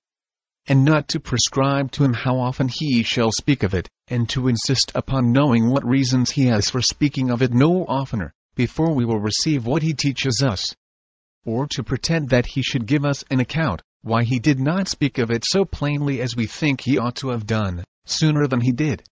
And 0.66 0.84
not 0.84 1.08
to 1.08 1.20
prescribe 1.20 1.92
to 1.92 2.04
Him 2.04 2.14
how 2.14 2.38
often 2.38 2.68
He 2.68 3.02
shall 3.02 3.32
speak 3.32 3.62
of 3.62 3.74
it, 3.74 3.88
and 4.08 4.28
to 4.30 4.48
insist 4.48 4.92
upon 4.94 5.32
knowing 5.32 5.70
what 5.70 5.84
reasons 5.84 6.30
He 6.30 6.46
has 6.46 6.70
for 6.70 6.82
speaking 6.82 7.30
of 7.30 7.42
it 7.42 7.52
no 7.52 7.84
oftener, 7.86 8.32
before 8.54 8.94
we 8.94 9.04
will 9.04 9.20
receive 9.20 9.66
what 9.66 9.82
He 9.82 9.94
teaches 9.94 10.42
us 10.42 10.74
or 11.44 11.66
to 11.66 11.82
pretend 11.82 12.30
that 12.30 12.46
he 12.46 12.62
should 12.62 12.86
give 12.86 13.04
us 13.04 13.22
an 13.30 13.40
account, 13.40 13.82
why 14.02 14.24
he 14.24 14.38
did 14.38 14.58
not 14.58 14.88
speak 14.88 15.18
of 15.18 15.30
it 15.30 15.44
so 15.46 15.64
plainly 15.64 16.20
as 16.20 16.34
we 16.34 16.46
think 16.46 16.80
he 16.80 16.98
ought 16.98 17.16
to 17.16 17.28
have 17.28 17.46
done, 17.46 17.84
sooner 18.06 18.46
than 18.46 18.60
he 18.60 18.72
did. 18.72 19.02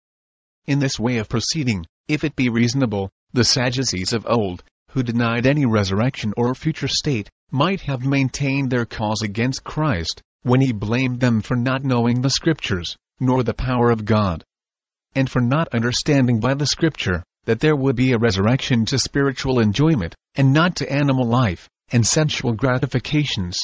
In 0.66 0.78
this 0.78 0.99
way 0.99 1.18
of 1.18 1.28
proceeding, 1.28 1.85
if 2.09 2.24
it 2.24 2.37
be 2.37 2.49
reasonable, 2.49 3.11
the 3.33 3.45
Sadducees 3.45 4.12
of 4.12 4.26
old, 4.28 4.62
who 4.93 5.03
denied 5.03 5.47
any 5.47 5.64
resurrection 5.64 6.32
or 6.36 6.55
future 6.55 6.88
state, 6.88 7.28
might 7.51 7.80
have 7.80 8.05
maintained 8.05 8.70
their 8.70 8.84
cause 8.84 9.22
against 9.22 9.64
Christ, 9.64 10.22
when 10.43 10.61
he 10.61 10.72
blamed 10.72 11.20
them 11.20 11.40
for 11.40 11.57
not 11.57 11.84
knowing 11.84 12.20
the 12.20 12.30
Scriptures, 12.30 12.97
nor 13.18 13.43
the 13.43 13.55
power 13.55 13.90
of 13.90 14.05
God, 14.05 14.45
and 15.14 15.30
for 15.30 15.40
not 15.40 15.68
understanding 15.74 16.40
by 16.40 16.55
the 16.55 16.66
Scripture, 16.66 17.22
that 17.45 17.61
there 17.61 17.76
would 17.76 17.97
be 17.97 18.12
a 18.12 18.18
resurrection 18.18 18.84
to 18.86 18.99
spiritual 18.99 19.61
enjoyment, 19.61 20.14
and 20.34 20.53
not 20.53 20.76
to 20.76 20.93
animal 20.93 21.26
life 21.26 21.68
and 21.90 22.07
sensual 22.07 22.53
gratifications. 22.53 23.59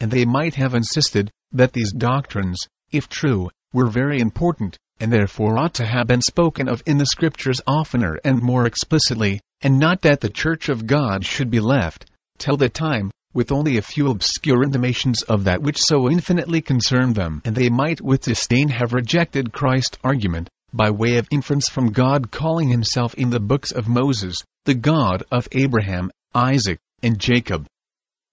And 0.00 0.10
they 0.10 0.24
might 0.24 0.54
have 0.54 0.74
insisted 0.74 1.30
that 1.52 1.72
these 1.72 1.92
doctrines, 1.92 2.58
if 2.90 3.08
true, 3.08 3.50
were 3.72 3.86
very 3.86 4.20
important, 4.20 4.76
and 5.02 5.12
therefore 5.12 5.58
ought 5.58 5.74
to 5.74 5.84
have 5.84 6.06
been 6.06 6.22
spoken 6.22 6.68
of 6.68 6.80
in 6.86 6.96
the 6.96 7.06
Scriptures 7.06 7.60
oftener 7.66 8.20
and 8.24 8.40
more 8.40 8.66
explicitly, 8.66 9.40
and 9.60 9.76
not 9.76 10.02
that 10.02 10.20
the 10.20 10.30
Church 10.30 10.68
of 10.68 10.86
God 10.86 11.26
should 11.26 11.50
be 11.50 11.58
left, 11.58 12.06
till 12.38 12.56
the 12.56 12.68
time, 12.68 13.10
with 13.34 13.50
only 13.50 13.76
a 13.76 13.82
few 13.82 14.10
obscure 14.10 14.62
intimations 14.62 15.22
of 15.22 15.42
that 15.42 15.60
which 15.60 15.82
so 15.82 16.08
infinitely 16.08 16.60
concerned 16.60 17.16
them, 17.16 17.42
and 17.44 17.56
they 17.56 17.68
might 17.68 18.00
with 18.00 18.22
disdain 18.22 18.68
have 18.68 18.92
rejected 18.92 19.52
Christ's 19.52 19.98
argument, 20.04 20.48
by 20.72 20.88
way 20.88 21.16
of 21.16 21.26
inference 21.32 21.68
from 21.68 21.90
God 21.90 22.30
calling 22.30 22.68
himself 22.68 23.12
in 23.14 23.30
the 23.30 23.40
books 23.40 23.72
of 23.72 23.88
Moses, 23.88 24.36
the 24.66 24.74
God 24.74 25.24
of 25.32 25.48
Abraham, 25.50 26.12
Isaac, 26.32 26.78
and 27.02 27.18
Jacob. 27.18 27.66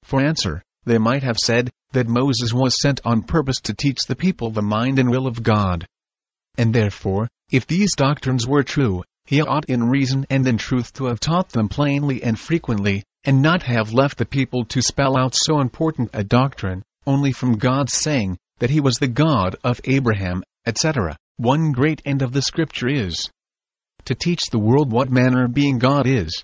For 0.03 0.22
answer, 0.22 0.61
they 0.86 0.99
might 0.99 1.24
have 1.24 1.39
said 1.39 1.72
that 1.93 2.07
Moses 2.07 2.53
was 2.53 2.80
sent 2.80 3.01
on 3.03 3.24
purpose 3.24 3.59
to 3.61 3.74
teach 3.74 4.01
the 4.07 4.15
people 4.15 4.51
the 4.51 4.61
mind 4.61 4.99
and 4.99 5.09
will 5.09 5.26
of 5.26 5.41
God. 5.41 5.88
And 6.58 6.74
therefore, 6.74 7.28
if 7.52 7.68
these 7.68 7.95
doctrines 7.95 8.47
were 8.47 8.64
true, 8.64 9.04
he 9.26 9.41
ought 9.41 9.66
in 9.66 9.89
reason 9.89 10.26
and 10.30 10.47
in 10.47 10.58
truth 10.58 10.93
to 10.93 11.06
have 11.06 11.20
taught 11.20 11.50
them 11.50 11.70
plainly 11.70 12.24
and 12.24 12.39
frequently, 12.39 13.04
and 13.24 13.41
not 13.41 13.64
have 13.64 13.93
left 13.93 14.18
the 14.18 14.26
people 14.26 14.66
to 14.66 14.82
spell 14.82 15.18
out 15.18 15.36
so 15.36 15.60
important 15.60 16.10
a 16.14 16.24
doctrine, 16.24 16.84
only 17.06 17.32
from 17.32 17.58
God's 17.58 17.93
saying, 17.93 18.38
that 18.60 18.70
he 18.70 18.80
was 18.80 18.97
the 18.97 19.08
God 19.08 19.56
of 19.64 19.82
Abraham, 19.84 20.43
etc. 20.66 21.16
One 21.38 21.72
great 21.72 22.02
end 22.06 22.22
of 22.22 22.32
the 22.32 22.41
Scripture 22.41 22.88
is 22.88 23.30
to 24.06 24.16
teach 24.16 24.41
the 24.50 24.60
world 24.60 24.91
what 24.91 25.12
manner 25.12 25.45
of 25.45 25.54
being 25.54 25.78
God 25.78 26.08
is, 26.08 26.43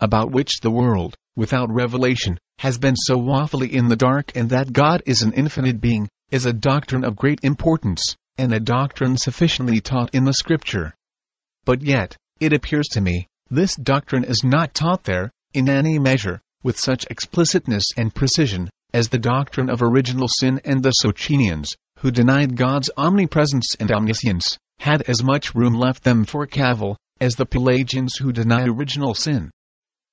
about 0.00 0.30
which 0.30 0.60
the 0.60 0.70
world, 0.70 1.16
without 1.36 1.72
revelation, 1.72 2.38
has 2.58 2.78
been 2.78 2.96
so 2.96 3.16
woefully 3.16 3.74
in 3.74 3.88
the 3.88 3.96
dark 3.96 4.36
and 4.36 4.50
that 4.50 4.72
God 4.72 5.02
is 5.06 5.22
an 5.22 5.32
infinite 5.32 5.80
being, 5.80 6.08
is 6.30 6.46
a 6.46 6.52
doctrine 6.52 7.04
of 7.04 7.16
great 7.16 7.40
importance, 7.42 8.16
and 8.36 8.52
a 8.52 8.60
doctrine 8.60 9.16
sufficiently 9.16 9.80
taught 9.80 10.14
in 10.14 10.24
the 10.24 10.32
Scripture. 10.34 10.94
But 11.64 11.82
yet, 11.82 12.16
it 12.40 12.52
appears 12.52 12.88
to 12.88 13.00
me, 13.00 13.26
this 13.50 13.76
doctrine 13.76 14.24
is 14.24 14.42
not 14.42 14.74
taught 14.74 15.04
there, 15.04 15.30
in 15.52 15.68
any 15.68 15.98
measure, 15.98 16.40
with 16.62 16.78
such 16.78 17.06
explicitness 17.10 17.84
and 17.96 18.14
precision, 18.14 18.68
as 18.92 19.08
the 19.08 19.18
doctrine 19.18 19.70
of 19.70 19.82
original 19.82 20.28
sin 20.28 20.60
and 20.64 20.82
the 20.82 20.92
Socinians, 20.92 21.70
who 21.98 22.10
denied 22.10 22.56
God's 22.56 22.90
omnipresence 22.96 23.74
and 23.78 23.90
omniscience, 23.92 24.58
had 24.78 25.02
as 25.02 25.22
much 25.22 25.54
room 25.54 25.74
left 25.74 26.02
them 26.04 26.24
for 26.24 26.46
cavil, 26.46 26.96
as 27.20 27.34
the 27.34 27.46
Pelagians 27.46 28.16
who 28.16 28.32
deny 28.32 28.64
original 28.64 29.14
sin. 29.14 29.50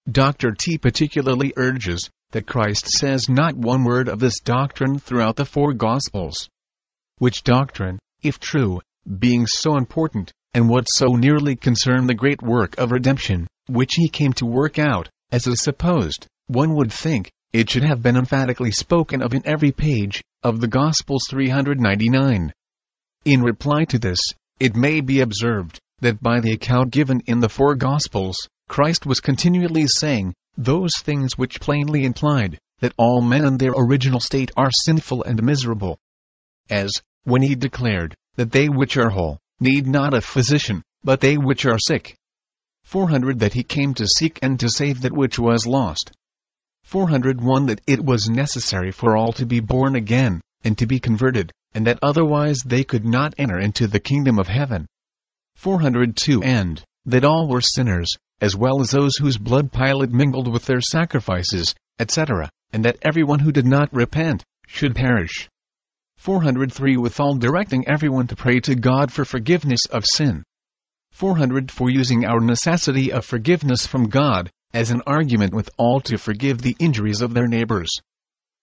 Dr. 0.09 0.51
T 0.51 0.77
particularly 0.77 1.53
urges 1.57 2.09
that 2.31 2.47
Christ 2.47 2.87
says 2.87 3.29
not 3.29 3.55
one 3.55 3.83
word 3.83 4.07
of 4.07 4.19
this 4.19 4.39
doctrine 4.39 4.99
throughout 4.99 5.35
the 5.35 5.45
four 5.45 5.73
Gospels. 5.73 6.49
Which 7.17 7.43
doctrine, 7.43 7.99
if 8.23 8.39
true, 8.39 8.81
being 9.19 9.47
so 9.47 9.77
important, 9.77 10.31
and 10.53 10.69
what 10.69 10.85
so 10.89 11.15
nearly 11.15 11.55
concern 11.55 12.07
the 12.07 12.13
great 12.13 12.41
work 12.41 12.77
of 12.77 12.91
redemption, 12.91 13.47
which 13.67 13.93
he 13.95 14.07
came 14.07 14.33
to 14.33 14.45
work 14.45 14.77
out, 14.77 15.09
as 15.31 15.47
is 15.47 15.61
supposed, 15.61 16.27
one 16.47 16.75
would 16.75 16.91
think, 16.91 17.31
it 17.53 17.69
should 17.69 17.83
have 17.83 18.01
been 18.01 18.15
emphatically 18.17 18.71
spoken 18.71 19.21
of 19.21 19.33
in 19.33 19.45
every 19.45 19.71
page, 19.71 20.21
of 20.43 20.59
the 20.59 20.67
Gospels 20.67 21.23
399. 21.29 22.51
In 23.25 23.41
reply 23.41 23.85
to 23.85 23.99
this, 23.99 24.19
it 24.59 24.75
may 24.75 25.01
be 25.01 25.21
observed, 25.21 25.79
that 25.99 26.21
by 26.21 26.39
the 26.39 26.51
account 26.51 26.91
given 26.91 27.21
in 27.27 27.39
the 27.39 27.49
four 27.49 27.75
Gospels, 27.75 28.37
Christ 28.67 29.05
was 29.05 29.19
continually 29.19 29.87
saying 29.87 30.33
those 30.57 30.97
things 30.97 31.37
which 31.37 31.59
plainly 31.59 32.05
implied 32.05 32.59
that 32.79 32.93
all 32.97 33.21
men 33.21 33.45
in 33.45 33.57
their 33.57 33.73
original 33.75 34.19
state 34.19 34.51
are 34.57 34.71
sinful 34.71 35.23
and 35.23 35.41
miserable. 35.43 35.97
As, 36.69 36.91
when 37.23 37.41
he 37.41 37.55
declared 37.55 38.15
that 38.35 38.51
they 38.51 38.69
which 38.69 38.97
are 38.97 39.09
whole 39.09 39.37
need 39.59 39.85
not 39.85 40.13
a 40.13 40.21
physician, 40.21 40.81
but 41.03 41.21
they 41.21 41.37
which 41.37 41.65
are 41.65 41.77
sick. 41.77 42.15
400 42.83 43.39
that 43.39 43.53
he 43.53 43.63
came 43.63 43.93
to 43.93 44.07
seek 44.07 44.39
and 44.41 44.59
to 44.59 44.69
save 44.69 45.01
that 45.01 45.13
which 45.13 45.37
was 45.37 45.67
lost. 45.67 46.11
401 46.83 47.67
that 47.67 47.81
it 47.85 48.03
was 48.03 48.27
necessary 48.27 48.91
for 48.91 49.15
all 49.15 49.31
to 49.33 49.45
be 49.45 49.59
born 49.59 49.95
again, 49.95 50.41
and 50.63 50.77
to 50.77 50.87
be 50.87 50.99
converted, 50.99 51.51
and 51.73 51.85
that 51.87 51.99
otherwise 52.01 52.59
they 52.65 52.83
could 52.83 53.05
not 53.05 53.35
enter 53.37 53.59
into 53.59 53.87
the 53.87 53.99
kingdom 53.99 54.39
of 54.39 54.47
heaven. 54.47 54.87
402 55.55 56.41
and 56.43 56.83
that 57.05 57.23
all 57.23 57.47
were 57.47 57.61
sinners, 57.61 58.15
as 58.41 58.55
well 58.55 58.81
as 58.81 58.91
those 58.91 59.15
whose 59.17 59.37
blood 59.37 59.71
Pilate 59.71 60.11
mingled 60.11 60.51
with 60.51 60.65
their 60.65 60.81
sacrifices, 60.81 61.75
etc., 61.99 62.49
and 62.73 62.83
that 62.83 62.97
everyone 63.03 63.39
who 63.39 63.51
did 63.51 63.65
not 63.65 63.93
repent 63.93 64.43
should 64.67 64.95
perish. 64.95 65.49
403 66.21 66.97
Withal 66.97 67.33
directing 67.33 67.87
everyone 67.87 68.27
to 68.27 68.35
pray 68.35 68.59
to 68.59 68.75
God 68.75 69.11
for 69.11 69.25
forgiveness 69.25 69.87
of 69.87 70.05
sin. 70.05 70.43
404 71.13 71.89
Using 71.89 72.25
our 72.25 72.39
necessity 72.39 73.11
of 73.11 73.25
forgiveness 73.25 73.87
from 73.87 74.07
God 74.07 74.51
as 74.71 74.91
an 74.91 75.01
argument 75.07 75.51
with 75.51 75.71
all 75.79 75.99
to 76.01 76.19
forgive 76.19 76.61
the 76.61 76.75
injuries 76.77 77.21
of 77.21 77.33
their 77.33 77.47
neighbors. 77.47 77.89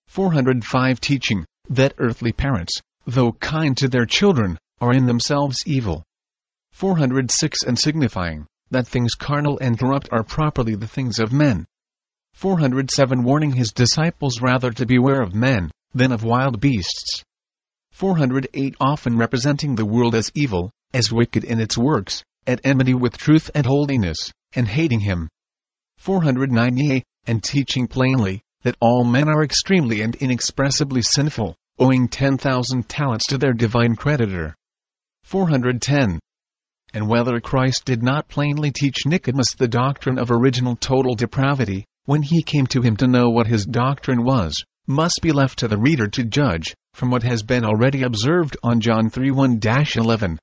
405 0.07 1.01
Teaching 1.01 1.45
that 1.69 1.95
earthly 1.99 2.31
parents, 2.31 2.81
though 3.07 3.33
kind 3.33 3.77
to 3.77 3.89
their 3.89 4.07
children, 4.07 4.57
are 4.81 4.93
in 4.93 5.07
themselves 5.07 5.65
evil. 5.67 6.05
406 6.71 7.65
And 7.65 7.77
signifying 7.77 8.47
that 8.71 8.87
things 8.87 9.17
carnal 9.17 9.59
and 9.61 9.77
corrupt 9.77 10.09
are 10.13 10.23
properly 10.23 10.77
the 10.77 10.87
things 10.87 11.19
of 11.19 11.33
men. 11.33 11.67
407 12.35 13.25
Warning 13.25 13.55
his 13.55 13.73
disciples 13.73 14.41
rather 14.41 14.71
to 14.71 14.87
beware 14.87 15.23
of 15.23 15.35
men, 15.35 15.73
than 15.93 16.13
of 16.13 16.23
wild 16.23 16.61
beasts. 16.61 17.25
408 17.99 18.76
Often 18.78 19.18
representing 19.18 19.74
the 19.74 19.84
world 19.84 20.14
as 20.14 20.30
evil, 20.32 20.70
as 20.94 21.11
wicked 21.11 21.42
in 21.42 21.59
its 21.59 21.76
works, 21.76 22.22
at 22.46 22.61
enmity 22.62 22.94
with 22.94 23.18
truth 23.18 23.51
and 23.57 23.66
holiness, 23.66 24.30
and 24.53 24.68
hating 24.68 25.01
him. 25.01 25.28
498 25.96 27.03
And 27.26 27.42
teaching 27.42 27.88
plainly, 27.88 28.40
that 28.62 28.76
all 28.80 29.03
men 29.03 29.28
are 29.28 29.42
extremely 29.42 30.01
and 30.03 30.14
inexpressibly 30.14 31.03
sinful, 31.03 31.57
owing 31.80 32.07
10,000 32.07 32.88
talents 32.88 33.26
to 33.26 33.36
their 33.36 33.53
divine 33.53 33.96
creditor. 33.96 34.55
410 35.24 36.20
and 36.94 37.09
whether 37.09 37.40
Christ 37.40 37.84
did 37.84 38.05
not 38.05 38.28
plainly 38.28 38.70
teach 38.70 39.07
Nicodemus 39.07 39.55
the 39.59 39.66
doctrine 39.66 40.20
of 40.20 40.30
original 40.30 40.76
total 40.76 41.16
depravity, 41.16 41.84
when 42.05 42.22
he 42.22 42.44
came 42.44 42.68
to 42.68 42.80
him 42.80 42.96
to 42.99 43.09
know 43.09 43.28
what 43.28 43.49
his 43.49 43.66
doctrine 43.66 44.22
was, 44.22 44.55
must 44.89 45.20
be 45.22 45.32
left 45.32 45.59
to 45.59 45.68
the 45.68 45.76
reader 45.76 46.09
to 46.09 46.24
judge, 46.24 46.74
from 46.95 47.11
what 47.11 47.22
has 47.22 47.43
been 47.43 47.64
already 47.64 48.03
observed 48.03 48.57
on 48.62 48.80
John 48.80 49.11
3 49.11 49.30
1-11. 49.30 50.39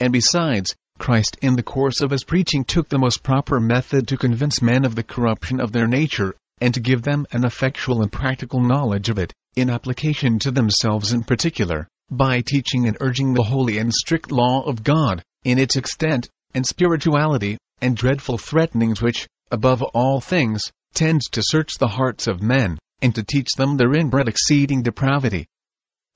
And 0.00 0.12
besides, 0.12 0.74
Christ 0.98 1.36
in 1.42 1.56
the 1.56 1.62
course 1.62 2.00
of 2.00 2.10
his 2.10 2.24
preaching 2.24 2.64
took 2.64 2.88
the 2.88 2.98
most 2.98 3.22
proper 3.22 3.60
method 3.60 4.08
to 4.08 4.16
convince 4.16 4.62
men 4.62 4.86
of 4.86 4.94
the 4.94 5.02
corruption 5.02 5.60
of 5.60 5.72
their 5.72 5.86
nature, 5.86 6.34
and 6.58 6.72
to 6.72 6.80
give 6.80 7.02
them 7.02 7.26
an 7.32 7.44
effectual 7.44 8.00
and 8.00 8.10
practical 8.10 8.60
knowledge 8.60 9.10
of 9.10 9.18
it, 9.18 9.34
in 9.56 9.68
application 9.68 10.38
to 10.38 10.50
themselves 10.50 11.12
in 11.12 11.22
particular, 11.22 11.86
by 12.10 12.40
teaching 12.40 12.88
and 12.88 12.96
urging 13.00 13.34
the 13.34 13.42
holy 13.42 13.76
and 13.76 13.92
strict 13.92 14.32
law 14.32 14.62
of 14.62 14.82
God, 14.82 15.22
in 15.44 15.58
its 15.58 15.76
extent, 15.76 16.30
and 16.54 16.66
spirituality, 16.66 17.58
and 17.82 17.94
dreadful 17.94 18.38
threatenings 18.38 19.02
which, 19.02 19.28
above 19.50 19.82
all 19.82 20.20
things, 20.22 20.62
tends 20.94 21.28
to 21.28 21.42
search 21.42 21.74
the 21.74 21.88
hearts 21.88 22.26
of 22.26 22.42
men, 22.42 22.78
and 23.02 23.14
to 23.14 23.22
teach 23.22 23.52
them 23.56 23.76
their 23.76 23.94
inbred 23.94 24.28
exceeding 24.28 24.82
depravity. 24.82 25.46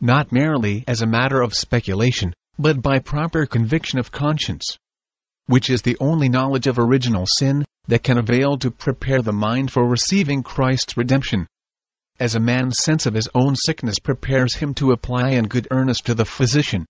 Not 0.01 0.33
merely 0.33 0.85
as 0.89 1.03
a 1.03 1.07
matter 1.07 1.43
of 1.43 1.55
speculation, 1.55 2.33
but 2.59 2.83
by 2.83 2.99
proper 2.99 3.47
conviction 3.47 3.99
of 3.99 4.11
conscience. 4.13 4.79
Which 5.47 5.69
is 5.69 5.83
the 5.83 5.97
only 6.01 6.29
knowledge 6.29 6.67
of 6.67 6.79
original 6.79 7.27
sin, 7.27 7.65
that 7.89 8.03
can 8.03 8.19
avail 8.19 8.57
to 8.59 8.71
prepare 8.71 9.21
the 9.21 9.33
mind 9.33 9.71
for 9.71 9.87
receiving 9.87 10.43
Christ's 10.43 10.97
redemption. 10.97 11.47
As 12.19 12.35
a 12.35 12.41
man's 12.41 12.79
sense 12.79 13.07
of 13.07 13.15
his 13.15 13.29
own 13.35 13.57
sickness 13.57 13.99
prepares 13.99 14.57
him 14.57 14.75
to 14.75 14.93
apply 14.93 15.31
in 15.31 15.49
good 15.49 15.67
earnest 15.71 16.07
to 16.07 16.15
the 16.15 16.25
physician. 16.25 16.87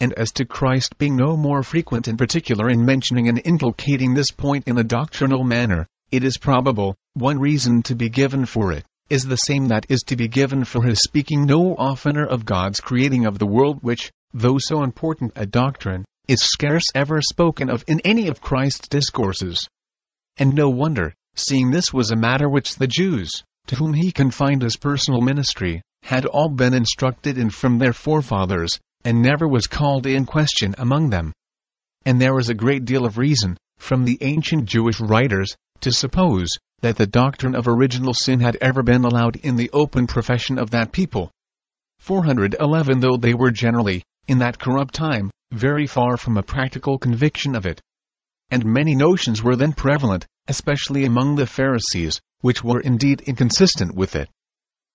And 0.00 0.12
as 0.14 0.32
to 0.32 0.44
Christ 0.44 0.98
being 0.98 1.16
no 1.16 1.36
more 1.36 1.62
frequent 1.62 2.08
in 2.08 2.16
particular 2.16 2.70
in 2.70 2.84
mentioning 2.84 3.28
and 3.28 3.40
inculcating 3.44 4.14
this 4.14 4.30
point 4.30 4.66
in 4.66 4.78
a 4.78 4.84
doctrinal 4.84 5.44
manner, 5.44 5.86
it 6.10 6.24
is 6.24 6.38
probable, 6.38 6.96
one 7.14 7.38
reason 7.38 7.82
to 7.82 7.94
be 7.94 8.08
given 8.08 8.46
for 8.46 8.72
it, 8.72 8.84
is 9.12 9.26
the 9.26 9.36
same 9.36 9.68
that 9.68 9.84
is 9.90 10.00
to 10.00 10.16
be 10.16 10.26
given 10.26 10.64
for 10.64 10.84
his 10.84 10.98
speaking 11.02 11.44
no 11.44 11.76
oftener 11.76 12.24
of 12.24 12.46
God's 12.46 12.80
creating 12.80 13.26
of 13.26 13.38
the 13.38 13.46
world 13.46 13.78
which, 13.82 14.10
though 14.32 14.56
so 14.56 14.82
important 14.82 15.32
a 15.36 15.44
doctrine, 15.44 16.02
is 16.28 16.40
scarce 16.40 16.86
ever 16.94 17.20
spoken 17.20 17.68
of 17.68 17.84
in 17.86 18.00
any 18.06 18.26
of 18.28 18.40
Christ's 18.40 18.88
discourses. 18.88 19.68
And 20.38 20.54
no 20.54 20.70
wonder, 20.70 21.12
seeing 21.34 21.70
this 21.70 21.92
was 21.92 22.10
a 22.10 22.16
matter 22.16 22.48
which 22.48 22.76
the 22.76 22.86
Jews, 22.86 23.44
to 23.66 23.76
whom 23.76 23.92
he 23.92 24.12
confined 24.12 24.62
his 24.62 24.78
personal 24.78 25.20
ministry, 25.20 25.82
had 26.04 26.24
all 26.24 26.48
been 26.48 26.72
instructed 26.72 27.36
in 27.36 27.50
from 27.50 27.78
their 27.78 27.92
forefathers, 27.92 28.78
and 29.04 29.20
never 29.20 29.46
was 29.46 29.66
called 29.66 30.06
in 30.06 30.24
question 30.24 30.74
among 30.78 31.10
them. 31.10 31.34
And 32.06 32.18
there 32.18 32.38
is 32.38 32.48
a 32.48 32.54
great 32.54 32.86
deal 32.86 33.04
of 33.04 33.18
reason, 33.18 33.58
from 33.76 34.06
the 34.06 34.16
ancient 34.22 34.64
Jewish 34.64 35.00
writers, 35.00 35.54
to 35.80 35.92
suppose, 35.92 36.48
that 36.82 36.96
the 36.96 37.06
doctrine 37.06 37.54
of 37.54 37.68
original 37.68 38.12
sin 38.12 38.40
had 38.40 38.58
ever 38.60 38.82
been 38.82 39.04
allowed 39.04 39.36
in 39.36 39.56
the 39.56 39.70
open 39.72 40.06
profession 40.06 40.58
of 40.58 40.70
that 40.70 40.90
people. 40.90 41.30
411 42.00 42.98
Though 42.98 43.16
they 43.16 43.34
were 43.34 43.52
generally, 43.52 44.02
in 44.26 44.38
that 44.38 44.58
corrupt 44.58 44.92
time, 44.92 45.30
very 45.52 45.86
far 45.86 46.16
from 46.16 46.36
a 46.36 46.42
practical 46.42 46.98
conviction 46.98 47.54
of 47.54 47.66
it. 47.66 47.80
And 48.50 48.64
many 48.64 48.96
notions 48.96 49.42
were 49.42 49.54
then 49.54 49.72
prevalent, 49.72 50.26
especially 50.48 51.04
among 51.04 51.36
the 51.36 51.46
Pharisees, 51.46 52.20
which 52.40 52.64
were 52.64 52.80
indeed 52.80 53.20
inconsistent 53.22 53.94
with 53.94 54.16
it. 54.16 54.28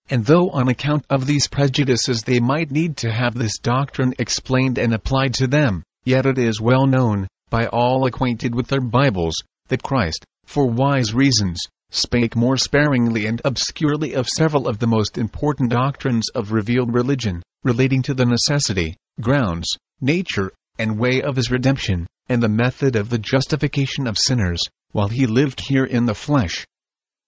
And 0.09 0.25
though 0.25 0.49
on 0.49 0.67
account 0.67 1.05
of 1.09 1.25
these 1.25 1.47
prejudices 1.47 2.23
they 2.23 2.41
might 2.41 2.69
need 2.69 2.97
to 2.97 3.11
have 3.11 3.33
this 3.33 3.59
doctrine 3.59 4.13
explained 4.19 4.77
and 4.77 4.93
applied 4.93 5.33
to 5.35 5.47
them, 5.47 5.83
yet 6.03 6.25
it 6.25 6.37
is 6.37 6.59
well 6.59 6.85
known, 6.85 7.27
by 7.49 7.67
all 7.67 8.05
acquainted 8.05 8.53
with 8.53 8.67
their 8.67 8.81
Bibles, 8.81 9.41
that 9.69 9.83
Christ, 9.83 10.25
for 10.45 10.65
wise 10.69 11.13
reasons, 11.13 11.59
spake 11.89 12.35
more 12.35 12.57
sparingly 12.57 13.25
and 13.25 13.41
obscurely 13.45 14.13
of 14.13 14.27
several 14.27 14.67
of 14.67 14.79
the 14.79 14.87
most 14.87 15.17
important 15.17 15.69
doctrines 15.69 16.29
of 16.29 16.51
revealed 16.51 16.93
religion, 16.93 17.41
relating 17.63 18.01
to 18.01 18.13
the 18.13 18.25
necessity, 18.25 18.95
grounds, 19.21 19.67
nature, 20.01 20.51
and 20.77 20.99
way 20.99 21.21
of 21.21 21.35
his 21.35 21.49
redemption, 21.49 22.05
and 22.29 22.43
the 22.43 22.49
method 22.49 22.95
of 22.95 23.09
the 23.09 23.17
justification 23.17 24.05
of 24.05 24.17
sinners, 24.17 24.61
while 24.91 25.07
he 25.07 25.25
lived 25.25 25.61
here 25.61 25.85
in 25.85 26.05
the 26.05 26.15
flesh. 26.15 26.65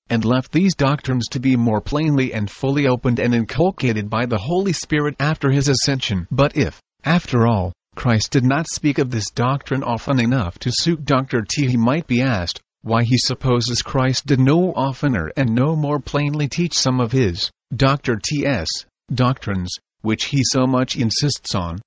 And 0.09 0.25
left 0.25 0.51
these 0.51 0.75
doctrines 0.75 1.27
to 1.29 1.39
be 1.39 1.55
more 1.55 1.81
plainly 1.81 2.33
and 2.33 2.49
fully 2.49 2.87
opened 2.87 3.19
and 3.19 3.33
inculcated 3.33 4.09
by 4.09 4.25
the 4.25 4.37
Holy 4.37 4.73
Spirit 4.73 5.15
after 5.19 5.51
his 5.51 5.67
ascension. 5.67 6.27
But 6.31 6.57
if, 6.57 6.81
after 7.03 7.47
all, 7.47 7.73
Christ 7.95 8.31
did 8.31 8.43
not 8.43 8.67
speak 8.69 8.97
of 8.97 9.11
this 9.11 9.29
doctrine 9.29 9.83
often 9.83 10.19
enough 10.19 10.57
to 10.59 10.71
suit 10.71 11.05
Dr. 11.05 11.43
T, 11.43 11.67
he 11.67 11.77
might 11.77 12.07
be 12.07 12.21
asked, 12.21 12.59
why 12.81 13.03
he 13.03 13.17
supposes 13.17 13.81
Christ 13.81 14.25
did 14.25 14.39
no 14.39 14.73
oftener 14.73 15.31
and 15.35 15.53
no 15.53 15.75
more 15.75 15.99
plainly 15.99 16.47
teach 16.47 16.73
some 16.73 16.99
of 16.99 17.11
his, 17.11 17.51
Dr. 17.75 18.15
T.S., 18.15 18.67
doctrines, 19.13 19.75
which 20.01 20.25
he 20.25 20.43
so 20.43 20.65
much 20.65 20.95
insists 20.95 21.53
on. 21.53 21.79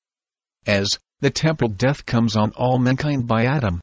As, 0.66 0.99
the 1.20 1.30
temporal 1.30 1.70
death 1.70 2.05
comes 2.05 2.36
on 2.36 2.51
all 2.53 2.78
mankind 2.78 3.26
by 3.26 3.47
Adam. 3.47 3.80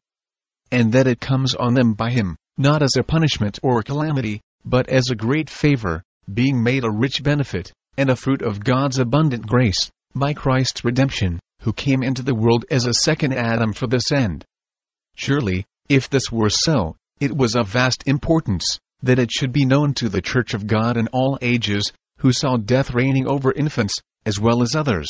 And 0.71 0.93
that 0.93 1.07
it 1.07 1.19
comes 1.19 1.55
on 1.55 1.73
them 1.73 1.93
by 1.93 2.11
him, 2.11 2.35
not 2.57 2.83
as 2.83 2.95
a 2.95 3.03
punishment 3.03 3.59
or 3.63 3.81
calamity, 3.81 4.41
but 4.63 4.87
as 4.89 5.09
a 5.09 5.15
great 5.15 5.49
favor, 5.49 6.03
being 6.31 6.61
made 6.61 6.83
a 6.83 6.91
rich 6.91 7.23
benefit, 7.23 7.71
and 7.97 8.09
a 8.09 8.15
fruit 8.15 8.41
of 8.41 8.63
God's 8.63 8.99
abundant 8.99 9.47
grace, 9.47 9.89
by 10.13 10.33
Christ's 10.33 10.85
redemption, 10.85 11.39
who 11.61 11.73
came 11.73 12.03
into 12.03 12.21
the 12.21 12.35
world 12.35 12.65
as 12.69 12.85
a 12.85 12.93
second 12.93 13.33
Adam 13.33 13.73
for 13.73 13.87
this 13.87 14.11
end. 14.11 14.45
Surely, 15.15 15.65
if 15.87 16.09
this 16.09 16.31
were 16.31 16.49
so, 16.49 16.95
it 17.19 17.35
was 17.35 17.55
of 17.55 17.67
vast 17.67 18.03
importance, 18.05 18.79
that 19.01 19.19
it 19.19 19.31
should 19.31 19.51
be 19.51 19.65
known 19.65 19.93
to 19.93 20.09
the 20.09 20.21
Church 20.21 20.53
of 20.53 20.67
God 20.67 20.97
in 20.97 21.07
all 21.09 21.37
ages, 21.41 21.91
who 22.19 22.31
saw 22.31 22.57
death 22.57 22.93
reigning 22.93 23.27
over 23.27 23.51
infants, 23.51 23.95
as 24.25 24.39
well 24.39 24.61
as 24.61 24.75
others. 24.75 25.07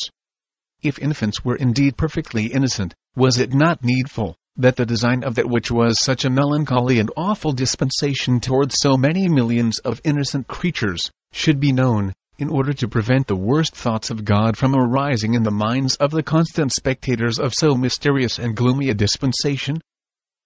If 0.82 1.00
infants 1.00 1.44
were 1.44 1.56
indeed 1.56 1.98
perfectly 1.98 2.48
innocent, 2.48 2.94
was 3.16 3.38
it 3.38 3.54
not 3.54 3.84
needful, 3.84 4.36
that 4.56 4.76
the 4.76 4.86
design 4.86 5.24
of 5.24 5.36
that 5.36 5.50
which 5.50 5.72
was 5.72 6.00
such 6.00 6.26
a 6.26 6.30
melancholy 6.30 7.00
and 7.00 7.12
awful 7.16 7.52
dispensation 7.52 8.40
towards 8.40 8.80
so 8.80 8.98
many 8.98 9.28
millions 9.28 9.80
of 9.80 10.02
innocent 10.04 10.48
creatures, 10.48 11.12
should 11.32 11.60
be 11.60 11.72
known, 11.72 12.14
in 12.38 12.50
order 12.50 12.74
to 12.74 12.88
prevent 12.88 13.28
the 13.28 13.36
worst 13.36 13.76
thoughts 13.76 14.10
of 14.10 14.24
God 14.24 14.58
from 14.58 14.76
arising 14.76 15.34
in 15.34 15.44
the 15.44 15.52
minds 15.52 15.96
of 15.98 16.12
the 16.12 16.24
constant 16.24 16.72
spectators 16.72 17.40
of 17.40 17.54
so 17.54 17.76
mysterious 17.76 18.40
and 18.40 18.56
gloomy 18.56 18.90
a 18.90 18.94
dispensation? 18.94 19.82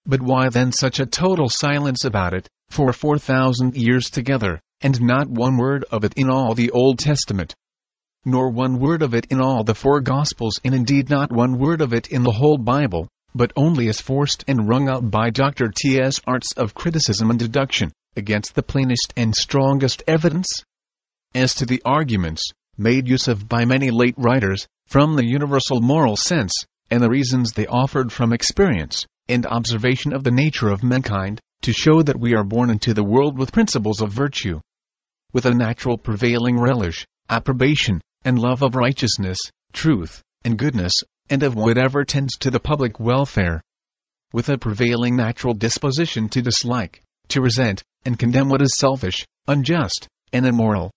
But 0.06 0.20
why 0.20 0.50
then 0.50 0.70
such 0.70 1.00
a 1.00 1.06
total 1.06 1.48
silence 1.48 2.04
about 2.04 2.34
it, 2.34 2.46
for 2.68 2.92
four 2.92 3.18
thousand 3.18 3.74
years 3.74 4.10
together, 4.10 4.60
and 4.82 5.00
not 5.00 5.30
one 5.30 5.56
word 5.56 5.84
of 5.90 6.04
it 6.04 6.12
in 6.14 6.28
all 6.28 6.54
the 6.54 6.70
Old 6.72 6.98
Testament? 6.98 7.54
Nor 8.22 8.50
one 8.50 8.78
word 8.78 9.00
of 9.00 9.14
it 9.14 9.26
in 9.30 9.40
all 9.40 9.64
the 9.64 9.74
four 9.74 10.02
Gospels, 10.02 10.60
and 10.62 10.74
indeed 10.74 11.08
not 11.08 11.32
one 11.32 11.58
word 11.58 11.80
of 11.80 11.94
it 11.94 12.08
in 12.08 12.22
the 12.22 12.32
whole 12.32 12.58
Bible, 12.58 13.08
but 13.34 13.52
only 13.56 13.88
as 13.88 14.02
forced 14.02 14.44
and 14.46 14.68
wrung 14.68 14.90
out 14.90 15.10
by 15.10 15.30
Dr. 15.30 15.72
T.S. 15.74 16.20
arts 16.26 16.52
of 16.52 16.74
criticism 16.74 17.30
and 17.30 17.38
deduction, 17.38 17.90
against 18.14 18.54
the 18.54 18.62
plainest 18.62 19.14
and 19.16 19.34
strongest 19.34 20.02
evidence? 20.06 20.48
As 21.34 21.54
to 21.54 21.64
the 21.64 21.80
arguments, 21.82 22.42
made 22.76 23.08
use 23.08 23.26
of 23.26 23.48
by 23.48 23.64
many 23.64 23.90
late 23.90 24.14
writers, 24.18 24.66
from 24.86 25.16
the 25.16 25.24
universal 25.24 25.80
moral 25.80 26.16
sense, 26.16 26.52
and 26.90 27.02
the 27.02 27.08
reasons 27.08 27.52
they 27.52 27.66
offered 27.66 28.12
from 28.12 28.34
experience, 28.34 29.06
and 29.28 29.46
observation 29.46 30.12
of 30.12 30.24
the 30.24 30.30
nature 30.30 30.68
of 30.68 30.82
mankind, 30.82 31.40
to 31.62 31.72
show 31.72 32.02
that 32.02 32.18
we 32.18 32.34
are 32.34 32.44
born 32.44 32.70
into 32.70 32.92
the 32.92 33.04
world 33.04 33.38
with 33.38 33.52
principles 33.52 34.00
of 34.00 34.12
virtue. 34.12 34.60
With 35.32 35.46
a 35.46 35.54
natural 35.54 35.96
prevailing 35.96 36.58
relish, 36.58 37.06
approbation, 37.30 38.00
and 38.24 38.38
love 38.38 38.62
of 38.62 38.74
righteousness, 38.74 39.38
truth, 39.72 40.22
and 40.44 40.58
goodness, 40.58 41.02
and 41.30 41.42
of 41.42 41.54
whatever 41.54 42.04
tends 42.04 42.36
to 42.38 42.50
the 42.50 42.60
public 42.60 43.00
welfare. 43.00 43.62
With 44.32 44.48
a 44.48 44.58
prevailing 44.58 45.16
natural 45.16 45.54
disposition 45.54 46.28
to 46.30 46.42
dislike, 46.42 47.02
to 47.28 47.40
resent, 47.40 47.82
and 48.04 48.18
condemn 48.18 48.48
what 48.48 48.62
is 48.62 48.76
selfish, 48.76 49.24
unjust, 49.48 50.06
and 50.32 50.46
immoral. 50.46 50.90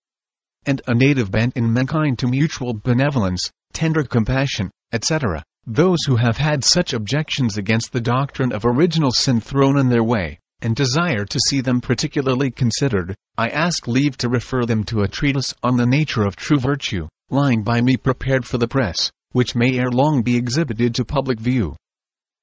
And 0.66 0.82
a 0.88 0.94
native 0.94 1.32
bent 1.32 1.56
in 1.56 1.72
mankind 1.72 2.20
to 2.20 2.28
mutual 2.28 2.74
benevolence, 2.74 3.50
tender 3.72 4.04
compassion, 4.04 4.70
etc. 4.92 5.44
Those 5.70 6.00
who 6.08 6.16
have 6.16 6.38
had 6.38 6.64
such 6.64 6.94
objections 6.94 7.58
against 7.58 7.92
the 7.92 8.00
doctrine 8.00 8.54
of 8.54 8.64
original 8.64 9.12
sin 9.12 9.42
thrown 9.42 9.78
in 9.78 9.90
their 9.90 10.04
way, 10.04 10.40
and 10.62 10.74
desire 10.74 11.26
to 11.26 11.40
see 11.42 11.60
them 11.60 11.82
particularly 11.82 12.52
considered, 12.52 13.14
I 13.38 13.50
ask 13.50 13.86
leave 13.86 14.16
to 14.20 14.30
refer 14.30 14.66
them 14.66 14.86
to 14.86 15.02
a 15.02 15.10
treatise 15.10 15.54
on 15.62 15.76
the 15.76 15.86
nature 15.86 16.24
of 16.24 16.38
true 16.38 16.58
virtue, 16.58 17.10
lying 17.30 17.64
by 17.64 17.82
me 17.82 17.98
prepared 17.98 18.46
for 18.46 18.58
the 18.58 18.68
press, 18.70 19.12
which 19.34 19.56
may 19.56 19.78
ere 19.78 19.92
long 19.92 20.24
be 20.24 20.38
exhibited 20.38 20.96
to 20.96 21.04
public 21.04 21.38
view. 21.38 21.76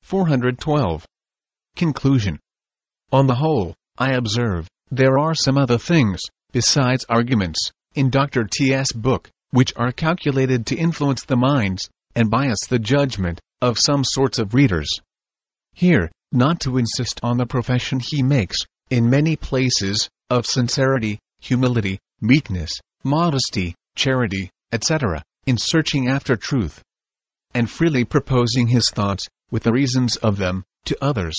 412. 0.02 1.06
Conclusion. 1.76 2.38
On 3.10 3.26
the 3.26 3.36
whole, 3.36 3.74
I 3.96 4.12
observe, 4.12 4.68
there 4.90 5.18
are 5.18 5.34
some 5.34 5.56
other 5.56 5.78
things, 5.78 6.20
besides 6.52 7.06
arguments, 7.08 7.70
in 7.94 8.10
Dr. 8.10 8.44
T.S. 8.44 8.92
book, 8.92 9.30
which 9.50 9.72
are 9.76 9.92
calculated 9.92 10.66
to 10.66 10.76
influence 10.76 11.24
the 11.24 11.36
minds, 11.36 11.88
and 12.14 12.30
bias 12.30 12.66
the 12.68 12.78
judgment 12.78 13.40
of 13.60 13.78
some 13.78 14.04
sorts 14.04 14.38
of 14.38 14.54
readers. 14.54 14.88
Here, 15.72 16.10
not 16.32 16.60
to 16.60 16.78
insist 16.78 17.20
on 17.22 17.36
the 17.36 17.46
profession 17.46 18.00
he 18.00 18.22
makes, 18.22 18.58
in 18.90 19.10
many 19.10 19.36
places, 19.36 20.08
of 20.30 20.46
sincerity, 20.46 21.18
humility, 21.40 21.98
meekness, 22.20 22.72
modesty, 23.02 23.74
charity, 23.96 24.50
etc., 24.72 25.22
in 25.46 25.58
searching 25.58 26.08
after 26.08 26.36
truth, 26.36 26.82
and 27.54 27.70
freely 27.70 28.04
proposing 28.04 28.68
his 28.68 28.90
thoughts, 28.90 29.26
with 29.50 29.62
the 29.62 29.72
reasons 29.72 30.16
of 30.16 30.36
them, 30.36 30.64
to 30.84 30.96
others. 31.02 31.34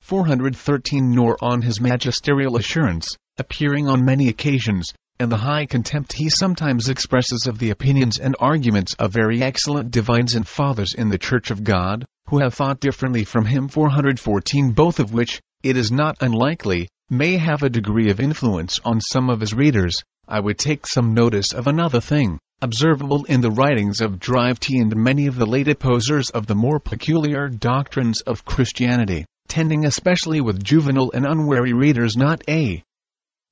413 0.00 1.10
Nor 1.10 1.36
on 1.42 1.62
his 1.62 1.80
magisterial 1.80 2.56
assurance, 2.56 3.16
appearing 3.36 3.88
on 3.88 4.04
many 4.04 4.28
occasions, 4.28 4.92
and 5.20 5.32
the 5.32 5.36
high 5.36 5.66
contempt 5.66 6.12
he 6.12 6.28
sometimes 6.28 6.88
expresses 6.88 7.46
of 7.46 7.58
the 7.58 7.70
opinions 7.70 8.18
and 8.18 8.36
arguments 8.38 8.94
of 8.94 9.12
very 9.12 9.42
excellent 9.42 9.90
divines 9.90 10.34
and 10.34 10.46
fathers 10.46 10.94
in 10.94 11.08
the 11.08 11.18
Church 11.18 11.50
of 11.50 11.64
God, 11.64 12.04
who 12.28 12.38
have 12.38 12.54
thought 12.54 12.78
differently 12.78 13.24
from 13.24 13.44
him. 13.44 13.66
414 13.66 14.70
both 14.70 15.00
of 15.00 15.12
which, 15.12 15.40
it 15.64 15.76
is 15.76 15.90
not 15.90 16.16
unlikely, 16.20 16.88
may 17.10 17.36
have 17.36 17.62
a 17.64 17.70
degree 17.70 18.10
of 18.10 18.20
influence 18.20 18.78
on 18.84 19.00
some 19.00 19.28
of 19.28 19.40
his 19.40 19.52
readers, 19.52 20.02
I 20.28 20.38
would 20.38 20.58
take 20.58 20.86
some 20.86 21.14
notice 21.14 21.52
of 21.52 21.66
another 21.66 22.00
thing, 22.00 22.38
observable 22.62 23.24
in 23.24 23.40
the 23.40 23.50
writings 23.50 24.00
of 24.00 24.20
Dr. 24.20 24.54
T 24.60 24.78
and 24.78 24.94
many 24.94 25.26
of 25.26 25.36
the 25.36 25.46
late 25.46 25.68
opposers 25.68 26.30
of 26.30 26.46
the 26.46 26.54
more 26.54 26.78
peculiar 26.78 27.48
doctrines 27.48 28.20
of 28.20 28.44
Christianity, 28.44 29.24
tending 29.48 29.84
especially 29.84 30.40
with 30.40 30.62
juvenile 30.62 31.10
and 31.12 31.26
unwary 31.26 31.72
readers 31.72 32.16
not 32.16 32.42
a 32.48 32.84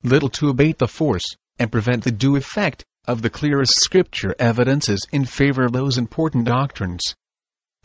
little 0.03 0.29
to 0.29 0.49
abate 0.49 0.77
the 0.77 0.87
force, 0.87 1.35
and 1.59 1.71
prevent 1.71 2.03
the 2.03 2.11
due 2.11 2.35
effect, 2.35 2.83
of 3.07 3.21
the 3.21 3.29
clearest 3.29 3.73
scripture 3.75 4.35
evidences 4.37 5.05
in 5.11 5.23
favor 5.23 5.63
of 5.65 5.71
those 5.71 5.97
important 5.97 6.45
doctrines, 6.45 7.15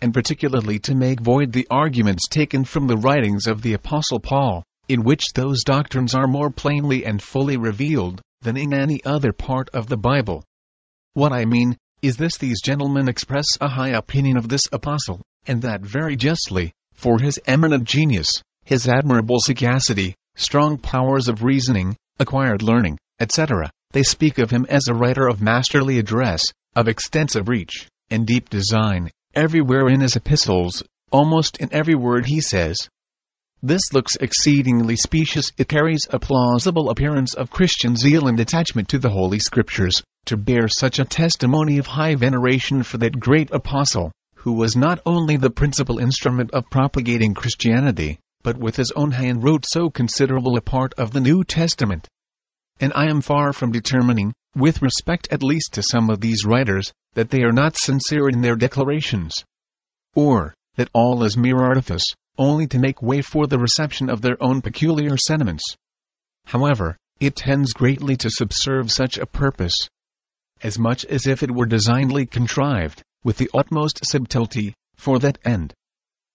and 0.00 0.12
particularly 0.12 0.80
to 0.80 0.94
make 0.94 1.20
void 1.20 1.52
the 1.52 1.66
arguments 1.70 2.26
taken 2.26 2.64
from 2.64 2.88
the 2.88 2.96
writings 2.96 3.46
of 3.46 3.62
the 3.62 3.72
Apostle 3.72 4.18
Paul, 4.18 4.64
in 4.88 5.04
which 5.04 5.32
those 5.34 5.62
doctrines 5.62 6.12
are 6.12 6.26
more 6.26 6.50
plainly 6.50 7.06
and 7.06 7.22
fully 7.22 7.56
revealed, 7.56 8.20
than 8.42 8.56
in 8.56 8.74
any 8.74 9.02
other 9.04 9.32
part 9.32 9.70
of 9.72 9.86
the 9.86 9.96
Bible. 9.96 10.42
What 11.14 11.32
I 11.32 11.44
mean, 11.44 11.76
is 12.02 12.16
this 12.16 12.36
these 12.36 12.60
gentlemen 12.60 13.08
express 13.08 13.46
a 13.60 13.68
high 13.68 13.90
opinion 13.90 14.36
of 14.36 14.48
this 14.48 14.66
apostle, 14.72 15.22
and 15.46 15.62
that 15.62 15.82
very 15.82 16.16
justly, 16.16 16.72
for 16.92 17.20
his 17.20 17.38
eminent 17.46 17.84
genius, 17.84 18.42
his 18.64 18.88
admirable 18.88 19.38
sagacity, 19.38 20.16
strong 20.34 20.78
powers 20.78 21.28
of 21.28 21.44
reasoning, 21.44 21.96
acquired 22.18 22.62
learning, 22.62 22.98
etc. 23.22 23.70
They 23.92 24.02
speak 24.02 24.38
of 24.38 24.50
him 24.50 24.66
as 24.68 24.88
a 24.88 24.94
writer 24.94 25.28
of 25.28 25.40
masterly 25.40 25.98
address, 25.98 26.42
of 26.74 26.88
extensive 26.88 27.48
reach, 27.48 27.86
and 28.10 28.26
deep 28.26 28.50
design, 28.50 29.10
everywhere 29.32 29.88
in 29.88 30.00
his 30.00 30.16
epistles, 30.16 30.82
almost 31.12 31.58
in 31.58 31.72
every 31.72 31.94
word 31.94 32.26
he 32.26 32.40
says. 32.40 32.88
This 33.62 33.92
looks 33.92 34.16
exceedingly 34.16 34.96
specious. 34.96 35.52
It 35.56 35.68
carries 35.68 36.08
a 36.10 36.18
plausible 36.18 36.90
appearance 36.90 37.34
of 37.34 37.52
Christian 37.52 37.94
zeal 37.94 38.26
and 38.26 38.40
attachment 38.40 38.88
to 38.88 38.98
the 38.98 39.10
Holy 39.10 39.38
Scriptures, 39.38 40.02
to 40.24 40.36
bear 40.36 40.66
such 40.66 40.98
a 40.98 41.04
testimony 41.04 41.78
of 41.78 41.86
high 41.86 42.16
veneration 42.16 42.82
for 42.82 42.98
that 42.98 43.20
great 43.20 43.52
apostle, 43.52 44.10
who 44.34 44.54
was 44.54 44.74
not 44.74 44.98
only 45.06 45.36
the 45.36 45.50
principal 45.50 46.00
instrument 46.00 46.50
of 46.50 46.68
propagating 46.70 47.34
Christianity, 47.34 48.18
but 48.42 48.58
with 48.58 48.74
his 48.74 48.90
own 48.96 49.12
hand 49.12 49.44
wrote 49.44 49.64
so 49.64 49.90
considerable 49.90 50.56
a 50.56 50.60
part 50.60 50.92
of 50.94 51.12
the 51.12 51.20
New 51.20 51.44
Testament. 51.44 52.08
And 52.83 52.93
I 52.97 53.09
am 53.09 53.20
far 53.20 53.53
from 53.53 53.70
determining, 53.70 54.33
with 54.57 54.83
respect 54.83 55.28
at 55.30 55.45
least 55.45 55.74
to 55.74 55.85
some 55.85 56.11
of 56.11 56.20
these 56.20 56.45
writers, 56.45 56.93
that 57.14 57.30
they 57.30 57.45
are 57.45 57.53
not 57.53 57.76
sincere 57.76 58.28
in 58.28 58.41
their 58.41 58.57
declarations. 58.57 59.45
Or, 60.16 60.53
that 60.74 60.91
all 60.93 61.22
is 61.22 61.37
mere 61.37 61.59
artifice, 61.59 62.03
only 62.39 62.66
to 62.66 62.80
make 62.80 63.01
way 63.01 63.22
for 63.22 63.47
the 63.47 63.61
reception 63.61 64.11
of 64.11 64.20
their 64.20 64.37
own 64.43 64.62
peculiar 64.62 65.16
sentiments. 65.16 65.62
However, 66.47 66.97
it 67.20 67.37
tends 67.37 67.72
greatly 67.72 68.16
to 68.16 68.28
subserve 68.30 68.91
such 68.91 69.16
a 69.16 69.26
purpose, 69.26 69.89
as 70.61 70.76
much 70.76 71.05
as 71.05 71.28
if 71.28 71.45
it 71.45 71.53
were 71.53 71.66
designedly 71.66 72.26
contrived, 72.26 73.01
with 73.22 73.37
the 73.37 73.51
utmost 73.55 74.05
subtlety, 74.05 74.74
for 74.97 75.20
that 75.20 75.39
end. 75.45 75.72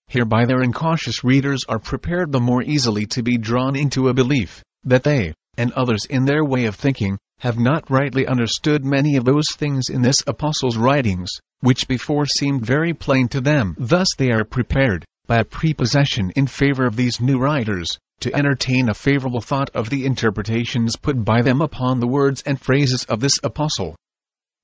Hereby 0.08 0.45
their 0.45 0.64
incautious 0.64 1.26
readers 1.26 1.66
are 1.68 1.78
prepared 1.78 2.32
the 2.32 2.39
more 2.39 2.64
easily 2.64 3.06
to 3.08 3.22
be 3.22 3.38
drawn 3.38 3.76
into 3.76 4.08
a 4.08 4.14
belief, 4.14 4.64
that 4.86 5.04
they, 5.04 5.34
and 5.58 5.72
others 5.74 6.05
in 6.05 6.26
their 6.26 6.45
way 6.45 6.66
of 6.66 6.76
thinking, 6.76 7.18
have 7.39 7.60
not 7.60 7.89
rightly 7.89 8.26
understood 8.26 8.84
many 8.84 9.16
of 9.16 9.26
those 9.26 9.47
things 9.55 9.89
in 9.89 10.01
this 10.01 10.24
apostle's 10.26 10.78
writings, 10.78 11.30
which 11.60 11.88
before 11.88 12.26
seemed 12.26 12.66
very 12.66 12.93
plain 12.93 13.28
to 13.28 13.41
them. 13.41 13.76
Thus 13.78 14.08
they 14.18 14.32
are 14.32 14.43
prepared, 14.43 15.05
by 15.28 15.38
a 15.38 15.45
prepossession 15.45 16.32
in 16.36 16.47
favor 16.47 16.86
of 16.86 16.95
these 16.95 17.22
new 17.22 17.38
writers, 17.38 17.97
to 18.22 18.34
entertain 18.34 18.89
a 18.89 18.93
favorable 18.93 19.41
thought 19.41 19.70
of 19.76 19.89
the 19.89 20.05
interpretations 20.05 20.95
put 20.95 21.24
by 21.24 21.41
them 21.41 21.62
upon 21.62 21.99
the 21.99 22.08
words 22.08 22.41
and 22.43 22.60
phrases 22.60 23.03
of 23.05 23.20
this 23.20 23.38
apostle, 23.43 23.95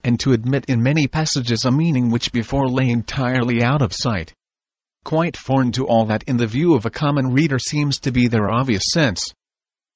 and 0.04 0.20
to 0.20 0.34
admit 0.34 0.66
in 0.66 0.82
many 0.82 1.08
passages 1.08 1.66
a 1.66 1.72
meaning 1.72 2.10
which 2.10 2.32
before 2.32 2.68
lay 2.68 2.90
entirely 2.90 3.62
out 3.62 3.82
of 3.82 3.94
sight. 3.94 4.34
Quite 5.04 5.38
foreign 5.38 5.72
to 5.74 5.86
all 5.86 6.06
that 6.06 6.24
in 6.24 6.38
the 6.38 6.48
view 6.48 6.74
of 6.74 6.86
a 6.86 6.90
common 6.90 7.34
reader 7.34 7.60
seems 7.60 8.00
to 8.00 8.12
be 8.12 8.28
their 8.28 8.50
obvious 8.50 8.84
sense, 8.92 9.34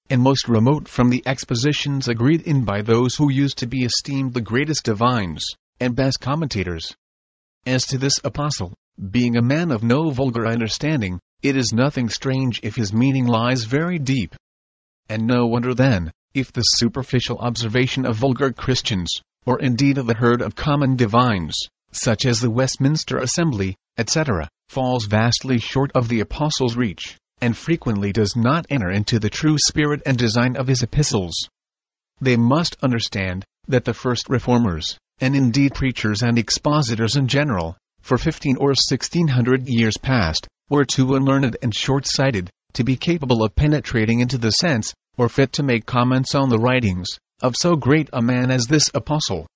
and 0.09 0.21
most 0.21 0.47
remote 0.47 0.87
from 0.87 1.09
the 1.09 1.23
expositions 1.25 2.07
agreed 2.07 2.41
in 2.41 2.63
by 2.63 2.81
those 2.81 3.15
who 3.15 3.31
used 3.31 3.57
to 3.57 3.67
be 3.67 3.83
esteemed 3.83 4.33
the 4.33 4.41
greatest 4.41 4.83
divines, 4.83 5.45
and 5.79 5.95
best 5.95 6.19
commentators. 6.19 6.95
As 7.65 7.85
to 7.87 7.97
this 7.97 8.19
apostle, 8.23 8.73
being 9.11 9.35
a 9.35 9.41
man 9.41 9.71
of 9.71 9.83
no 9.83 10.09
vulgar 10.09 10.47
understanding, 10.47 11.19
it 11.41 11.55
is 11.55 11.73
nothing 11.73 12.09
strange 12.09 12.59
if 12.63 12.75
his 12.75 12.93
meaning 12.93 13.27
lies 13.27 13.65
very 13.65 13.99
deep. 13.99 14.35
And 15.09 15.27
no 15.27 15.45
wonder 15.45 15.73
then, 15.73 16.11
if 16.33 16.51
the 16.51 16.61
superficial 16.61 17.37
observation 17.39 18.05
of 18.05 18.15
vulgar 18.15 18.51
Christians, 18.51 19.11
or 19.45 19.59
indeed 19.59 19.97
of 19.97 20.07
the 20.07 20.15
herd 20.15 20.41
of 20.41 20.55
common 20.55 20.95
divines, 20.95 21.55
such 21.91 22.25
as 22.25 22.39
the 22.39 22.49
Westminster 22.49 23.17
Assembly, 23.17 23.75
etc., 23.97 24.49
falls 24.67 25.05
vastly 25.05 25.59
short 25.59 25.91
of 25.93 26.09
the 26.09 26.19
apostle's 26.19 26.75
reach, 26.75 27.17
and 27.41 27.55
frequently 27.55 28.11
does 28.11 28.35
not 28.35 28.65
enter 28.69 28.89
into 28.89 29.19
the 29.19 29.29
true 29.29 29.57
spirit 29.57 30.01
and 30.05 30.17
design 30.17 30.55
of 30.55 30.67
his 30.67 30.81
epistles. 30.81 31.35
They 32.19 32.35
must 32.35 32.77
understand 32.81 33.45
that 33.67 33.85
the 33.85 33.93
first 33.93 34.29
reformers, 34.29 34.97
and 35.19 35.35
indeed 35.35 35.75
preachers 35.75 36.23
and 36.23 36.39
expositors 36.39 37.15
in 37.15 37.27
general, 37.27 37.77
for 38.01 38.17
fifteen 38.17 38.57
or 38.57 38.73
sixteen 38.73 39.27
hundred 39.27 39.67
years 39.67 39.97
past, 39.97 40.47
were 40.69 40.85
too 40.85 41.15
unlearned 41.15 41.57
and 41.61 41.75
short-sighted, 41.75 42.49
to 42.73 42.83
be 42.83 42.95
capable 42.95 43.43
of 43.43 43.55
penetrating 43.55 44.19
into 44.19 44.37
the 44.37 44.51
sense, 44.51 44.93
or 45.17 45.29
fit 45.29 45.53
to 45.53 45.63
make 45.63 45.85
comments 45.85 46.35
on 46.35 46.49
the 46.49 46.59
writings, 46.59 47.07
of 47.41 47.55
so 47.55 47.75
great 47.75 48.09
a 48.13 48.21
man 48.21 48.51
as 48.51 48.65
this 48.65 48.89
apostle. 48.93 49.47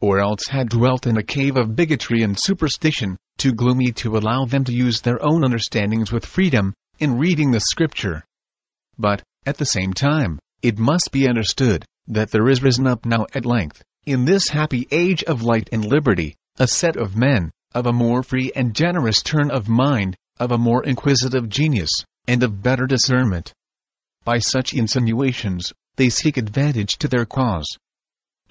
Or 0.00 0.20
else 0.20 0.46
had 0.48 0.68
dwelt 0.70 1.06
in 1.06 1.18
a 1.18 1.22
cave 1.22 1.56
of 1.56 1.76
bigotry 1.76 2.22
and 2.22 2.38
superstition, 2.38 3.16
too 3.36 3.52
gloomy 3.52 3.92
to 3.92 4.16
allow 4.16 4.44
them 4.44 4.64
to 4.64 4.72
use 4.72 5.00
their 5.00 5.22
own 5.22 5.44
understandings 5.44 6.10
with 6.12 6.24
freedom, 6.24 6.72
in 7.00 7.18
reading 7.18 7.50
the 7.50 7.60
scripture. 7.60 8.22
But, 8.98 9.22
at 9.46 9.56
the 9.56 9.64
same 9.64 9.94
time, 9.94 10.38
it 10.62 10.78
must 10.78 11.10
be 11.10 11.26
understood, 11.26 11.84
that 12.06 12.30
there 12.30 12.48
is 12.48 12.62
risen 12.62 12.86
up 12.86 13.06
now 13.06 13.26
at 13.34 13.46
length, 13.46 13.82
in 14.04 14.26
this 14.26 14.48
happy 14.48 14.86
age 14.90 15.24
of 15.24 15.42
light 15.42 15.70
and 15.72 15.84
liberty, 15.84 16.36
a 16.58 16.68
set 16.68 16.96
of 16.96 17.16
men, 17.16 17.50
of 17.74 17.86
a 17.86 17.92
more 17.92 18.22
free 18.22 18.52
and 18.54 18.74
generous 18.74 19.22
turn 19.22 19.50
of 19.50 19.68
mind, 19.68 20.16
of 20.38 20.52
a 20.52 20.58
more 20.58 20.84
inquisitive 20.84 21.48
genius, 21.48 21.90
and 22.28 22.42
of 22.42 22.62
better 22.62 22.86
discernment. 22.86 23.52
By 24.24 24.38
such 24.38 24.74
insinuations, 24.74 25.72
they 25.96 26.10
seek 26.10 26.36
advantage 26.36 26.98
to 26.98 27.08
their 27.08 27.24
cause. 27.24 27.66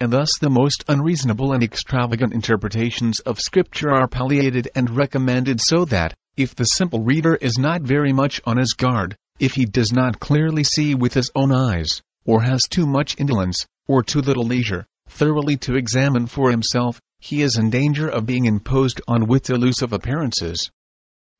And 0.00 0.12
thus 0.12 0.30
the 0.40 0.50
most 0.50 0.84
unreasonable 0.88 1.52
and 1.52 1.62
extravagant 1.62 2.32
interpretations 2.32 3.20
of 3.20 3.38
Scripture 3.38 3.90
are 3.90 4.08
palliated 4.08 4.68
and 4.74 4.96
recommended 4.96 5.60
so 5.60 5.84
that, 5.84 6.14
if 6.40 6.54
the 6.54 6.64
simple 6.64 7.02
reader 7.02 7.34
is 7.34 7.58
not 7.58 7.82
very 7.82 8.12
much 8.12 8.40
on 8.46 8.56
his 8.56 8.72
guard, 8.72 9.14
if 9.38 9.52
he 9.52 9.64
does 9.66 9.92
not 9.92 10.20
clearly 10.20 10.64
see 10.64 10.94
with 10.94 11.14
his 11.14 11.30
own 11.34 11.52
eyes, 11.52 12.00
or 12.24 12.42
has 12.42 12.62
too 12.70 12.86
much 12.86 13.14
indolence, 13.18 13.66
or 13.86 14.02
too 14.02 14.20
little 14.20 14.44
leisure, 14.44 14.86
thoroughly 15.08 15.56
to 15.56 15.74
examine 15.74 16.26
for 16.26 16.50
himself, 16.50 17.00
he 17.18 17.42
is 17.42 17.56
in 17.56 17.68
danger 17.68 18.08
of 18.08 18.24
being 18.24 18.46
imposed 18.46 19.00
on 19.06 19.26
with 19.26 19.42
delusive 19.42 19.92
appearances. 19.92 20.70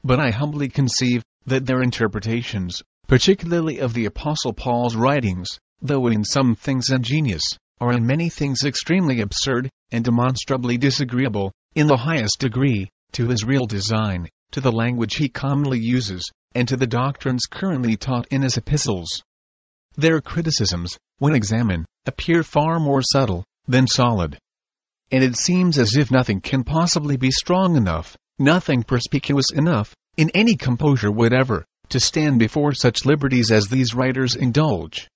But 0.05 0.21
I 0.21 0.31
humbly 0.31 0.69
conceive, 0.69 1.23
that 1.47 1.65
their 1.65 1.83
interpretations, 1.83 2.83
particularly 3.07 3.79
of 3.79 3.95
the 3.95 4.05
Apostle 4.05 4.53
Paul's 4.53 4.97
writings, 4.97 5.59
though 5.81 6.09
in 6.09 6.25
some 6.25 6.55
things 6.55 6.91
ingenious, 6.91 7.43
are 7.81 7.93
in 7.93 8.07
many 8.07 8.29
things 8.29 8.65
extremely 8.65 9.21
absurd, 9.21 9.71
and 9.91 10.05
demonstrably 10.05 10.77
disagreeable, 10.77 11.53
in 11.75 11.87
the 11.87 11.97
highest 11.97 12.39
degree, 12.39 12.91
to 13.13 13.29
his 13.29 13.45
real 13.45 13.65
design, 13.67 14.29
to 14.53 14.61
the 14.61 14.73
language 14.73 15.17
he 15.17 15.29
commonly 15.29 15.79
uses, 15.79 16.29
and 16.55 16.67
to 16.69 16.77
the 16.77 16.87
doctrines 16.87 17.43
currently 17.51 17.97
taught 17.97 18.27
in 18.31 18.43
his 18.43 18.57
epistles. 18.57 19.23
Their 19.97 20.21
criticisms, 20.21 20.99
when 21.19 21.35
examined, 21.35 21.87
appear 22.07 22.43
far 22.43 22.81
more 22.81 23.03
subtle 23.03 23.45
than 23.67 23.87
solid 23.87 24.39
and 25.13 25.25
it 25.25 25.37
seems 25.37 25.79
as 25.79 25.97
if 25.97 26.11
nothing 26.11 26.41
can 26.41 26.63
possibly 26.63 27.17
be 27.17 27.31
strong 27.31 27.77
enough, 27.77 28.17
nothing 28.39 28.83
perspicuous 28.83 29.51
enough, 29.51 29.95
in 30.17 30.31
any 30.35 30.55
composure 30.55 31.11
whatever, 31.11 31.65
to 31.89 31.99
stand 31.99 32.39
before 32.39 32.73
such 32.73 33.05
liberties 33.05 33.51
as 33.51 33.67
these 33.67 33.95
writers 33.95 34.37
indulge. 34.37 35.09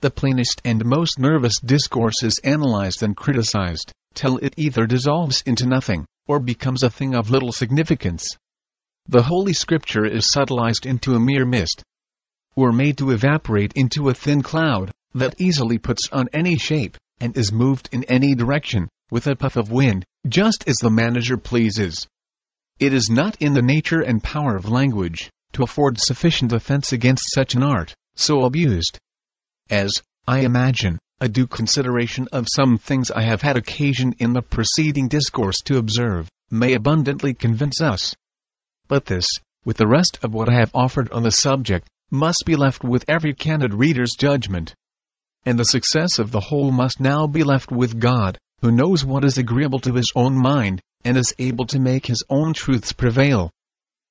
the 0.00 0.10
plainest 0.10 0.60
and 0.64 0.84
most 0.84 1.20
nervous 1.20 1.60
discourse 1.60 2.24
is 2.24 2.40
analyzed 2.42 3.04
and 3.04 3.16
criticized, 3.16 3.92
till 4.14 4.36
it 4.38 4.52
either 4.56 4.84
dissolves 4.84 5.42
into 5.46 5.64
nothing, 5.64 6.04
or 6.26 6.40
becomes 6.40 6.82
a 6.82 6.90
thing 6.90 7.14
of 7.14 7.30
little 7.30 7.52
significance. 7.52 8.36
The 9.08 9.22
Holy 9.22 9.52
Scripture 9.52 10.04
is 10.04 10.30
subtilized 10.30 10.86
into 10.86 11.14
a 11.14 11.20
mere 11.20 11.44
mist, 11.44 11.82
or 12.54 12.72
made 12.72 12.98
to 12.98 13.10
evaporate 13.10 13.72
into 13.74 14.08
a 14.08 14.14
thin 14.14 14.42
cloud, 14.42 14.92
that 15.14 15.34
easily 15.38 15.78
puts 15.78 16.08
on 16.12 16.28
any 16.32 16.56
shape, 16.56 16.96
and 17.20 17.36
is 17.36 17.52
moved 17.52 17.88
in 17.92 18.04
any 18.04 18.34
direction, 18.34 18.88
with 19.10 19.26
a 19.26 19.36
puff 19.36 19.56
of 19.56 19.70
wind, 19.70 20.04
just 20.28 20.64
as 20.66 20.76
the 20.76 20.90
manager 20.90 21.36
pleases. 21.36 22.06
It 22.78 22.92
is 22.94 23.10
not 23.10 23.36
in 23.36 23.54
the 23.54 23.62
nature 23.62 24.00
and 24.00 24.22
power 24.22 24.56
of 24.56 24.68
language, 24.68 25.30
to 25.52 25.62
afford 25.62 25.98
sufficient 25.98 26.50
defense 26.50 26.92
against 26.92 27.32
such 27.34 27.54
an 27.54 27.62
art, 27.62 27.94
so 28.16 28.44
abused, 28.44 28.98
as, 29.68 29.90
I 30.26 30.40
imagine, 30.40 30.98
a 31.20 31.28
due 31.28 31.46
consideration 31.46 32.28
of 32.32 32.48
some 32.48 32.78
things 32.78 33.10
I 33.10 33.22
have 33.22 33.42
had 33.42 33.56
occasion 33.56 34.14
in 34.18 34.32
the 34.32 34.42
preceding 34.42 35.08
discourse 35.08 35.60
to 35.66 35.78
observe, 35.78 36.28
may 36.50 36.74
abundantly 36.74 37.34
convince 37.34 37.80
us. 37.80 38.14
But 38.92 39.06
this, 39.06 39.26
with 39.64 39.78
the 39.78 39.86
rest 39.86 40.18
of 40.22 40.34
what 40.34 40.50
I 40.50 40.56
have 40.56 40.70
offered 40.74 41.10
on 41.12 41.22
the 41.22 41.30
subject, 41.30 41.88
must 42.10 42.42
be 42.44 42.56
left 42.56 42.84
with 42.84 43.06
every 43.08 43.32
candid 43.32 43.72
reader's 43.72 44.12
judgment. 44.18 44.74
And 45.46 45.58
the 45.58 45.64
success 45.64 46.18
of 46.18 46.30
the 46.30 46.40
whole 46.40 46.70
must 46.70 47.00
now 47.00 47.26
be 47.26 47.42
left 47.42 47.72
with 47.72 47.98
God, 47.98 48.36
who 48.60 48.70
knows 48.70 49.02
what 49.02 49.24
is 49.24 49.38
agreeable 49.38 49.78
to 49.78 49.94
his 49.94 50.12
own 50.14 50.36
mind, 50.36 50.82
and 51.06 51.16
is 51.16 51.34
able 51.38 51.64
to 51.68 51.80
make 51.80 52.04
his 52.04 52.22
own 52.28 52.52
truths 52.52 52.92
prevail. 52.92 53.50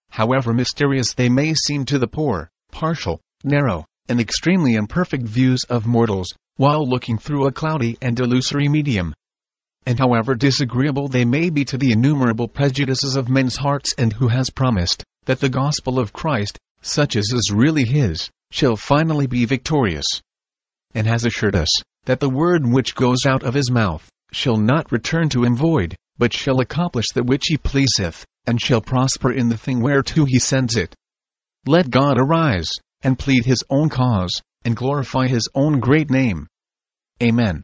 However 0.09 0.51
mysterious 0.51 1.13
they 1.13 1.29
may 1.29 1.53
seem 1.53 1.85
to 1.85 1.99
the 1.99 2.07
poor, 2.07 2.49
partial, 2.71 3.21
narrow, 3.43 3.85
and 4.09 4.19
extremely 4.19 4.73
imperfect 4.73 5.25
views 5.25 5.63
of 5.65 5.85
mortals, 5.85 6.33
while 6.55 6.89
looking 6.89 7.19
through 7.19 7.45
a 7.45 7.51
cloudy 7.51 7.99
and 8.01 8.19
illusory 8.19 8.67
medium. 8.67 9.13
And 9.85 9.97
however 9.97 10.35
disagreeable 10.35 11.07
they 11.07 11.25
may 11.25 11.49
be 11.49 11.65
to 11.65 11.77
the 11.77 11.91
innumerable 11.91 12.47
prejudices 12.47 13.15
of 13.15 13.29
men's 13.29 13.57
hearts 13.57 13.93
and 13.97 14.13
who 14.13 14.27
has 14.27 14.49
promised, 14.49 15.03
that 15.25 15.39
the 15.39 15.49
gospel 15.49 15.99
of 15.99 16.13
Christ, 16.13 16.57
such 16.81 17.15
as 17.15 17.31
is 17.31 17.51
really 17.51 17.85
his, 17.85 18.29
shall 18.51 18.75
finally 18.75 19.27
be 19.27 19.45
victorious. 19.45 20.05
And 20.93 21.07
has 21.07 21.25
assured 21.25 21.55
us, 21.55 21.69
that 22.05 22.19
the 22.19 22.29
word 22.29 22.65
which 22.65 22.95
goes 22.95 23.25
out 23.25 23.43
of 23.43 23.53
his 23.53 23.71
mouth, 23.71 24.07
shall 24.31 24.57
not 24.57 24.91
return 24.91 25.29
to 25.29 25.43
him 25.43 25.55
void, 25.55 25.95
but 26.17 26.33
shall 26.33 26.59
accomplish 26.59 27.07
that 27.13 27.25
which 27.25 27.45
he 27.47 27.57
pleaseth, 27.57 28.25
and 28.45 28.61
shall 28.61 28.81
prosper 28.81 29.31
in 29.31 29.49
the 29.49 29.57
thing 29.57 29.81
whereto 29.81 30.25
he 30.25 30.39
sends 30.39 30.75
it. 30.75 30.93
Let 31.65 31.89
God 31.89 32.17
arise, 32.19 32.69
and 33.01 33.19
plead 33.19 33.45
his 33.45 33.63
own 33.69 33.89
cause, 33.89 34.41
and 34.63 34.75
glorify 34.75 35.27
his 35.27 35.47
own 35.55 35.79
great 35.79 36.09
name. 36.09 36.47
Amen. 37.21 37.63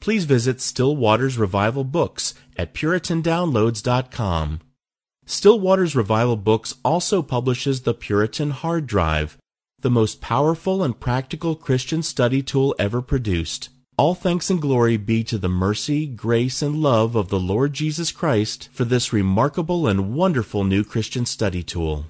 please 0.00 0.24
visit 0.24 0.60
Still 0.60 0.96
Waters 0.96 1.38
Revival 1.38 1.84
Books 1.84 2.34
at 2.56 2.74
PuritanDownloads.com. 2.74 4.60
Still 5.26 5.60
Waters 5.60 5.94
Revival 5.94 6.36
Books 6.36 6.74
also 6.84 7.22
publishes 7.22 7.82
the 7.82 7.94
Puritan 7.94 8.50
Hard 8.50 8.86
Drive, 8.86 9.38
the 9.80 9.90
most 9.90 10.20
powerful 10.20 10.82
and 10.82 10.98
practical 10.98 11.54
Christian 11.54 12.02
study 12.02 12.42
tool 12.42 12.74
ever 12.78 13.00
produced. 13.00 13.68
All 13.96 14.14
thanks 14.14 14.48
and 14.48 14.60
glory 14.60 14.96
be 14.96 15.22
to 15.24 15.36
the 15.36 15.48
mercy, 15.48 16.06
grace, 16.06 16.62
and 16.62 16.76
love 16.76 17.14
of 17.14 17.28
the 17.28 17.38
Lord 17.38 17.74
Jesus 17.74 18.10
Christ 18.10 18.70
for 18.72 18.86
this 18.86 19.12
remarkable 19.12 19.86
and 19.86 20.14
wonderful 20.14 20.64
new 20.64 20.82
Christian 20.82 21.26
study 21.26 21.62
tool. 21.62 22.06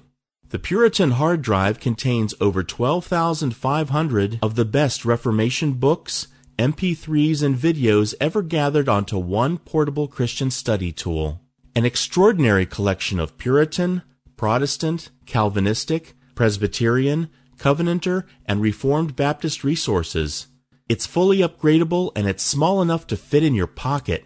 The 0.49 0.59
Puritan 0.59 1.11
hard 1.11 1.41
drive 1.41 1.79
contains 1.79 2.33
over 2.41 2.63
12,500 2.63 4.39
of 4.41 4.55
the 4.55 4.65
best 4.65 5.05
Reformation 5.05 5.73
books, 5.73 6.27
MP3s, 6.61 7.41
and 7.41 7.55
videos 7.55 8.13
ever 8.21 8.43
gathered 8.43 8.87
onto 8.87 9.17
one 9.17 9.57
portable 9.57 10.07
Christian 10.07 10.51
study 10.51 10.91
tool. 10.91 11.41
An 11.75 11.85
extraordinary 11.85 12.67
collection 12.67 13.19
of 13.19 13.35
Puritan, 13.39 14.03
Protestant, 14.37 15.09
Calvinistic, 15.25 16.13
Presbyterian, 16.35 17.29
Covenanter, 17.57 18.25
and 18.45 18.61
Reformed 18.61 19.15
Baptist 19.15 19.63
resources. 19.63 20.47
It's 20.87 21.07
fully 21.07 21.39
upgradable 21.39 22.11
and 22.15 22.27
it's 22.27 22.43
small 22.43 22.79
enough 22.81 23.07
to 23.07 23.17
fit 23.17 23.43
in 23.43 23.55
your 23.55 23.65
pocket. 23.65 24.25